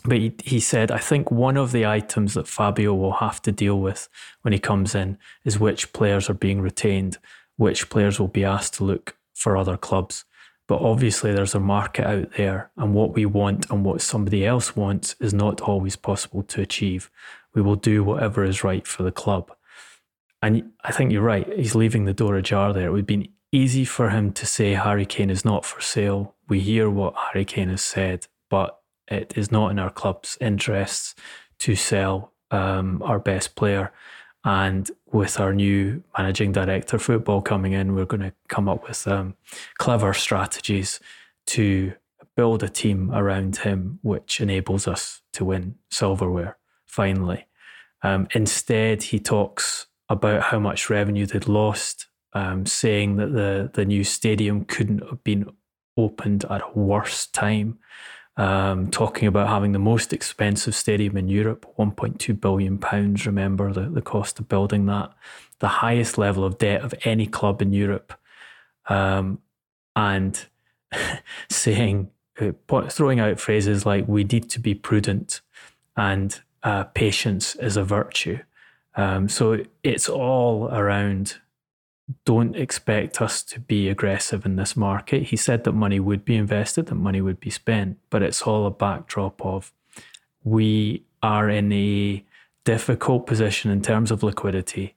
But 0.05 0.17
he, 0.17 0.35
he 0.43 0.59
said, 0.59 0.91
I 0.91 0.97
think 0.97 1.31
one 1.31 1.57
of 1.57 1.71
the 1.71 1.85
items 1.85 2.33
that 2.33 2.47
Fabio 2.47 2.93
will 2.93 3.13
have 3.13 3.41
to 3.43 3.51
deal 3.51 3.79
with 3.79 4.09
when 4.41 4.51
he 4.51 4.59
comes 4.59 4.95
in 4.95 5.17
is 5.45 5.59
which 5.59 5.93
players 5.93 6.29
are 6.29 6.33
being 6.35 6.61
retained, 6.61 7.17
which 7.57 7.89
players 7.89 8.19
will 8.19 8.27
be 8.27 8.43
asked 8.43 8.75
to 8.75 8.83
look 8.83 9.15
for 9.33 9.55
other 9.55 9.77
clubs. 9.77 10.25
But 10.67 10.81
obviously, 10.81 11.33
there's 11.33 11.55
a 11.55 11.59
market 11.59 12.05
out 12.05 12.33
there, 12.37 12.71
and 12.77 12.93
what 12.93 13.13
we 13.13 13.25
want 13.25 13.69
and 13.69 13.83
what 13.83 14.01
somebody 14.01 14.45
else 14.45 14.75
wants 14.75 15.15
is 15.19 15.33
not 15.33 15.61
always 15.61 15.95
possible 15.95 16.43
to 16.43 16.61
achieve. 16.61 17.11
We 17.53 17.61
will 17.61 17.75
do 17.75 18.03
whatever 18.03 18.43
is 18.43 18.63
right 18.63 18.87
for 18.87 19.03
the 19.03 19.11
club. 19.11 19.51
And 20.41 20.71
I 20.83 20.91
think 20.91 21.11
you're 21.11 21.21
right. 21.21 21.47
He's 21.57 21.75
leaving 21.75 22.05
the 22.05 22.13
door 22.13 22.35
ajar 22.35 22.73
there. 22.73 22.87
It 22.87 22.91
would 22.91 22.99
have 22.99 23.07
been 23.07 23.29
easy 23.53 23.85
for 23.85 24.09
him 24.09 24.33
to 24.33 24.45
say 24.45 24.73
Harry 24.73 25.05
Kane 25.05 25.29
is 25.29 25.45
not 25.45 25.63
for 25.63 25.79
sale. 25.79 26.33
We 26.49 26.59
hear 26.59 26.89
what 26.89 27.13
Harry 27.15 27.45
Kane 27.45 27.69
has 27.69 27.83
said, 27.83 28.25
but 28.49 28.79
it 29.07 29.33
is 29.37 29.51
not 29.51 29.71
in 29.71 29.79
our 29.79 29.91
club's 29.91 30.37
interests 30.41 31.15
to 31.59 31.75
sell 31.75 32.33
um, 32.51 33.01
our 33.03 33.19
best 33.19 33.55
player. 33.55 33.93
And 34.43 34.89
with 35.11 35.39
our 35.39 35.53
new 35.53 36.03
managing 36.17 36.51
director 36.51 36.97
football 36.97 37.41
coming 37.41 37.73
in, 37.73 37.95
we're 37.95 38.05
going 38.05 38.21
to 38.21 38.33
come 38.49 38.67
up 38.67 38.87
with 38.87 39.07
um, 39.07 39.35
clever 39.77 40.13
strategies 40.13 40.99
to 41.47 41.93
build 42.35 42.63
a 42.63 42.69
team 42.69 43.11
around 43.13 43.57
him, 43.57 43.99
which 44.01 44.41
enables 44.41 44.87
us 44.87 45.21
to 45.33 45.45
win 45.45 45.75
silverware 45.91 46.57
finally. 46.85 47.45
Um, 48.01 48.27
instead, 48.33 49.03
he 49.03 49.19
talks 49.19 49.85
about 50.09 50.43
how 50.43 50.59
much 50.59 50.89
revenue 50.89 51.25
they'd 51.25 51.47
lost, 51.47 52.07
um, 52.33 52.65
saying 52.65 53.17
that 53.17 53.33
the, 53.33 53.69
the 53.73 53.85
new 53.85 54.03
stadium 54.03 54.65
couldn't 54.65 55.07
have 55.07 55.23
been 55.23 55.49
opened 55.97 56.45
at 56.45 56.61
a 56.61 56.79
worse 56.79 57.27
time 57.27 57.77
um, 58.35 58.89
talking 58.89 59.27
about 59.27 59.47
having 59.47 59.73
the 59.73 59.79
most 59.79 60.11
expensive 60.11 60.73
stadium 60.73 61.17
in 61.17 61.27
Europe, 61.27 61.71
1.2 61.77 62.39
billion 62.39 62.77
pounds. 62.77 63.25
Remember 63.25 63.71
the, 63.71 63.89
the 63.89 64.01
cost 64.01 64.39
of 64.39 64.49
building 64.49 64.87
that, 64.87 65.13
the 65.59 65.67
highest 65.67 66.17
level 66.17 66.43
of 66.43 66.57
debt 66.57 66.81
of 66.81 66.93
any 67.03 67.27
club 67.27 67.61
in 67.61 67.73
Europe, 67.73 68.13
um, 68.87 69.39
and 69.95 70.47
saying, 71.49 72.09
uh, 72.41 72.51
throwing 72.89 73.19
out 73.19 73.39
phrases 73.39 73.85
like 73.85 74.07
"we 74.07 74.23
need 74.23 74.49
to 74.49 74.59
be 74.59 74.73
prudent" 74.73 75.41
and 75.95 76.41
uh, 76.63 76.85
"patience 76.85 77.55
is 77.55 77.77
a 77.77 77.83
virtue." 77.83 78.39
Um, 78.95 79.29
so 79.29 79.63
it's 79.83 80.09
all 80.09 80.69
around 80.69 81.35
don't 82.25 82.55
expect 82.55 83.21
us 83.21 83.43
to 83.43 83.59
be 83.59 83.89
aggressive 83.89 84.45
in 84.45 84.55
this 84.55 84.75
market. 84.75 85.23
He 85.23 85.37
said 85.37 85.63
that 85.63 85.71
money 85.71 85.99
would 85.99 86.25
be 86.25 86.35
invested, 86.35 86.87
that 86.87 86.95
money 86.95 87.21
would 87.21 87.39
be 87.39 87.49
spent, 87.49 87.97
but 88.09 88.21
it's 88.21 88.41
all 88.41 88.65
a 88.65 88.71
backdrop 88.71 89.41
of 89.45 89.71
we 90.43 91.05
are 91.21 91.49
in 91.49 91.71
a 91.71 92.23
difficult 92.65 93.25
position 93.25 93.71
in 93.71 93.81
terms 93.81 94.11
of 94.11 94.23
liquidity, 94.23 94.95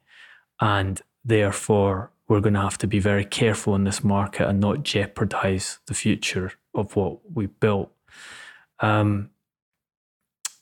and 0.60 1.00
therefore 1.24 2.10
we're 2.28 2.40
going 2.40 2.54
to 2.54 2.60
have 2.60 2.78
to 2.78 2.86
be 2.88 2.98
very 2.98 3.24
careful 3.24 3.74
in 3.76 3.84
this 3.84 4.02
market 4.02 4.48
and 4.48 4.58
not 4.58 4.82
jeopardize 4.82 5.78
the 5.86 5.94
future 5.94 6.52
of 6.74 6.96
what 6.96 7.18
we 7.32 7.46
built. 7.46 7.92
Um, 8.80 9.30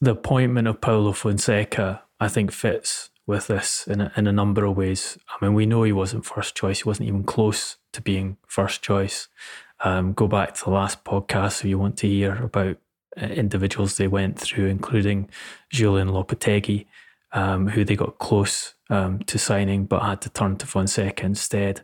the 0.00 0.10
appointment 0.10 0.68
of 0.68 0.82
Paulo 0.82 1.12
Fonseca, 1.12 2.02
I 2.20 2.28
think, 2.28 2.52
fits 2.52 3.08
with 3.26 3.46
this 3.46 3.86
in 3.86 4.00
a, 4.00 4.12
in 4.16 4.26
a 4.26 4.32
number 4.32 4.64
of 4.64 4.76
ways. 4.76 5.18
I 5.28 5.44
mean, 5.44 5.54
we 5.54 5.66
know 5.66 5.82
he 5.82 5.92
wasn't 5.92 6.26
first 6.26 6.54
choice. 6.54 6.82
He 6.82 6.88
wasn't 6.88 7.08
even 7.08 7.24
close 7.24 7.76
to 7.92 8.00
being 8.00 8.36
first 8.46 8.82
choice. 8.82 9.28
Um, 9.80 10.12
go 10.12 10.28
back 10.28 10.54
to 10.54 10.64
the 10.64 10.70
last 10.70 11.04
podcast 11.04 11.60
if 11.60 11.66
you 11.66 11.78
want 11.78 11.96
to 11.98 12.08
hear 12.08 12.42
about 12.42 12.76
uh, 13.20 13.26
individuals 13.26 13.96
they 13.96 14.08
went 14.08 14.38
through, 14.38 14.66
including 14.66 15.28
Julen 15.72 16.10
Lopetegui, 16.10 16.86
um, 17.32 17.68
who 17.68 17.84
they 17.84 17.96
got 17.96 18.18
close 18.18 18.74
um, 18.90 19.20
to 19.20 19.38
signing 19.38 19.84
but 19.84 20.02
had 20.02 20.20
to 20.22 20.30
turn 20.30 20.56
to 20.56 20.66
Fonseca 20.66 21.24
instead. 21.24 21.82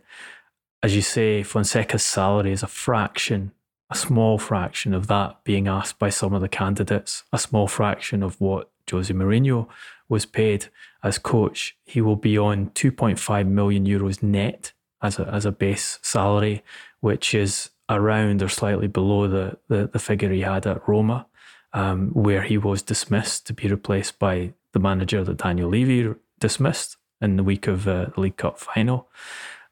As 0.83 0.95
you 0.95 1.01
say, 1.01 1.43
Fonseca's 1.43 2.05
salary 2.05 2.51
is 2.51 2.63
a 2.63 2.67
fraction, 2.67 3.51
a 3.89 3.95
small 3.95 4.37
fraction 4.37 4.93
of 4.93 5.07
that 5.07 5.43
being 5.43 5.67
asked 5.67 5.99
by 5.99 6.09
some 6.09 6.33
of 6.33 6.41
the 6.41 6.49
candidates, 6.49 7.23
a 7.31 7.37
small 7.37 7.67
fraction 7.67 8.23
of 8.23 8.39
what 8.39 8.69
Jose 8.89 9.13
Mourinho 9.13 9.67
was 10.11 10.25
paid 10.25 10.67
as 11.03 11.17
coach, 11.17 11.77
he 11.85 12.01
will 12.01 12.17
be 12.17 12.37
on 12.37 12.69
2.5 12.71 13.47
million 13.47 13.85
euros 13.85 14.21
net 14.21 14.73
as 15.01 15.17
a, 15.17 15.27
as 15.29 15.45
a 15.45 15.53
base 15.53 15.99
salary, 16.01 16.61
which 16.99 17.33
is 17.33 17.69
around 17.89 18.43
or 18.43 18.49
slightly 18.49 18.87
below 18.87 19.27
the, 19.27 19.57
the, 19.69 19.87
the 19.87 19.99
figure 19.99 20.29
he 20.29 20.41
had 20.41 20.67
at 20.67 20.85
Roma, 20.85 21.25
um, 21.71 22.09
where 22.09 22.41
he 22.43 22.57
was 22.57 22.81
dismissed 22.81 23.47
to 23.47 23.53
be 23.53 23.69
replaced 23.69 24.19
by 24.19 24.53
the 24.73 24.79
manager 24.79 25.23
that 25.23 25.37
Daniel 25.37 25.69
Levy 25.69 26.13
dismissed 26.39 26.97
in 27.21 27.37
the 27.37 27.43
week 27.43 27.67
of 27.67 27.87
uh, 27.87 28.07
the 28.13 28.19
League 28.19 28.37
Cup 28.37 28.59
final. 28.59 29.07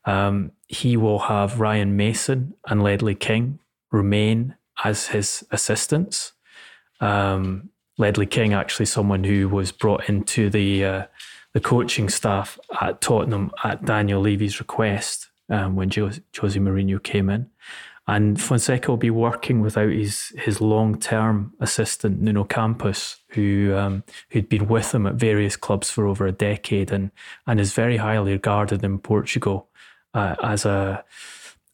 Um, 0.05 0.53
he 0.69 0.95
will 0.95 1.19
have 1.19 1.59
Ryan 1.59 1.97
Mason 1.97 2.53
and 2.65 2.81
Ledley 2.81 3.15
King 3.15 3.59
remain 3.91 4.55
as 4.85 5.07
his 5.07 5.45
assistants. 5.51 6.31
Um, 7.01 7.71
Ledley 7.99 8.25
King, 8.25 8.53
actually 8.53 8.85
someone 8.85 9.23
who 9.23 9.47
was 9.49 9.71
brought 9.71 10.09
into 10.09 10.49
the 10.49 10.85
uh, 10.85 11.05
the 11.53 11.59
coaching 11.59 12.09
staff 12.09 12.57
at 12.81 13.01
Tottenham 13.01 13.51
at 13.63 13.85
Daniel 13.85 14.21
Levy's 14.21 14.59
request 14.59 15.27
um, 15.49 15.75
when 15.75 15.91
Jose, 15.91 16.21
Jose 16.39 16.59
Mourinho 16.59 17.01
came 17.01 17.29
in. 17.29 17.49
And 18.07 18.41
Fonseca 18.41 18.89
will 18.89 18.97
be 18.97 19.11
working 19.11 19.61
without 19.61 19.91
his 19.91 20.33
his 20.37 20.61
long 20.61 20.97
term 20.97 21.53
assistant 21.59 22.21
Nuno 22.21 22.43
Campos, 22.43 23.17
who 23.29 23.75
um, 23.75 24.03
who'd 24.31 24.49
been 24.49 24.67
with 24.67 24.95
him 24.95 25.05
at 25.05 25.15
various 25.15 25.55
clubs 25.55 25.91
for 25.91 26.07
over 26.07 26.25
a 26.25 26.31
decade 26.31 26.91
and 26.91 27.11
and 27.45 27.59
is 27.59 27.73
very 27.73 27.97
highly 27.97 28.31
regarded 28.31 28.83
in 28.83 28.97
Portugal 28.97 29.67
uh, 30.15 30.35
as 30.41 30.65
a 30.65 31.03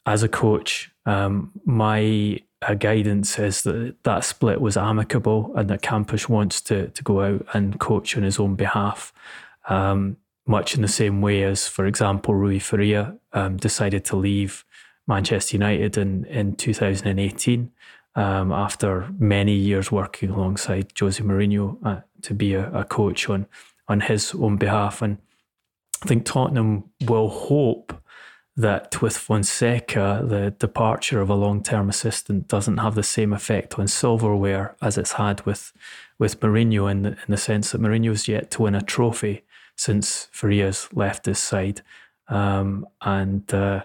as 0.06 0.24
a 0.24 0.28
coach. 0.28 0.92
Um, 1.06 1.52
my 1.66 2.42
uh, 2.62 2.74
guidance 2.74 3.38
is 3.38 3.64
that 3.64 3.96
that 4.04 4.24
split 4.24 4.62
was 4.62 4.78
amicable 4.78 5.52
and 5.56 5.70
that 5.70 5.82
Campos 5.82 6.30
wants 6.30 6.62
to 6.62 6.88
to 6.90 7.04
go 7.04 7.22
out 7.22 7.46
and 7.54 7.80
coach 7.80 8.16
on 8.18 8.24
his 8.24 8.40
own 8.40 8.56
behalf. 8.56 9.14
Um, 9.68 10.18
much 10.48 10.76
in 10.76 10.82
the 10.82 10.88
same 10.88 11.22
way 11.22 11.44
as, 11.44 11.68
for 11.68 11.86
example, 11.86 12.36
Rui 12.36 12.60
Faria 12.60 13.18
um, 13.34 13.58
decided 13.58 14.06
to 14.06 14.16
leave 14.16 14.64
Manchester 15.08 15.56
United 15.56 15.98
in, 15.98 16.26
in 16.26 16.56
2018 16.56 17.72
um, 18.16 18.52
after 18.52 19.10
many 19.18 19.54
years 19.54 19.92
working 19.92 20.30
alongside 20.30 20.92
Jose 21.00 21.22
Mourinho 21.22 21.78
uh, 21.84 22.02
to 22.22 22.34
be 22.34 22.54
a, 22.54 22.72
a, 22.72 22.84
coach 22.84 23.30
on, 23.30 23.48
on 23.88 24.02
his 24.02 24.34
own 24.36 24.58
behalf. 24.58 25.02
And 25.02 25.18
I 26.04 26.08
think 26.08 26.26
Tottenham 26.26 26.86
will 27.02 27.30
hope 27.30 28.02
that 28.58 29.02
with 29.02 29.18
Fonseca, 29.18 30.24
the 30.26 30.52
departure 30.52 31.20
of 31.20 31.30
a 31.30 31.36
long 31.36 31.62
term 31.62 31.90
assistant 31.90 32.48
doesn't 32.48 32.78
have 32.78 32.96
the 32.96 33.04
same 33.04 33.34
effect 33.34 33.78
on 33.78 33.88
silverware 33.88 34.76
as 34.82 34.98
it's 34.98 35.14
had 35.14 35.46
with, 35.46 35.74
with 36.18 36.40
Mourinho, 36.40 36.90
in 36.90 37.02
the, 37.02 37.10
in 37.10 37.30
the 37.30 37.38
sense 37.38 37.72
that 37.72 37.82
Mourinho's 37.82 38.28
yet 38.28 38.52
to 38.52 38.62
win 38.62 38.76
a 38.76 38.82
trophy 38.82 39.44
since 39.76 40.30
Faria's 40.32 40.88
left 40.94 41.26
his 41.26 41.40
side. 41.40 41.82
Um, 42.30 42.88
and 43.02 43.54
uh, 43.54 43.84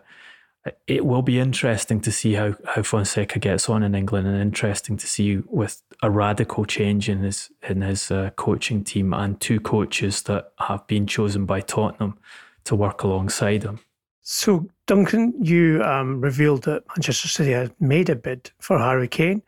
it 0.86 1.04
will 1.04 1.22
be 1.22 1.40
interesting 1.40 2.00
to 2.02 2.12
see 2.12 2.34
how, 2.34 2.54
how 2.64 2.82
Fonseca 2.82 3.38
gets 3.38 3.68
on 3.68 3.82
in 3.82 3.94
England, 3.94 4.28
and 4.28 4.40
interesting 4.40 4.96
to 4.98 5.06
see 5.06 5.38
with 5.46 5.82
a 6.02 6.10
radical 6.10 6.64
change 6.64 7.08
in 7.08 7.18
his 7.18 7.50
in 7.68 7.82
his 7.82 8.10
uh, 8.10 8.30
coaching 8.36 8.84
team 8.84 9.12
and 9.12 9.40
two 9.40 9.60
coaches 9.60 10.22
that 10.22 10.52
have 10.58 10.86
been 10.86 11.06
chosen 11.06 11.44
by 11.44 11.60
Tottenham 11.60 12.18
to 12.64 12.76
work 12.76 13.02
alongside 13.02 13.62
him. 13.62 13.80
So, 14.22 14.68
Duncan, 14.86 15.34
you 15.42 15.82
um, 15.82 16.20
revealed 16.20 16.64
that 16.64 16.84
Manchester 16.88 17.28
City 17.28 17.52
had 17.52 17.74
made 17.80 18.10
a 18.10 18.16
bid 18.16 18.50
for 18.60 18.78
Harry 18.78 19.08
Kane. 19.08 19.42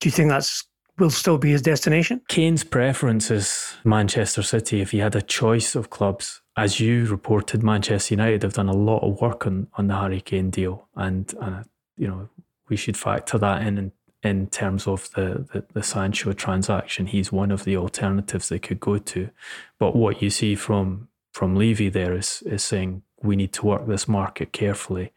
Do 0.00 0.08
you 0.08 0.10
think 0.10 0.30
that's 0.30 0.64
will 0.98 1.10
still 1.10 1.38
be 1.38 1.50
his 1.50 1.62
destination? 1.62 2.22
Kane's 2.28 2.64
preference 2.64 3.30
is 3.30 3.76
Manchester 3.84 4.42
City. 4.42 4.80
If 4.80 4.92
he 4.92 4.98
had 4.98 5.14
a 5.14 5.22
choice 5.22 5.74
of 5.74 5.90
clubs, 5.90 6.40
as 6.56 6.80
you 6.80 7.06
reported, 7.06 7.62
Manchester 7.62 8.14
United 8.14 8.42
have 8.42 8.54
done 8.54 8.68
a 8.68 8.76
lot 8.76 9.00
of 9.00 9.20
work 9.20 9.46
on, 9.46 9.68
on 9.74 9.88
the 9.88 9.96
Harry 9.96 10.20
Kane 10.20 10.50
deal, 10.50 10.88
and 10.96 11.32
uh, 11.40 11.62
you 11.96 12.08
know 12.08 12.28
we 12.68 12.76
should 12.76 12.96
factor 12.96 13.38
that 13.38 13.66
in, 13.66 13.78
in 13.78 13.92
in 14.22 14.46
terms 14.48 14.88
of 14.88 15.10
the, 15.12 15.46
the, 15.52 15.64
the 15.72 15.82
Sancho 15.82 16.32
transaction. 16.32 17.06
He's 17.06 17.30
one 17.30 17.52
of 17.52 17.64
the 17.64 17.76
alternatives 17.76 18.48
they 18.48 18.58
could 18.58 18.80
go 18.80 18.98
to, 18.98 19.30
but 19.78 19.94
what 19.94 20.22
you 20.22 20.30
see 20.30 20.54
from 20.54 21.08
from 21.32 21.56
Levy 21.56 21.88
there 21.88 22.14
is 22.14 22.42
is 22.46 22.64
saying 22.64 23.02
we 23.26 23.36
need 23.36 23.52
to 23.54 23.66
work 23.66 23.86
this 23.86 24.08
market 24.08 24.52
carefully 24.52 25.12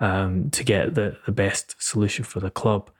um, 0.00 0.50
to 0.50 0.64
get 0.64 0.94
the, 0.94 1.16
the 1.26 1.32
best 1.32 1.76
solution 1.78 2.24
for 2.24 2.40
the 2.40 2.50
club. 2.50 2.90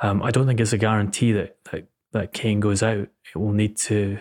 Um, 0.00 0.22
I 0.22 0.30
don't 0.30 0.46
think 0.46 0.60
it's 0.60 0.72
a 0.72 0.78
guarantee 0.78 1.32
that, 1.32 1.56
that 1.70 1.86
that 2.12 2.32
Kane 2.32 2.60
goes 2.60 2.82
out. 2.82 3.08
It 3.34 3.36
will 3.36 3.52
need 3.52 3.76
to 3.78 4.18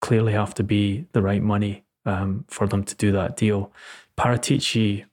clearly 0.00 0.32
have 0.32 0.54
to 0.54 0.64
be 0.64 1.06
the 1.12 1.22
right 1.22 1.42
money 1.42 1.84
um, 2.06 2.44
for 2.48 2.66
them 2.66 2.82
to 2.84 2.94
do 2.96 3.12
that 3.12 3.36
deal. 3.36 3.72
Paratici, 4.18 5.04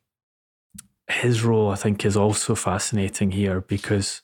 his 1.07 1.43
role 1.43 1.69
I 1.69 1.75
think 1.75 2.05
is 2.05 2.17
also 2.17 2.55
fascinating 2.55 3.31
here 3.31 3.61
because 3.61 4.21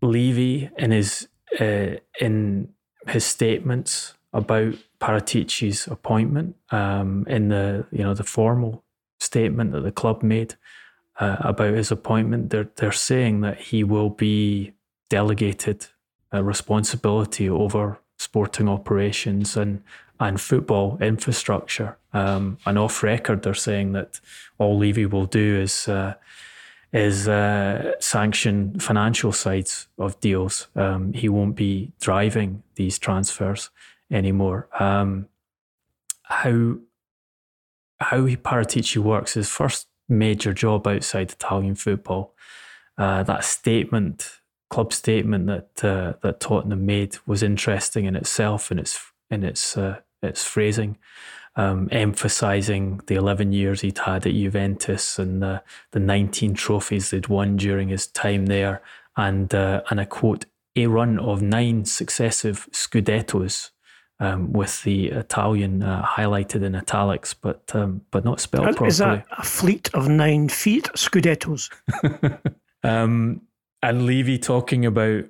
Levy 0.00 0.70
in 0.78 0.90
his 0.92 1.28
uh, 1.60 1.96
in 2.20 2.68
his 3.08 3.24
statements 3.24 4.14
about 4.32 4.74
Paratici's 5.00 5.86
appointment 5.86 6.56
um, 6.70 7.26
in 7.28 7.48
the 7.48 7.86
you 7.90 8.02
know 8.02 8.14
the 8.14 8.24
formal 8.24 8.84
statement 9.22 9.72
that 9.72 9.82
the 9.82 9.92
club 9.92 10.22
made 10.22 10.56
uh, 11.20 11.36
about 11.40 11.74
his 11.74 11.90
appointment, 11.90 12.50
they're 12.50 12.70
they're 12.76 12.92
saying 12.92 13.40
that 13.42 13.58
he 13.58 13.84
will 13.84 14.10
be 14.10 14.72
delegated 15.08 15.86
uh, 16.32 16.42
responsibility 16.42 17.48
over 17.48 17.98
sporting 18.18 18.68
operations 18.68 19.56
and 19.56 19.82
and 20.18 20.40
football 20.40 20.98
infrastructure. 21.00 21.98
Um, 22.12 22.58
and 22.66 22.78
off 22.78 23.02
record, 23.02 23.42
they're 23.42 23.54
saying 23.54 23.92
that 23.92 24.20
all 24.58 24.76
Levy 24.78 25.06
will 25.06 25.26
do 25.26 25.60
is 25.60 25.88
uh, 25.88 26.14
is 26.92 27.26
uh, 27.26 27.92
sanction 28.00 28.78
financial 28.78 29.32
sides 29.32 29.88
of 29.98 30.20
deals. 30.20 30.68
Um, 30.76 31.12
he 31.12 31.28
won't 31.28 31.56
be 31.56 31.92
driving 32.00 32.62
these 32.74 32.98
transfers 32.98 33.70
anymore. 34.10 34.68
Um, 34.78 35.28
how 36.22 36.76
how 38.02 38.24
he 38.24 38.36
Paratici 38.36 38.98
works, 38.98 39.34
his 39.34 39.48
first 39.48 39.88
major 40.08 40.52
job 40.52 40.86
outside 40.86 41.32
Italian 41.32 41.74
football, 41.74 42.34
uh, 42.98 43.22
that 43.22 43.44
statement, 43.44 44.40
club 44.70 44.92
statement 44.92 45.46
that 45.46 45.84
uh, 45.84 46.14
that 46.22 46.40
Tottenham 46.40 46.86
made 46.86 47.16
was 47.26 47.42
interesting 47.42 48.04
in 48.04 48.16
itself 48.16 48.70
and 48.70 48.80
its 48.80 49.00
in 49.30 49.44
its 49.44 49.76
uh, 49.76 50.00
its 50.22 50.44
phrasing 50.44 50.98
um, 51.56 51.88
emphasizing 51.92 53.00
the 53.06 53.14
11 53.14 53.52
years 53.52 53.82
he'd 53.82 53.98
had 53.98 54.26
at 54.26 54.32
Juventus 54.32 55.18
and 55.18 55.42
the, 55.42 55.62
the 55.90 56.00
19 56.00 56.54
trophies 56.54 57.10
they'd 57.10 57.28
won 57.28 57.56
during 57.56 57.88
his 57.88 58.06
time 58.06 58.46
there. 58.46 58.82
And, 59.16 59.54
uh, 59.54 59.82
and 59.90 60.00
I 60.00 60.04
quote, 60.06 60.46
a 60.74 60.86
run 60.86 61.18
of 61.18 61.42
nine 61.42 61.84
successive 61.84 62.66
Scudettos. 62.72 63.70
Um, 64.22 64.52
with 64.52 64.84
the 64.84 65.06
Italian 65.08 65.82
uh, 65.82 66.06
highlighted 66.06 66.62
in 66.62 66.76
italics, 66.76 67.34
but 67.34 67.74
um, 67.74 68.02
but 68.12 68.24
not 68.24 68.38
spelled 68.38 68.66
properly. 68.66 68.86
Is 68.86 68.98
that 68.98 69.26
a 69.36 69.42
fleet 69.42 69.92
of 69.94 70.08
nine 70.08 70.48
feet 70.48 70.88
Scudettos? 70.94 71.68
um, 72.84 73.42
and 73.82 74.06
Levy 74.06 74.38
talking 74.38 74.86
about 74.86 75.24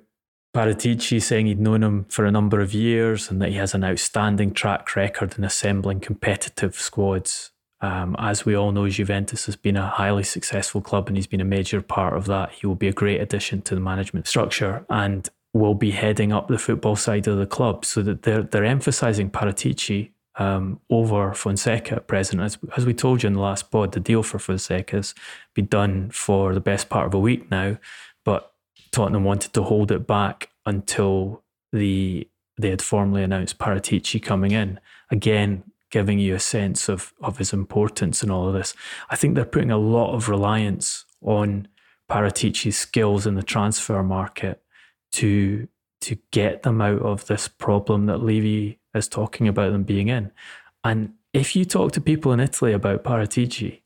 Paratici 0.55 1.19
saying 1.19 1.47
he'd 1.47 1.59
known 1.59 1.81
him 1.81 2.05
for 2.05 2.25
a 2.25 2.31
number 2.31 2.61
of 2.61 2.73
years 2.73 3.31
and 3.31 3.41
that 3.41 3.49
he 3.49 3.55
has 3.55 3.73
an 3.73 3.83
outstanding 3.83 4.53
track 4.53 4.95
record 4.95 5.37
in 5.37 5.43
assembling 5.43 5.99
competitive 5.99 6.75
squads. 6.75 7.51
Um, 7.81 8.15
as 8.19 8.45
we 8.45 8.55
all 8.55 8.71
know, 8.71 8.87
Juventus 8.87 9.47
has 9.47 9.55
been 9.55 9.75
a 9.75 9.87
highly 9.87 10.23
successful 10.23 10.79
club 10.79 11.07
and 11.07 11.17
he's 11.17 11.27
been 11.27 11.41
a 11.41 11.45
major 11.45 11.81
part 11.81 12.15
of 12.15 12.27
that. 12.27 12.51
He 12.51 12.67
will 12.67 12.75
be 12.75 12.87
a 12.87 12.93
great 12.93 13.19
addition 13.19 13.63
to 13.63 13.75
the 13.75 13.81
management 13.81 14.27
structure 14.27 14.85
and 14.89 15.27
will 15.53 15.75
be 15.75 15.91
heading 15.91 16.33
up 16.33 16.47
the 16.47 16.57
football 16.57 16.95
side 16.95 17.27
of 17.27 17.37
the 17.37 17.45
club. 17.45 17.85
So 17.85 18.01
that 18.01 18.23
they're, 18.23 18.43
they're 18.43 18.65
emphasising 18.65 19.29
Paratici 19.29 20.11
um, 20.35 20.79
over 20.89 21.33
Fonseca 21.33 21.95
at 21.95 22.07
present. 22.07 22.41
As, 22.41 22.57
as 22.75 22.85
we 22.85 22.93
told 22.93 23.23
you 23.23 23.27
in 23.27 23.33
the 23.33 23.39
last 23.39 23.69
pod, 23.69 23.91
the 23.91 23.99
deal 23.99 24.23
for 24.23 24.39
Fonseca 24.39 24.97
has 24.97 25.13
been 25.53 25.67
done 25.67 26.09
for 26.09 26.53
the 26.53 26.59
best 26.59 26.89
part 26.89 27.05
of 27.05 27.13
a 27.13 27.19
week 27.19 27.51
now. 27.51 27.77
But 28.25 28.51
Tottenham 28.91 29.23
wanted 29.23 29.53
to 29.53 29.63
hold 29.63 29.91
it 29.91 30.07
back 30.07 30.49
until 30.65 31.43
the 31.71 32.27
they 32.57 32.69
had 32.69 32.83
formally 32.83 33.23
announced 33.23 33.57
Paratici 33.57 34.21
coming 34.21 34.51
in. 34.51 34.79
Again, 35.09 35.63
giving 35.89 36.19
you 36.19 36.35
a 36.35 36.39
sense 36.39 36.89
of 36.89 37.13
of 37.21 37.37
his 37.37 37.53
importance 37.53 38.23
in 38.23 38.31
all 38.31 38.47
of 38.47 38.53
this. 38.53 38.73
I 39.09 39.15
think 39.15 39.35
they're 39.35 39.45
putting 39.45 39.71
a 39.71 39.77
lot 39.77 40.13
of 40.13 40.29
reliance 40.29 41.05
on 41.21 41.67
Paratici's 42.09 42.77
skills 42.77 43.25
in 43.25 43.35
the 43.35 43.43
transfer 43.43 44.01
market 44.03 44.62
to 45.13 45.67
to 46.01 46.17
get 46.31 46.63
them 46.63 46.81
out 46.81 47.01
of 47.01 47.27
this 47.27 47.47
problem 47.47 48.07
that 48.07 48.17
Levy 48.17 48.79
is 48.93 49.07
talking 49.07 49.47
about 49.47 49.71
them 49.71 49.83
being 49.83 50.09
in. 50.09 50.31
And 50.83 51.13
if 51.31 51.55
you 51.55 51.63
talk 51.63 51.93
to 51.93 52.01
people 52.01 52.33
in 52.33 52.41
Italy 52.41 52.73
about 52.73 53.05
Paratici, 53.05 53.81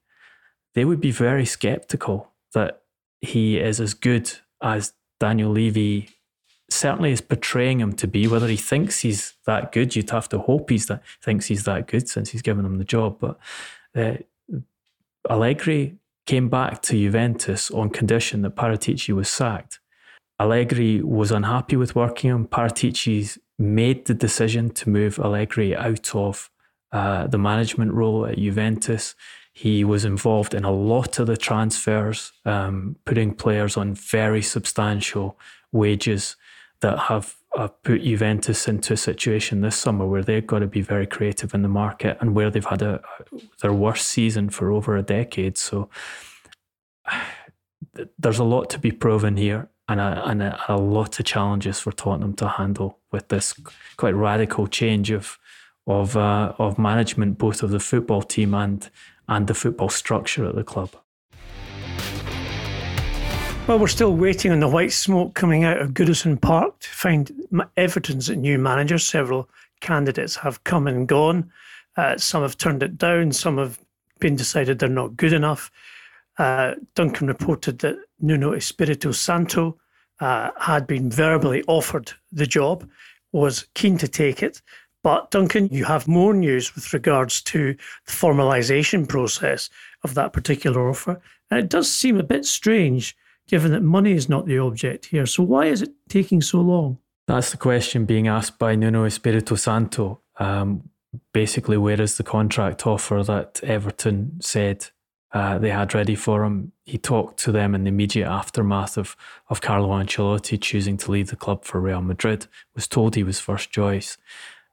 they 0.73 0.83
would 0.83 0.99
be 0.99 1.11
very 1.11 1.45
skeptical 1.45 2.31
that 2.53 2.81
he 3.21 3.57
is 3.59 3.79
as 3.79 3.93
good 3.93 4.31
as 4.63 4.93
Daniel 5.19 5.51
Levy 5.51 6.09
certainly 6.69 7.11
is 7.11 7.21
portraying 7.21 7.79
him 7.79 7.93
to 7.93 8.07
be. 8.07 8.27
Whether 8.27 8.47
he 8.47 8.57
thinks 8.57 9.01
he's 9.01 9.35
that 9.45 9.71
good, 9.71 9.95
you'd 9.95 10.09
have 10.09 10.29
to 10.29 10.39
hope 10.39 10.69
he's 10.69 10.87
that 10.87 11.03
thinks 11.23 11.45
he's 11.45 11.63
that 11.65 11.87
good 11.87 12.09
since 12.09 12.31
he's 12.31 12.41
given 12.41 12.65
him 12.65 12.77
the 12.77 12.83
job. 12.83 13.19
But 13.19 13.39
uh, 13.95 14.17
Allegri 15.29 15.97
came 16.25 16.49
back 16.49 16.81
to 16.83 16.93
Juventus 16.93 17.71
on 17.71 17.89
condition 17.89 18.41
that 18.41 18.55
Paratici 18.55 19.13
was 19.13 19.29
sacked. 19.29 19.79
Allegri 20.39 21.01
was 21.01 21.31
unhappy 21.31 21.75
with 21.75 21.95
working 21.95 22.29
him. 22.29 22.47
Paratici 22.47 23.37
made 23.57 24.05
the 24.05 24.13
decision 24.13 24.69
to 24.69 24.89
move 24.89 25.19
Allegri 25.19 25.75
out 25.75 26.15
of 26.15 26.49
uh, 26.91 27.27
the 27.27 27.39
management 27.39 27.93
role 27.93 28.25
at 28.25 28.37
Juventus. 28.37 29.15
He 29.51 29.83
was 29.83 30.05
involved 30.05 30.53
in 30.53 30.63
a 30.63 30.71
lot 30.71 31.17
of 31.17 31.25
the 31.25 31.37
transfers, 31.37 32.31
um, 32.45 32.97
putting 33.05 33.33
players 33.33 33.75
on 33.75 33.95
very 33.95 34.43
substantial 34.43 35.39
wages 35.71 36.35
that 36.81 36.99
have, 36.99 37.35
have 37.57 37.81
put 37.81 38.03
Juventus 38.03 38.67
into 38.67 38.93
a 38.93 38.97
situation 38.97 39.61
this 39.61 39.75
summer 39.75 40.05
where 40.05 40.23
they've 40.23 40.45
got 40.45 40.59
to 40.59 40.67
be 40.67 40.81
very 40.81 41.07
creative 41.07 41.55
in 41.55 41.63
the 41.63 41.67
market 41.67 42.15
and 42.21 42.35
where 42.35 42.51
they've 42.51 42.63
had 42.63 42.83
a, 42.83 43.01
their 43.61 43.73
worst 43.73 44.05
season 44.05 44.49
for 44.49 44.71
over 44.71 44.95
a 44.95 45.01
decade. 45.01 45.57
So 45.57 45.89
there's 48.19 48.37
a 48.37 48.43
lot 48.43 48.69
to 48.69 48.79
be 48.79 48.91
proven 48.91 49.37
here 49.37 49.69
and 49.89 49.99
a, 49.99 50.27
and 50.27 50.43
a, 50.43 50.59
a 50.67 50.77
lot 50.77 51.19
of 51.19 51.25
challenges 51.25 51.79
for 51.79 51.91
Tottenham 51.91 52.33
to 52.35 52.47
handle 52.47 52.99
with 53.11 53.29
this 53.29 53.53
quite 53.97 54.15
radical 54.15 54.67
change 54.67 55.11
of 55.11 55.37
of 55.85 56.17
uh, 56.17 56.53
of 56.57 56.77
management, 56.77 57.37
both 57.37 57.63
of 57.63 57.71
the 57.71 57.79
football 57.79 58.21
team 58.21 58.53
and 58.53 58.89
and 59.29 59.47
the 59.47 59.53
football 59.53 59.89
structure 59.89 60.45
at 60.45 60.55
the 60.55 60.63
club. 60.63 60.91
Well, 63.67 63.79
we're 63.79 63.87
still 63.87 64.15
waiting 64.15 64.53
on 64.53 64.61
the 64.61 64.67
white 64.67 64.93
smoke 64.93 65.33
coming 65.33 65.65
out 65.65 65.81
of 65.81 65.89
Goodison 65.89 66.39
Park 66.39 66.79
to 66.79 66.89
find 66.89 67.31
Everton's 67.75 68.29
new 68.29 68.57
manager. 68.57 68.97
Several 68.97 69.49
candidates 69.81 70.37
have 70.37 70.63
come 70.63 70.87
and 70.87 71.05
gone. 71.05 71.51
Uh, 71.97 72.17
some 72.17 72.43
have 72.43 72.57
turned 72.57 72.81
it 72.81 72.97
down. 72.97 73.33
Some 73.33 73.57
have 73.57 73.77
been 74.19 74.37
decided 74.37 74.79
they're 74.79 74.87
not 74.87 75.17
good 75.17 75.33
enough. 75.33 75.69
Uh, 76.37 76.75
Duncan 76.95 77.27
reported 77.27 77.79
that 77.79 77.97
Nuno 78.19 78.53
Espirito 78.53 79.11
Santo 79.11 79.77
uh, 80.19 80.51
had 80.59 80.85
been 80.87 81.09
verbally 81.09 81.63
offered 81.67 82.11
the 82.31 82.45
job, 82.45 82.87
was 83.31 83.67
keen 83.73 83.97
to 83.97 84.07
take 84.07 84.43
it, 84.43 84.61
but 85.03 85.31
Duncan, 85.31 85.69
you 85.69 85.85
have 85.85 86.07
more 86.07 86.33
news 86.33 86.75
with 86.75 86.91
regards 86.91 87.41
to 87.43 87.75
the 88.05 88.11
formalisation 88.11 89.07
process 89.07 89.69
of 90.03 90.15
that 90.15 90.33
particular 90.33 90.89
offer. 90.89 91.21
And 91.49 91.59
it 91.61 91.69
does 91.69 91.89
seem 91.89 92.19
a 92.19 92.23
bit 92.23 92.45
strange 92.45 93.15
given 93.47 93.71
that 93.71 93.83
money 93.83 94.11
is 94.11 94.27
not 94.27 94.47
the 94.47 94.57
object 94.57 95.05
here. 95.05 95.25
So 95.25 95.43
why 95.43 95.67
is 95.67 95.81
it 95.81 95.91
taking 96.09 96.41
so 96.41 96.59
long? 96.59 96.97
That's 97.27 97.51
the 97.51 97.57
question 97.57 98.05
being 98.05 98.27
asked 98.27 98.59
by 98.59 98.75
Nuno 98.75 99.05
Espirito 99.05 99.55
Santo. 99.55 100.19
Um, 100.39 100.89
basically, 101.33 101.77
where 101.77 102.01
is 102.01 102.17
the 102.17 102.23
contract 102.23 102.85
offer 102.85 103.23
that 103.23 103.61
Everton 103.63 104.39
said 104.41 104.89
uh, 105.33 105.57
they 105.57 105.69
had 105.69 105.93
ready 105.93 106.15
for 106.15 106.43
him? 106.43 106.71
He 106.85 106.97
talked 106.97 107.39
to 107.41 107.51
them 107.51 107.75
in 107.75 107.83
the 107.83 107.89
immediate 107.89 108.27
aftermath 108.27 108.97
of, 108.97 109.15
of 109.49 109.61
Carlo 109.61 109.89
Ancelotti 109.89 110.59
choosing 110.59 110.97
to 110.97 111.11
leave 111.11 111.29
the 111.29 111.35
club 111.35 111.65
for 111.65 111.79
Real 111.79 112.01
Madrid, 112.01 112.47
was 112.75 112.87
told 112.87 113.15
he 113.15 113.23
was 113.23 113.39
first 113.39 113.71
choice 113.71 114.17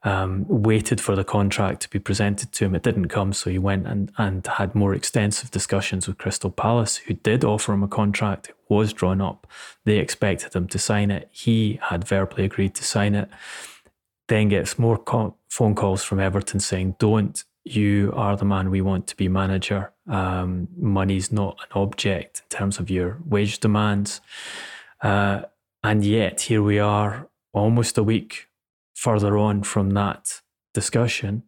um, 0.05 0.45
waited 0.49 1.01
for 1.01 1.17
the 1.17 1.25
contract 1.25 1.81
to 1.83 1.91
be 1.91 1.99
presented 1.99 2.53
to 2.53 2.67
him. 2.67 2.75
It 2.75 2.83
didn't 2.83 3.09
come, 3.09 3.33
so 3.33 3.51
he 3.51 3.59
went 3.59 3.87
and, 3.87 4.13
and 4.19 4.47
had 4.47 4.75
more 4.75 4.95
extensive 4.95 5.51
discussions 5.51 6.07
with 6.07 6.19
Crystal 6.19 6.51
Palace, 6.51 6.99
who 6.99 7.15
did 7.15 7.43
offer 7.43 7.73
him 7.73 7.83
a 7.83 7.89
contract. 7.89 8.51
It 8.51 8.57
was 8.69 8.93
drawn 8.93 9.23
up. 9.23 9.47
They 9.85 9.97
expected 9.97 10.55
him 10.55 10.69
to 10.69 10.79
sign 10.79 11.11
it. 11.11 11.29
He 11.33 11.81
had 11.83 12.07
verbally 12.07 12.45
agreed 12.45 12.75
to 12.75 12.85
sign 12.85 13.15
it. 13.15 13.31
Then 14.29 14.51
gets 14.51 14.79
more 14.79 15.03
phone 15.49 15.75
calls 15.75 16.05
from 16.05 16.21
Everton 16.21 16.61
saying, 16.61 16.97
Don't, 16.99 17.43
you 17.65 18.13
are 18.15 18.37
the 18.37 18.45
man 18.45 18.71
we 18.71 18.81
want 18.81 19.07
to 19.09 19.17
be 19.17 19.29
manager. 19.29 19.93
Um, 20.09 20.69
money's 20.77 21.33
not 21.33 21.59
an 21.61 21.81
object 21.81 22.43
in 22.45 22.59
terms 22.59 22.79
of 22.79 22.91
your 22.91 23.19
wage 23.27 23.59
demands. 23.61 24.21
Uh, 25.03 25.43
and 25.83 26.05
yet, 26.05 26.43
here 26.43 26.63
we 26.63 26.79
are, 26.79 27.29
almost 27.53 27.99
a 27.99 28.03
week 28.03 28.49
further 28.95 29.39
on 29.39 29.63
from 29.63 29.91
that 29.91 30.41
discussion 30.73 31.43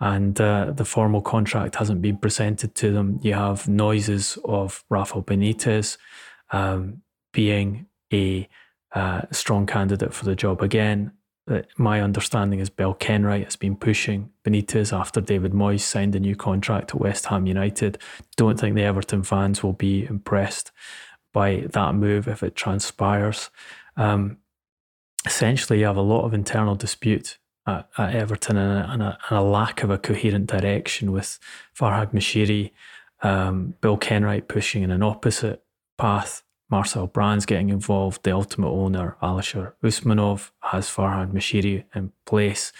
and 0.00 0.40
uh, 0.40 0.72
the 0.72 0.84
formal 0.84 1.22
contract 1.22 1.76
hasn't 1.76 2.02
been 2.02 2.18
presented 2.18 2.74
to 2.74 2.92
them. 2.92 3.18
You 3.22 3.34
have 3.34 3.66
noises 3.68 4.38
of 4.44 4.84
Rafa 4.90 5.22
Benitez 5.22 5.96
um, 6.52 7.02
being 7.32 7.86
a 8.12 8.48
uh, 8.94 9.22
strong 9.30 9.66
candidate 9.66 10.12
for 10.12 10.24
the 10.26 10.34
job 10.34 10.62
again. 10.62 11.12
Uh, 11.48 11.62
my 11.76 12.00
understanding 12.00 12.58
is 12.58 12.70
Bill 12.70 12.94
Kenwright 12.94 13.44
has 13.44 13.56
been 13.56 13.76
pushing 13.76 14.30
Benitez 14.44 14.92
after 14.92 15.20
David 15.20 15.52
Moyes 15.52 15.80
signed 15.80 16.16
a 16.16 16.20
new 16.20 16.34
contract 16.34 16.90
at 16.94 17.00
West 17.00 17.26
Ham 17.26 17.46
United. 17.46 17.98
Don't 18.36 18.58
think 18.58 18.74
the 18.74 18.82
Everton 18.82 19.22
fans 19.22 19.62
will 19.62 19.72
be 19.72 20.04
impressed 20.04 20.72
by 21.32 21.66
that 21.70 21.94
move 21.94 22.26
if 22.26 22.42
it 22.42 22.56
transpires. 22.56 23.50
Um, 23.96 24.38
essentially 25.24 25.80
you 25.80 25.86
have 25.86 25.96
a 25.96 26.02
lot 26.02 26.24
of 26.24 26.34
internal 26.34 26.74
dispute 26.74 27.38
at, 27.66 27.88
at 27.98 28.14
Everton 28.14 28.56
and 28.56 28.78
a, 28.78 28.92
and, 28.92 29.02
a, 29.02 29.18
and 29.28 29.38
a, 29.38 29.42
lack 29.42 29.82
of 29.82 29.90
a 29.90 29.98
coherent 29.98 30.46
direction 30.46 31.12
with 31.12 31.38
Farhad 31.78 32.12
Moshiri, 32.12 32.70
um, 33.22 33.74
Bill 33.80 33.98
Kenwright 33.98 34.48
pushing 34.48 34.82
in 34.82 34.90
an 34.90 35.02
opposite 35.02 35.62
path, 35.98 36.42
Marcel 36.68 37.06
Brands 37.06 37.46
getting 37.46 37.70
involved, 37.70 38.22
the 38.22 38.32
ultimate 38.32 38.70
owner, 38.70 39.16
Alisher 39.22 39.74
Usmanov, 39.82 40.50
has 40.60 40.88
Farhad 40.88 41.32
Moshiri 41.32 41.84
in 41.94 42.12
place. 42.24 42.72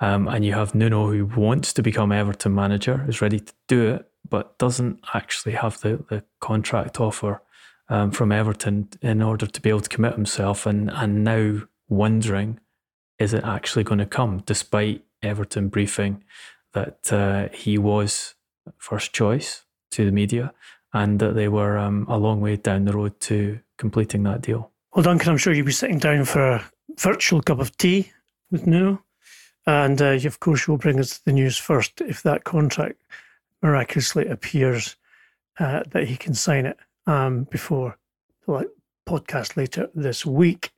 Um, 0.00 0.28
and 0.28 0.44
you 0.44 0.52
have 0.52 0.74
Nuno, 0.74 1.10
who 1.10 1.24
wants 1.24 1.72
to 1.72 1.82
become 1.82 2.12
Everton 2.12 2.54
manager, 2.54 3.04
is 3.08 3.20
ready 3.20 3.40
to 3.40 3.52
do 3.68 3.94
it, 3.94 4.08
but 4.28 4.58
doesn't 4.58 5.00
actually 5.14 5.52
have 5.52 5.80
the, 5.80 6.04
the 6.08 6.24
contract 6.40 7.00
offer 7.00 7.42
um, 7.88 8.10
from 8.10 8.32
Everton 8.32 8.88
in 9.02 9.22
order 9.22 9.46
to 9.46 9.60
be 9.60 9.68
able 9.68 9.80
to 9.80 9.88
commit 9.88 10.14
himself, 10.14 10.66
and 10.66 10.90
and 10.90 11.22
now 11.22 11.62
wondering, 11.88 12.60
is 13.18 13.34
it 13.34 13.44
actually 13.44 13.84
going 13.84 13.98
to 13.98 14.06
come? 14.06 14.42
Despite 14.46 15.04
Everton 15.22 15.68
briefing 15.68 16.24
that 16.72 17.12
uh, 17.12 17.48
he 17.52 17.78
was 17.78 18.34
first 18.78 19.12
choice 19.12 19.64
to 19.92 20.04
the 20.04 20.12
media, 20.12 20.52
and 20.94 21.18
that 21.18 21.34
they 21.34 21.48
were 21.48 21.76
um, 21.76 22.06
a 22.08 22.16
long 22.16 22.40
way 22.40 22.56
down 22.56 22.84
the 22.84 22.92
road 22.92 23.18
to 23.20 23.60
completing 23.76 24.22
that 24.22 24.40
deal. 24.40 24.70
Well, 24.94 25.02
Duncan, 25.02 25.30
I'm 25.30 25.36
sure 25.36 25.52
you'll 25.52 25.66
be 25.66 25.72
sitting 25.72 25.98
down 25.98 26.24
for 26.24 26.40
a 26.40 26.64
virtual 26.96 27.42
cup 27.42 27.58
of 27.58 27.76
tea 27.76 28.12
with 28.50 28.66
Nuno. 28.66 29.02
And 29.66 30.00
uh, 30.00 30.18
of 30.24 30.40
course, 30.40 30.66
you'll 30.66 30.78
bring 30.78 31.00
us 31.00 31.18
the 31.18 31.32
news 31.32 31.58
first 31.58 32.00
if 32.00 32.22
that 32.22 32.44
contract 32.44 33.02
miraculously 33.60 34.26
appears 34.28 34.96
uh, 35.58 35.82
that 35.90 36.06
he 36.06 36.16
can 36.16 36.34
sign 36.34 36.66
it 36.66 36.78
um, 37.06 37.44
before 37.44 37.98
the 38.46 38.70
podcast 39.06 39.56
later 39.56 39.88
this 39.94 40.24
week. 40.24 40.70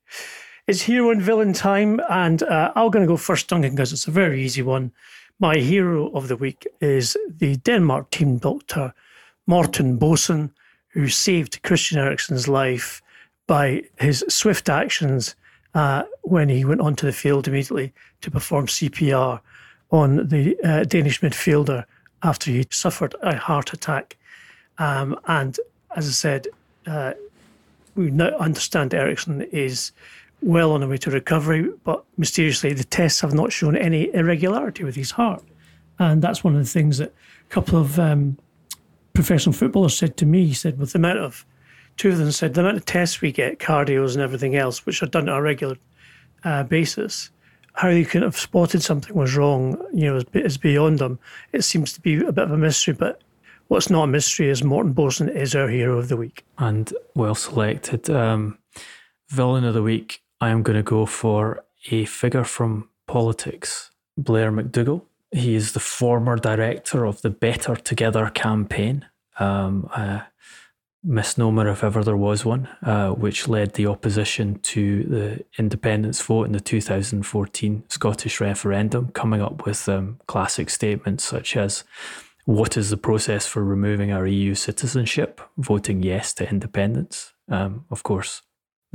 It's 0.66 0.82
hero 0.82 1.10
and 1.10 1.22
villain 1.22 1.52
time, 1.52 2.00
and 2.08 2.42
uh, 2.42 2.72
I'm 2.74 2.90
going 2.90 3.04
to 3.04 3.12
go 3.12 3.16
first, 3.16 3.48
Duncan, 3.48 3.72
because 3.72 3.92
it's 3.92 4.08
a 4.08 4.10
very 4.12 4.42
easy 4.42 4.62
one. 4.62 4.92
My 5.38 5.56
hero 5.56 6.10
of 6.12 6.28
the 6.28 6.36
week 6.36 6.66
is 6.80 7.16
the 7.28 7.56
Denmark 7.56 8.10
team 8.10 8.38
doctor, 8.38 8.94
Morten 9.46 9.98
Boesen, 9.98 10.50
who 10.88 11.08
saved 11.08 11.62
Christian 11.62 11.98
Eriksen's 11.98 12.48
life 12.48 13.02
by 13.46 13.82
his 13.98 14.24
swift 14.28 14.68
actions 14.68 15.34
uh, 15.74 16.04
when 16.22 16.48
he 16.48 16.64
went 16.64 16.80
onto 16.80 17.06
the 17.06 17.12
field 17.12 17.46
immediately 17.46 17.92
to 18.22 18.30
perform 18.30 18.66
CPR 18.66 19.40
on 19.90 20.28
the 20.28 20.56
uh, 20.64 20.84
Danish 20.84 21.20
midfielder 21.20 21.84
after 22.22 22.50
he 22.50 22.66
suffered 22.70 23.14
a 23.22 23.36
heart 23.36 23.72
attack. 23.72 24.16
Um, 24.78 25.18
and 25.26 25.58
as 25.94 26.08
I 26.08 26.12
said, 26.12 26.48
uh, 26.86 27.12
we 27.94 28.10
now 28.10 28.30
understand 28.38 28.94
Eriksen 28.94 29.42
is 29.42 29.92
well 30.42 30.72
on 30.72 30.80
the 30.80 30.88
way 30.88 30.98
to 30.98 31.10
recovery, 31.10 31.68
but 31.84 32.04
mysteriously 32.16 32.72
the 32.72 32.84
tests 32.84 33.20
have 33.20 33.34
not 33.34 33.52
shown 33.52 33.76
any 33.76 34.12
irregularity 34.14 34.84
with 34.84 34.96
his 34.96 35.12
heart. 35.12 35.42
And 35.98 36.20
that's 36.20 36.44
one 36.44 36.54
of 36.54 36.62
the 36.62 36.70
things 36.70 36.98
that 36.98 37.08
a 37.08 37.52
couple 37.52 37.78
of 37.78 37.98
um, 37.98 38.36
professional 39.16 39.54
footballers 39.54 39.96
said 39.96 40.16
to 40.18 40.26
me. 40.26 40.46
He 40.46 40.54
said, 40.54 40.78
with 40.78 40.92
the 40.92 40.98
amount 40.98 41.18
of, 41.18 41.44
two 41.96 42.10
of 42.10 42.18
them 42.18 42.30
said, 42.30 42.54
the 42.54 42.60
amount 42.60 42.76
of 42.76 42.84
tests 42.84 43.20
we 43.20 43.32
get, 43.32 43.58
cardios 43.58 44.12
and 44.12 44.22
everything 44.22 44.54
else, 44.54 44.86
which 44.86 45.02
are 45.02 45.06
done 45.06 45.28
on 45.28 45.38
a 45.38 45.42
regular 45.42 45.76
uh, 46.44 46.62
basis, 46.62 47.30
how 47.72 47.88
you 47.88 48.06
could 48.06 48.22
have 48.22 48.38
spotted 48.38 48.82
something 48.82 49.14
was 49.14 49.36
wrong, 49.36 49.76
you 49.92 50.06
know, 50.06 50.16
is, 50.16 50.24
is 50.34 50.58
beyond 50.58 50.98
them. 50.98 51.18
It 51.52 51.62
seems 51.62 51.92
to 51.94 52.00
be 52.00 52.22
a 52.22 52.32
bit 52.32 52.44
of 52.44 52.52
a 52.52 52.58
mystery, 52.58 52.94
but 52.94 53.22
what's 53.68 53.90
not 53.90 54.04
a 54.04 54.06
mystery 54.06 54.48
is 54.48 54.62
Morten 54.62 54.94
Boesen 54.94 55.34
is 55.34 55.54
our 55.54 55.68
hero 55.68 55.98
of 55.98 56.08
the 56.08 56.16
week. 56.16 56.44
And 56.58 56.92
well 57.14 57.34
selected. 57.34 58.08
Um, 58.08 58.58
villain 59.28 59.64
of 59.64 59.74
the 59.74 59.82
week, 59.82 60.22
I 60.40 60.50
am 60.50 60.62
going 60.62 60.76
to 60.76 60.82
go 60.82 61.06
for 61.06 61.64
a 61.90 62.04
figure 62.04 62.44
from 62.44 62.90
politics, 63.06 63.90
Blair 64.16 64.52
McDougall. 64.52 65.02
He 65.36 65.54
is 65.54 65.72
the 65.72 65.80
former 65.80 66.36
director 66.36 67.04
of 67.04 67.20
the 67.20 67.28
Better 67.28 67.76
Together 67.76 68.30
campaign, 68.30 69.04
um, 69.38 69.84
a 69.94 70.28
misnomer 71.04 71.68
if 71.68 71.84
ever 71.84 72.02
there 72.02 72.16
was 72.16 72.46
one, 72.46 72.68
uh, 72.82 73.10
which 73.10 73.46
led 73.46 73.74
the 73.74 73.86
opposition 73.86 74.58
to 74.60 75.02
the 75.04 75.44
independence 75.58 76.22
vote 76.22 76.44
in 76.44 76.52
the 76.52 76.60
2014 76.60 77.84
Scottish 77.90 78.40
referendum, 78.40 79.10
coming 79.10 79.42
up 79.42 79.66
with 79.66 79.86
um, 79.90 80.18
classic 80.26 80.70
statements 80.70 81.22
such 81.22 81.54
as, 81.54 81.84
What 82.46 82.78
is 82.78 82.88
the 82.88 82.96
process 82.96 83.46
for 83.46 83.62
removing 83.62 84.12
our 84.12 84.26
EU 84.26 84.54
citizenship? 84.54 85.42
Voting 85.58 86.02
yes 86.02 86.32
to 86.34 86.48
independence. 86.48 87.34
Um, 87.50 87.84
of 87.90 88.02
course, 88.02 88.40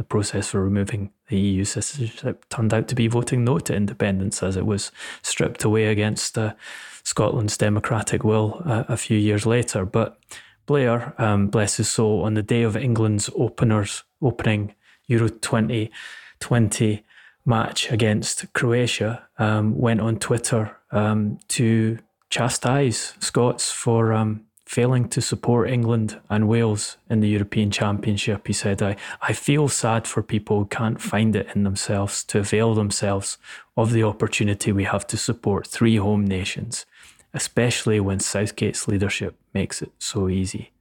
the 0.02 0.08
process 0.08 0.50
for 0.50 0.64
removing 0.64 1.12
the 1.30 1.40
EU 1.40 1.64
citizenship 1.64 2.44
turned 2.50 2.74
out 2.74 2.88
to 2.88 2.96
be 2.96 3.08
voting 3.08 3.44
no 3.44 3.60
to 3.60 3.76
independence 3.76 4.42
as 4.42 4.58
it 4.58 4.66
was 4.66 4.92
stripped 5.22 5.64
away 5.64 5.86
against 5.86 6.40
uh, 6.40 6.56
Scotland's 7.04 7.56
democratic 7.56 8.24
will 8.24 8.64
uh, 8.66 8.84
a 8.88 8.98
few 8.98 9.18
years 9.18 9.46
later. 9.46 9.86
But 9.86 10.18
Blair, 10.66 11.14
um, 11.20 11.50
bless 11.50 11.78
his 11.78 11.88
soul, 11.88 12.24
on 12.24 12.34
the 12.34 12.42
day 12.42 12.64
of 12.64 12.76
England's 12.76 13.30
openers 13.36 14.04
opening 14.24 14.74
Euro 15.06 15.30
2020 15.30 17.06
match 17.46 17.92
against 17.92 18.52
Croatia, 18.54 19.28
um, 19.38 19.78
went 19.78 20.02
on 20.02 20.18
Twitter 20.18 20.78
um, 20.92 21.38
to 21.50 22.00
chastise 22.32 23.14
Scots 23.20 23.72
for 23.72 24.14
um, 24.14 24.46
failing 24.72 25.06
to 25.10 25.22
support 25.22 25.70
England 25.70 26.18
and 26.30 26.48
Wales 26.48 26.96
in 27.10 27.20
the 27.20 27.28
European 27.28 27.70
Championship. 27.70 28.48
He 28.48 28.54
said, 28.54 28.82
I, 28.82 28.96
I 29.22 29.34
feel 29.34 29.68
sad 29.68 30.08
for 30.08 30.24
people 30.24 30.60
who 30.60 30.66
can't 30.66 31.02
find 31.02 31.36
it 31.36 31.50
in 31.54 31.64
themselves 31.64 32.24
to 32.24 32.40
avail 32.40 32.74
themselves 32.74 33.38
of 33.76 33.92
the 33.92 34.04
opportunity 34.04 34.72
we 34.72 34.86
have 34.86 35.06
to 35.08 35.18
support 35.18 35.68
three 35.68 35.98
home 35.98 36.26
nations, 36.26 36.86
especially 37.34 38.00
when 38.00 38.22
Southgate's 38.22 38.88
leadership 38.88 39.36
makes 39.54 39.82
it 39.82 39.92
so 40.00 40.30
easy. 40.30 40.72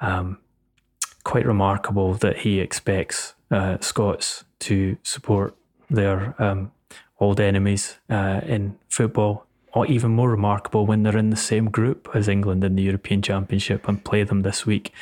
Um, 0.00 0.38
quite 1.22 1.44
remarkable 1.44 2.14
that 2.14 2.38
he 2.38 2.58
expects 2.58 3.34
uh, 3.50 3.76
Scots 3.80 4.44
to 4.60 4.96
support 5.02 5.54
their 5.90 6.34
um, 6.42 6.72
old 7.18 7.38
enemies 7.38 7.98
uh, 8.08 8.40
in 8.46 8.78
football 8.88 9.46
or 9.72 9.86
even 9.86 10.10
more 10.10 10.30
remarkable 10.30 10.86
when 10.86 11.02
they're 11.02 11.16
in 11.16 11.30
the 11.30 11.36
same 11.36 11.70
group 11.70 12.08
as 12.14 12.28
England 12.28 12.64
in 12.64 12.76
the 12.76 12.82
European 12.82 13.22
Championship 13.22 13.88
and 13.88 14.04
play 14.04 14.22
them 14.24 14.40
this 14.40 14.66
week, 14.66 14.92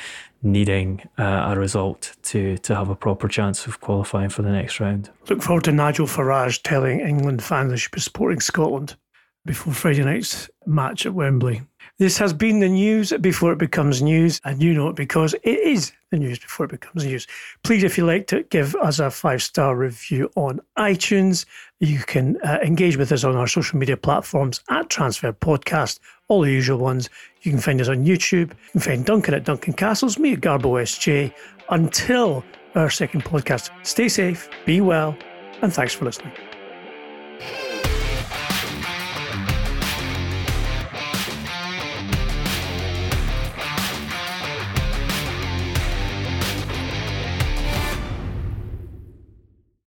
needing 0.42 1.02
uh, 1.18 1.52
a 1.52 1.58
result 1.58 2.16
to 2.22 2.58
to 2.58 2.74
have 2.74 2.88
a 2.88 2.94
proper 2.94 3.28
chance 3.28 3.66
of 3.66 3.80
qualifying 3.80 4.28
for 4.28 4.42
the 4.42 4.50
next 4.50 4.80
round. 4.80 5.10
Look 5.28 5.42
forward 5.42 5.64
to 5.64 5.72
Nigel 5.72 6.06
Farage 6.06 6.62
telling 6.62 7.00
England 7.00 7.42
fans 7.42 7.70
they 7.70 7.76
should 7.76 7.92
be 7.92 8.00
supporting 8.00 8.40
Scotland 8.40 8.96
before 9.44 9.72
Friday 9.72 10.04
night's 10.04 10.50
match 10.66 11.06
at 11.06 11.14
Wembley. 11.14 11.62
This 11.98 12.16
has 12.18 12.32
been 12.32 12.60
the 12.60 12.68
news 12.68 13.12
before 13.20 13.50
it 13.50 13.58
becomes 13.58 14.00
news, 14.00 14.40
and 14.44 14.62
you 14.62 14.72
know 14.72 14.90
it 14.90 14.94
because 14.94 15.34
it 15.42 15.58
is 15.58 15.90
the 16.12 16.16
news 16.16 16.38
before 16.38 16.66
it 16.66 16.70
becomes 16.70 17.04
news. 17.04 17.26
Please, 17.64 17.82
if 17.82 17.98
you 17.98 18.06
like 18.06 18.28
to 18.28 18.44
give 18.44 18.76
us 18.76 19.00
a 19.00 19.10
five 19.10 19.42
star 19.42 19.74
review 19.74 20.30
on 20.36 20.60
iTunes, 20.78 21.44
you 21.80 21.98
can 21.98 22.36
uh, 22.42 22.58
engage 22.62 22.96
with 22.96 23.10
us 23.10 23.24
on 23.24 23.34
our 23.34 23.48
social 23.48 23.80
media 23.80 23.96
platforms 23.96 24.60
at 24.68 24.88
Transfer 24.88 25.32
Podcast, 25.32 25.98
all 26.28 26.42
the 26.42 26.52
usual 26.52 26.78
ones. 26.78 27.10
You 27.42 27.50
can 27.50 27.60
find 27.60 27.80
us 27.80 27.88
on 27.88 28.04
YouTube. 28.04 28.50
You 28.50 28.70
can 28.72 28.80
find 28.80 29.04
Duncan 29.04 29.34
at 29.34 29.42
Duncan 29.44 29.72
Castles, 29.72 30.20
me 30.20 30.34
at 30.34 30.40
Garbo 30.40 30.80
SJ. 30.80 31.34
Until 31.70 32.44
our 32.76 32.90
second 32.90 33.24
podcast, 33.24 33.70
stay 33.84 34.08
safe, 34.08 34.48
be 34.64 34.80
well, 34.80 35.16
and 35.62 35.72
thanks 35.72 35.94
for 35.94 36.04
listening. 36.04 36.32